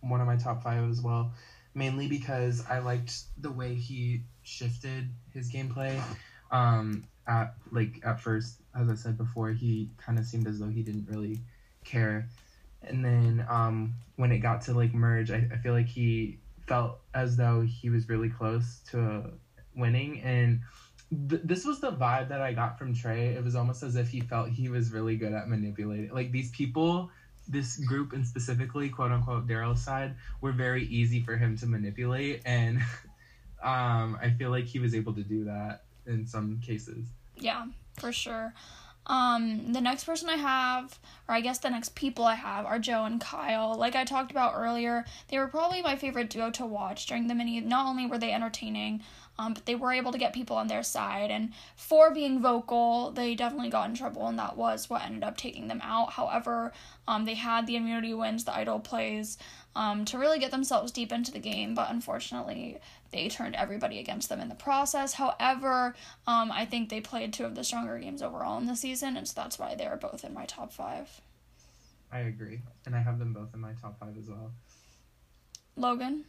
one 0.00 0.20
of 0.20 0.26
my 0.26 0.36
top 0.36 0.62
five 0.62 0.88
as 0.90 1.00
well, 1.00 1.32
mainly 1.74 2.08
because 2.08 2.64
I 2.68 2.80
liked 2.80 3.14
the 3.38 3.50
way 3.50 3.74
he 3.74 4.22
shifted 4.42 5.08
his 5.32 5.50
gameplay. 5.50 6.00
Um, 6.50 7.04
at 7.26 7.54
like 7.70 8.00
at 8.04 8.20
first, 8.20 8.56
as 8.78 8.88
I 8.88 8.94
said 8.94 9.16
before, 9.16 9.50
he 9.50 9.88
kind 9.98 10.18
of 10.18 10.24
seemed 10.24 10.46
as 10.46 10.58
though 10.58 10.68
he 10.68 10.82
didn't 10.82 11.06
really 11.08 11.38
care. 11.84 12.28
And 12.82 13.04
then 13.04 13.46
um, 13.48 13.94
when 14.16 14.32
it 14.32 14.38
got 14.38 14.62
to 14.62 14.74
like 14.74 14.92
merge, 14.92 15.30
I, 15.30 15.48
I 15.52 15.56
feel 15.56 15.72
like 15.72 15.88
he 15.88 16.38
felt 16.66 16.98
as 17.14 17.36
though 17.36 17.62
he 17.62 17.90
was 17.90 18.08
really 18.08 18.28
close 18.28 18.80
to 18.90 19.30
winning. 19.76 20.20
And 20.22 20.60
th- 21.28 21.42
this 21.44 21.64
was 21.64 21.80
the 21.80 21.92
vibe 21.92 22.28
that 22.28 22.40
I 22.40 22.52
got 22.52 22.78
from 22.78 22.94
Trey. 22.94 23.28
It 23.28 23.44
was 23.44 23.54
almost 23.54 23.82
as 23.82 23.96
if 23.96 24.08
he 24.08 24.20
felt 24.20 24.48
he 24.48 24.68
was 24.68 24.92
really 24.92 25.16
good 25.16 25.32
at 25.32 25.48
manipulating. 25.48 26.12
Like 26.12 26.32
these 26.32 26.50
people, 26.50 27.10
this 27.48 27.76
group 27.76 28.12
and 28.12 28.26
specifically, 28.26 28.88
quote 28.88 29.12
unquote, 29.12 29.46
Daryl's 29.46 29.82
side, 29.82 30.14
were 30.40 30.52
very 30.52 30.84
easy 30.86 31.20
for 31.20 31.36
him 31.36 31.56
to 31.58 31.66
manipulate. 31.66 32.42
And 32.44 32.80
um, 33.62 34.18
I 34.20 34.30
feel 34.38 34.50
like 34.50 34.64
he 34.64 34.78
was 34.78 34.94
able 34.94 35.14
to 35.14 35.22
do 35.22 35.44
that 35.44 35.84
in 36.06 36.26
some 36.26 36.60
cases. 36.60 37.06
Yeah, 37.36 37.66
for 37.98 38.12
sure. 38.12 38.52
Um, 39.06 39.72
the 39.72 39.80
next 39.80 40.04
person 40.04 40.28
I 40.28 40.36
have, 40.36 40.98
or 41.28 41.34
I 41.34 41.40
guess 41.40 41.58
the 41.58 41.70
next 41.70 41.94
people 41.96 42.24
I 42.24 42.36
have, 42.36 42.66
are 42.66 42.78
Joe 42.78 43.04
and 43.04 43.20
Kyle. 43.20 43.74
Like 43.76 43.96
I 43.96 44.04
talked 44.04 44.30
about 44.30 44.54
earlier, 44.56 45.04
they 45.28 45.38
were 45.38 45.48
probably 45.48 45.82
my 45.82 45.96
favorite 45.96 46.30
duo 46.30 46.50
to 46.52 46.66
watch 46.66 47.06
during 47.06 47.26
the 47.26 47.34
mini. 47.34 47.60
Not 47.60 47.86
only 47.86 48.06
were 48.06 48.18
they 48.18 48.32
entertaining, 48.32 49.02
um, 49.38 49.54
but 49.54 49.66
they 49.66 49.74
were 49.74 49.92
able 49.92 50.12
to 50.12 50.18
get 50.18 50.32
people 50.32 50.56
on 50.56 50.68
their 50.68 50.84
side. 50.84 51.30
And 51.32 51.52
for 51.74 52.12
being 52.12 52.40
vocal, 52.40 53.10
they 53.10 53.34
definitely 53.34 53.70
got 53.70 53.88
in 53.88 53.96
trouble, 53.96 54.28
and 54.28 54.38
that 54.38 54.56
was 54.56 54.88
what 54.88 55.02
ended 55.02 55.24
up 55.24 55.36
taking 55.36 55.66
them 55.66 55.80
out. 55.82 56.12
However, 56.12 56.72
um, 57.08 57.24
they 57.24 57.34
had 57.34 57.66
the 57.66 57.76
immunity 57.76 58.14
wins, 58.14 58.44
the 58.44 58.54
idol 58.54 58.78
plays, 58.78 59.36
um, 59.74 60.04
to 60.06 60.18
really 60.18 60.38
get 60.38 60.50
themselves 60.50 60.92
deep 60.92 61.12
into 61.12 61.32
the 61.32 61.38
game, 61.38 61.74
but 61.74 61.90
unfortunately, 61.90 62.78
they 63.10 63.28
turned 63.28 63.54
everybody 63.54 63.98
against 63.98 64.28
them 64.28 64.40
in 64.40 64.48
the 64.48 64.54
process. 64.54 65.14
However, 65.14 65.94
um, 66.26 66.52
I 66.52 66.66
think 66.66 66.88
they 66.88 67.00
played 67.00 67.32
two 67.32 67.44
of 67.44 67.54
the 67.54 67.64
stronger 67.64 67.98
games 67.98 68.22
overall 68.22 68.58
in 68.58 68.66
the 68.66 68.76
season, 68.76 69.16
and 69.16 69.26
so 69.26 69.34
that's 69.36 69.58
why 69.58 69.74
they're 69.74 69.96
both 69.96 70.24
in 70.24 70.34
my 70.34 70.44
top 70.44 70.72
five. 70.72 71.20
I 72.10 72.20
agree, 72.20 72.60
and 72.84 72.94
I 72.94 73.00
have 73.00 73.18
them 73.18 73.32
both 73.32 73.54
in 73.54 73.60
my 73.60 73.72
top 73.80 73.98
five 73.98 74.16
as 74.18 74.28
well. 74.28 74.52
Logan. 75.76 76.24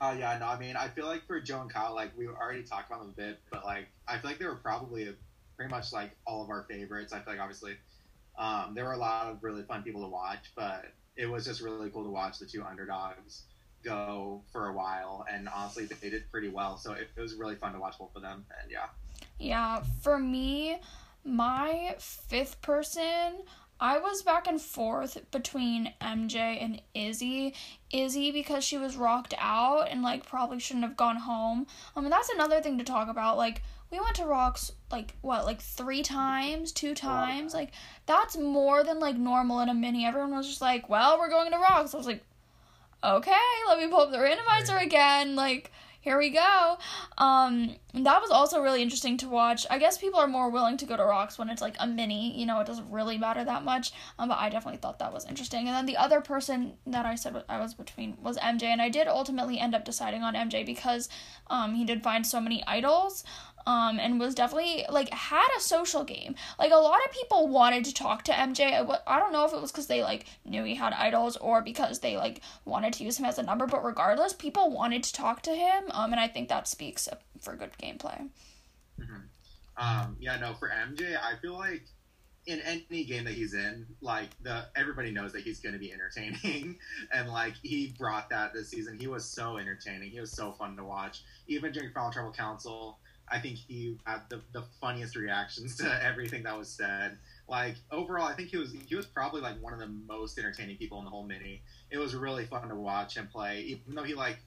Uh, 0.00 0.16
yeah, 0.18 0.36
no, 0.38 0.46
I 0.46 0.58
mean, 0.58 0.74
I 0.76 0.88
feel 0.88 1.06
like 1.06 1.24
for 1.26 1.40
Joe 1.40 1.60
and 1.60 1.72
Kyle, 1.72 1.94
like 1.94 2.10
we 2.18 2.26
already 2.26 2.64
talked 2.64 2.90
about 2.90 3.00
them 3.00 3.14
a 3.16 3.20
bit, 3.20 3.40
but 3.52 3.64
like 3.64 3.86
I 4.08 4.18
feel 4.18 4.30
like 4.30 4.38
they 4.40 4.46
were 4.46 4.56
probably 4.56 5.14
pretty 5.56 5.70
much 5.70 5.92
like 5.92 6.10
all 6.26 6.42
of 6.42 6.50
our 6.50 6.66
favorites. 6.68 7.12
I 7.12 7.20
feel 7.20 7.34
like 7.34 7.40
obviously 7.40 7.76
um, 8.36 8.72
there 8.74 8.84
were 8.84 8.92
a 8.92 8.98
lot 8.98 9.26
of 9.26 9.38
really 9.42 9.62
fun 9.62 9.82
people 9.82 10.02
to 10.02 10.08
watch, 10.08 10.50
but 10.56 10.86
it 11.16 11.26
was 11.26 11.44
just 11.44 11.60
really 11.60 11.90
cool 11.90 12.04
to 12.04 12.10
watch 12.10 12.38
the 12.38 12.46
two 12.46 12.62
underdogs 12.62 13.44
go 13.82 14.42
for 14.50 14.68
a 14.68 14.72
while, 14.72 15.26
and 15.30 15.48
honestly, 15.54 15.86
they 15.86 16.10
did 16.10 16.30
pretty 16.30 16.48
well. 16.48 16.78
So 16.78 16.92
it, 16.92 17.10
it 17.16 17.20
was 17.20 17.34
really 17.34 17.56
fun 17.56 17.72
to 17.74 17.78
watch 17.78 17.98
both 17.98 18.16
of 18.16 18.22
them, 18.22 18.44
and 18.60 18.70
yeah. 18.70 18.86
Yeah, 19.38 19.82
for 20.02 20.18
me, 20.18 20.78
my 21.24 21.94
fifth 21.98 22.60
person, 22.62 23.42
I 23.80 23.98
was 23.98 24.22
back 24.22 24.46
and 24.46 24.60
forth 24.60 25.18
between 25.30 25.92
MJ 26.00 26.36
and 26.62 26.80
Izzy. 26.94 27.54
Izzy 27.92 28.30
because 28.30 28.64
she 28.64 28.78
was 28.78 28.96
rocked 28.96 29.34
out 29.38 29.88
and 29.90 30.02
like 30.02 30.26
probably 30.26 30.58
shouldn't 30.58 30.84
have 30.84 30.96
gone 30.96 31.16
home. 31.16 31.66
I 31.96 32.00
mean 32.00 32.10
that's 32.10 32.28
another 32.28 32.60
thing 32.60 32.78
to 32.78 32.84
talk 32.84 33.08
about. 33.08 33.36
Like 33.36 33.62
we 33.94 34.00
went 34.00 34.16
to 34.16 34.26
rocks 34.26 34.72
like 34.90 35.14
what 35.20 35.44
like 35.44 35.60
three 35.60 36.02
times, 36.02 36.72
two 36.72 36.94
times. 36.94 37.54
Like 37.54 37.70
that's 38.06 38.36
more 38.36 38.82
than 38.82 38.98
like 38.98 39.16
normal 39.16 39.60
in 39.60 39.68
a 39.68 39.74
mini. 39.74 40.04
Everyone 40.04 40.34
was 40.34 40.48
just 40.48 40.60
like, 40.60 40.88
"Well, 40.88 41.16
we're 41.18 41.30
going 41.30 41.52
to 41.52 41.58
rocks." 41.58 41.94
I 41.94 41.98
was 41.98 42.06
like, 42.06 42.24
"Okay, 43.04 43.32
let 43.68 43.78
me 43.78 43.86
pull 43.86 44.00
up 44.00 44.10
the 44.10 44.18
randomizer 44.18 44.82
again." 44.82 45.36
Like 45.36 45.70
here 46.04 46.18
we 46.18 46.28
go. 46.28 46.76
Um, 47.16 47.76
that 47.94 48.20
was 48.20 48.30
also 48.30 48.60
really 48.60 48.82
interesting 48.82 49.16
to 49.18 49.28
watch. 49.28 49.66
I 49.70 49.78
guess 49.78 49.96
people 49.96 50.20
are 50.20 50.26
more 50.26 50.50
willing 50.50 50.76
to 50.76 50.84
go 50.84 50.98
to 50.98 51.02
rocks 51.02 51.38
when 51.38 51.48
it's 51.48 51.62
like 51.62 51.76
a 51.80 51.86
mini, 51.86 52.38
you 52.38 52.44
know, 52.44 52.60
it 52.60 52.66
doesn't 52.66 52.90
really 52.90 53.16
matter 53.16 53.42
that 53.42 53.64
much. 53.64 53.90
Um, 54.18 54.28
but 54.28 54.36
I 54.38 54.50
definitely 54.50 54.80
thought 54.80 54.98
that 54.98 55.14
was 55.14 55.24
interesting. 55.24 55.66
And 55.66 55.74
then 55.74 55.86
the 55.86 55.96
other 55.96 56.20
person 56.20 56.74
that 56.86 57.06
I 57.06 57.14
said 57.14 57.42
I 57.48 57.58
was 57.58 57.72
between 57.72 58.18
was 58.22 58.36
MJ, 58.36 58.64
and 58.64 58.82
I 58.82 58.90
did 58.90 59.08
ultimately 59.08 59.58
end 59.58 59.74
up 59.74 59.86
deciding 59.86 60.22
on 60.22 60.34
MJ 60.34 60.66
because 60.66 61.08
um, 61.46 61.74
he 61.74 61.86
did 61.86 62.02
find 62.02 62.26
so 62.26 62.38
many 62.38 62.62
idols. 62.66 63.24
Um, 63.66 63.98
and 63.98 64.20
was 64.20 64.34
definitely 64.34 64.84
like 64.88 65.10
had 65.10 65.46
a 65.56 65.60
social 65.60 66.04
game. 66.04 66.34
Like 66.58 66.72
a 66.72 66.76
lot 66.76 67.04
of 67.04 67.12
people 67.12 67.48
wanted 67.48 67.84
to 67.86 67.94
talk 67.94 68.24
to 68.24 68.32
MJ. 68.32 68.72
I 68.72 68.98
I 69.06 69.18
don't 69.18 69.32
know 69.32 69.44
if 69.44 69.52
it 69.52 69.60
was 69.60 69.72
because 69.72 69.86
they 69.86 70.02
like 70.02 70.26
knew 70.44 70.64
he 70.64 70.74
had 70.74 70.92
idols 70.92 71.36
or 71.36 71.62
because 71.62 72.00
they 72.00 72.16
like 72.16 72.40
wanted 72.64 72.92
to 72.94 73.04
use 73.04 73.18
him 73.18 73.24
as 73.24 73.38
a 73.38 73.42
number, 73.42 73.66
but 73.66 73.84
regardless, 73.84 74.32
people 74.32 74.70
wanted 74.70 75.02
to 75.04 75.12
talk 75.12 75.42
to 75.42 75.54
him. 75.54 75.84
Um, 75.90 76.12
and 76.12 76.20
I 76.20 76.28
think 76.28 76.48
that 76.48 76.68
speaks 76.68 77.08
for 77.40 77.56
good 77.56 77.70
gameplay. 77.82 78.28
Um, 79.76 80.16
yeah, 80.20 80.36
no, 80.38 80.54
for 80.54 80.68
MJ, 80.68 81.16
I 81.16 81.36
feel 81.40 81.54
like 81.54 81.82
in 82.46 82.60
any 82.60 83.04
game 83.04 83.24
that 83.24 83.34
he's 83.34 83.54
in, 83.54 83.86
like 84.00 84.28
the 84.42 84.66
everybody 84.76 85.10
knows 85.10 85.32
that 85.32 85.42
he's 85.42 85.60
going 85.60 85.72
to 85.72 85.78
be 85.78 85.92
entertaining, 85.92 86.78
and 87.12 87.28
like 87.28 87.54
he 87.62 87.94
brought 87.98 88.28
that 88.30 88.52
this 88.52 88.68
season. 88.68 88.98
He 88.98 89.06
was 89.06 89.24
so 89.24 89.56
entertaining. 89.56 90.10
He 90.10 90.20
was 90.20 90.32
so 90.32 90.52
fun 90.52 90.76
to 90.76 90.84
watch. 90.84 91.22
Even 91.48 91.72
during 91.72 91.90
Final 91.92 92.12
Tribal 92.12 92.32
Council, 92.32 92.98
I 93.28 93.38
think 93.38 93.56
he 93.56 93.98
had 94.04 94.22
the, 94.28 94.40
the 94.52 94.62
funniest 94.80 95.16
reactions 95.16 95.76
to 95.78 96.04
everything 96.04 96.42
that 96.44 96.56
was 96.56 96.68
said. 96.68 97.18
Like 97.48 97.76
overall, 97.90 98.26
I 98.26 98.34
think 98.34 98.50
he 98.50 98.56
was 98.56 98.74
he 98.86 98.94
was 98.94 99.06
probably 99.06 99.40
like 99.40 99.60
one 99.62 99.72
of 99.72 99.78
the 99.78 99.88
most 99.88 100.38
entertaining 100.38 100.76
people 100.76 100.98
in 100.98 101.04
the 101.04 101.10
whole 101.10 101.24
mini. 101.24 101.62
It 101.90 101.98
was 101.98 102.14
really 102.14 102.44
fun 102.44 102.68
to 102.68 102.74
watch 102.74 103.16
him 103.16 103.28
play, 103.28 103.60
even 103.62 103.94
though 103.94 104.02
he 104.02 104.14
like 104.14 104.38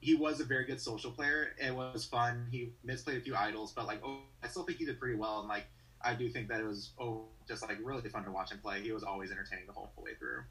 he 0.00 0.14
was 0.14 0.40
a 0.40 0.44
very 0.44 0.64
good 0.64 0.80
social 0.80 1.10
player. 1.10 1.54
It 1.58 1.74
was 1.74 2.04
fun. 2.04 2.48
He 2.50 2.72
misplayed 2.86 3.18
a 3.18 3.20
few 3.20 3.36
idols, 3.36 3.72
but 3.72 3.86
like 3.86 4.00
oh, 4.04 4.20
I 4.42 4.48
still 4.48 4.64
think 4.64 4.78
he 4.78 4.84
did 4.84 4.98
pretty 4.98 5.16
well. 5.16 5.40
And 5.40 5.48
like 5.48 5.66
I 6.02 6.14
do 6.14 6.28
think 6.28 6.48
that 6.48 6.60
it 6.60 6.66
was 6.66 6.90
oh 6.98 7.26
just 7.48 7.62
like 7.62 7.78
really 7.82 8.08
fun 8.08 8.24
to 8.24 8.30
watch 8.30 8.52
him 8.52 8.58
play. 8.58 8.82
He 8.82 8.92
was 8.92 9.02
always 9.02 9.30
entertaining 9.30 9.66
the 9.66 9.72
whole 9.72 9.92
way 9.96 10.12
through. 10.18 10.42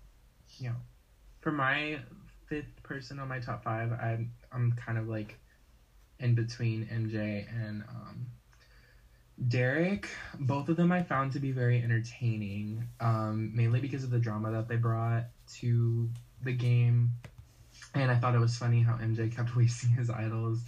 Yeah. 0.60 0.74
For 1.42 1.52
my 1.52 2.00
fifth 2.48 2.84
person 2.84 3.20
on 3.20 3.28
my 3.28 3.40
top 3.40 3.64
five, 3.64 3.92
I'm 3.92 4.32
I'm 4.52 4.74
kind 4.74 4.98
of 4.98 5.08
like 5.08 5.38
in 6.22 6.36
between 6.36 6.86
MJ 6.86 7.48
and 7.50 7.84
um, 7.90 8.28
Derek. 9.48 10.08
Both 10.40 10.70
of 10.70 10.78
them 10.78 10.92
I 10.92 11.04
found 11.04 11.34
to 11.34 11.40
be 11.40 11.52
very 11.52 11.82
entertaining, 11.82 12.88
um, 13.00 13.52
mainly 13.56 13.80
because 13.80 14.04
of 14.04 14.12
the 14.12 14.20
drama 14.20 14.52
that 14.52 14.68
they 14.68 14.76
brought 14.76 15.26
to 15.60 16.10
the 16.44 16.54
game. 16.54 17.12
And 17.94 18.10
I 18.10 18.16
thought 18.16 18.36
it 18.36 18.40
was 18.40 18.56
funny 18.56 18.82
how 18.82 18.94
MJ 18.94 19.36
kept 19.36 19.56
wasting 19.56 19.90
his 19.92 20.10
idols. 20.10 20.60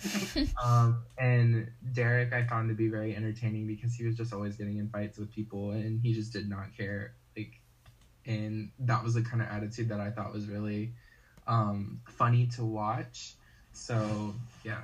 um, 0.63 1.03
and 1.17 1.69
Derek 1.93 2.33
I 2.33 2.45
found 2.45 2.69
to 2.69 2.75
be 2.75 2.87
very 2.87 3.15
entertaining 3.15 3.67
because 3.67 3.93
he 3.93 4.05
was 4.05 4.15
just 4.15 4.33
always 4.33 4.55
getting 4.57 4.77
in 4.77 4.89
fights 4.89 5.17
with 5.17 5.31
people 5.31 5.71
and 5.71 6.01
he 6.01 6.13
just 6.13 6.33
did 6.33 6.49
not 6.49 6.75
care. 6.75 7.13
Like, 7.37 7.59
and 8.25 8.71
that 8.79 9.03
was 9.03 9.13
the 9.13 9.21
kind 9.21 9.41
of 9.41 9.49
attitude 9.49 9.89
that 9.89 9.99
I 9.99 10.09
thought 10.09 10.33
was 10.33 10.47
really 10.47 10.93
um, 11.45 12.01
funny 12.07 12.47
to 12.55 12.65
watch. 12.65 13.35
So 13.73 14.33
yeah. 14.63 14.81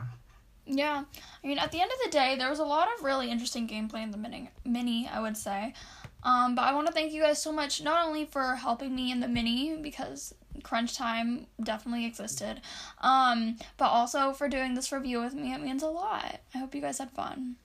Yeah, 0.72 1.04
I 1.44 1.48
mean, 1.48 1.58
at 1.58 1.72
the 1.72 1.82
end 1.82 1.92
of 1.92 1.98
the 2.06 2.12
day, 2.12 2.36
there 2.38 2.50
was 2.50 2.60
a 2.60 2.64
lot 2.64 2.88
of 2.96 3.04
really 3.04 3.32
interesting 3.32 3.68
gameplay 3.68 4.04
in 4.04 4.12
the 4.12 4.18
mini, 4.18 4.52
mini 4.64 5.10
I 5.12 5.20
would 5.20 5.36
say. 5.36 5.74
Um, 6.22 6.54
but 6.54 6.64
I 6.64 6.74
want 6.76 6.86
to 6.88 6.94
thank 6.94 7.12
you 7.12 7.22
guys 7.24 7.42
so 7.42 7.52
much, 7.52 7.82
not 7.82 8.06
only 8.06 8.26
for 8.26 8.56
helping 8.56 8.94
me 8.94 9.12
in 9.12 9.20
the 9.20 9.28
mini, 9.28 9.78
because 9.82 10.36
crunch 10.62 10.96
time 10.96 11.48
definitely 11.64 12.06
existed, 12.06 12.62
um, 13.00 13.58
but 13.78 13.86
also 13.88 14.32
for 14.34 14.48
doing 14.48 14.76
this 14.76 14.92
review 14.92 15.22
with 15.22 15.34
me. 15.34 15.54
It 15.54 15.62
means 15.62 15.82
a 15.82 15.88
lot. 15.88 16.40
I 16.54 16.58
hope 16.60 16.76
you 16.76 16.82
guys 16.82 17.00
had 17.00 17.10
fun. 17.12 17.56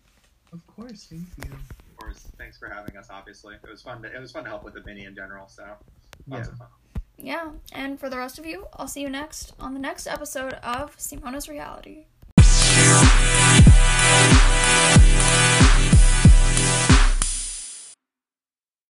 Of 0.52 0.66
course, 0.66 1.08
thank 1.10 1.26
you. 1.44 1.52
Of 1.52 1.96
course, 1.98 2.28
thanks 2.38 2.56
for 2.56 2.68
having 2.68 2.96
us. 2.96 3.08
Obviously, 3.10 3.56
it 3.62 3.68
was 3.68 3.82
fun. 3.82 4.00
To, 4.02 4.14
it 4.14 4.20
was 4.20 4.32
fun 4.32 4.44
to 4.44 4.48
help 4.50 4.64
with 4.64 4.74
the 4.74 4.82
mini 4.84 5.04
in 5.04 5.14
general. 5.14 5.48
So 5.48 5.66
Yeah. 6.26 6.38
of 6.38 6.56
fun. 6.56 6.68
Yeah, 7.16 7.50
and 7.72 7.98
for 7.98 8.08
the 8.10 8.16
rest 8.16 8.38
of 8.38 8.46
you, 8.46 8.66
I'll 8.74 8.88
see 8.88 9.00
you 9.00 9.08
next 9.10 9.52
on 9.60 9.72
the 9.72 9.80
next 9.80 10.06
episode 10.06 10.54
of 10.54 10.96
Simona's 10.96 11.48
Reality. 11.48 12.06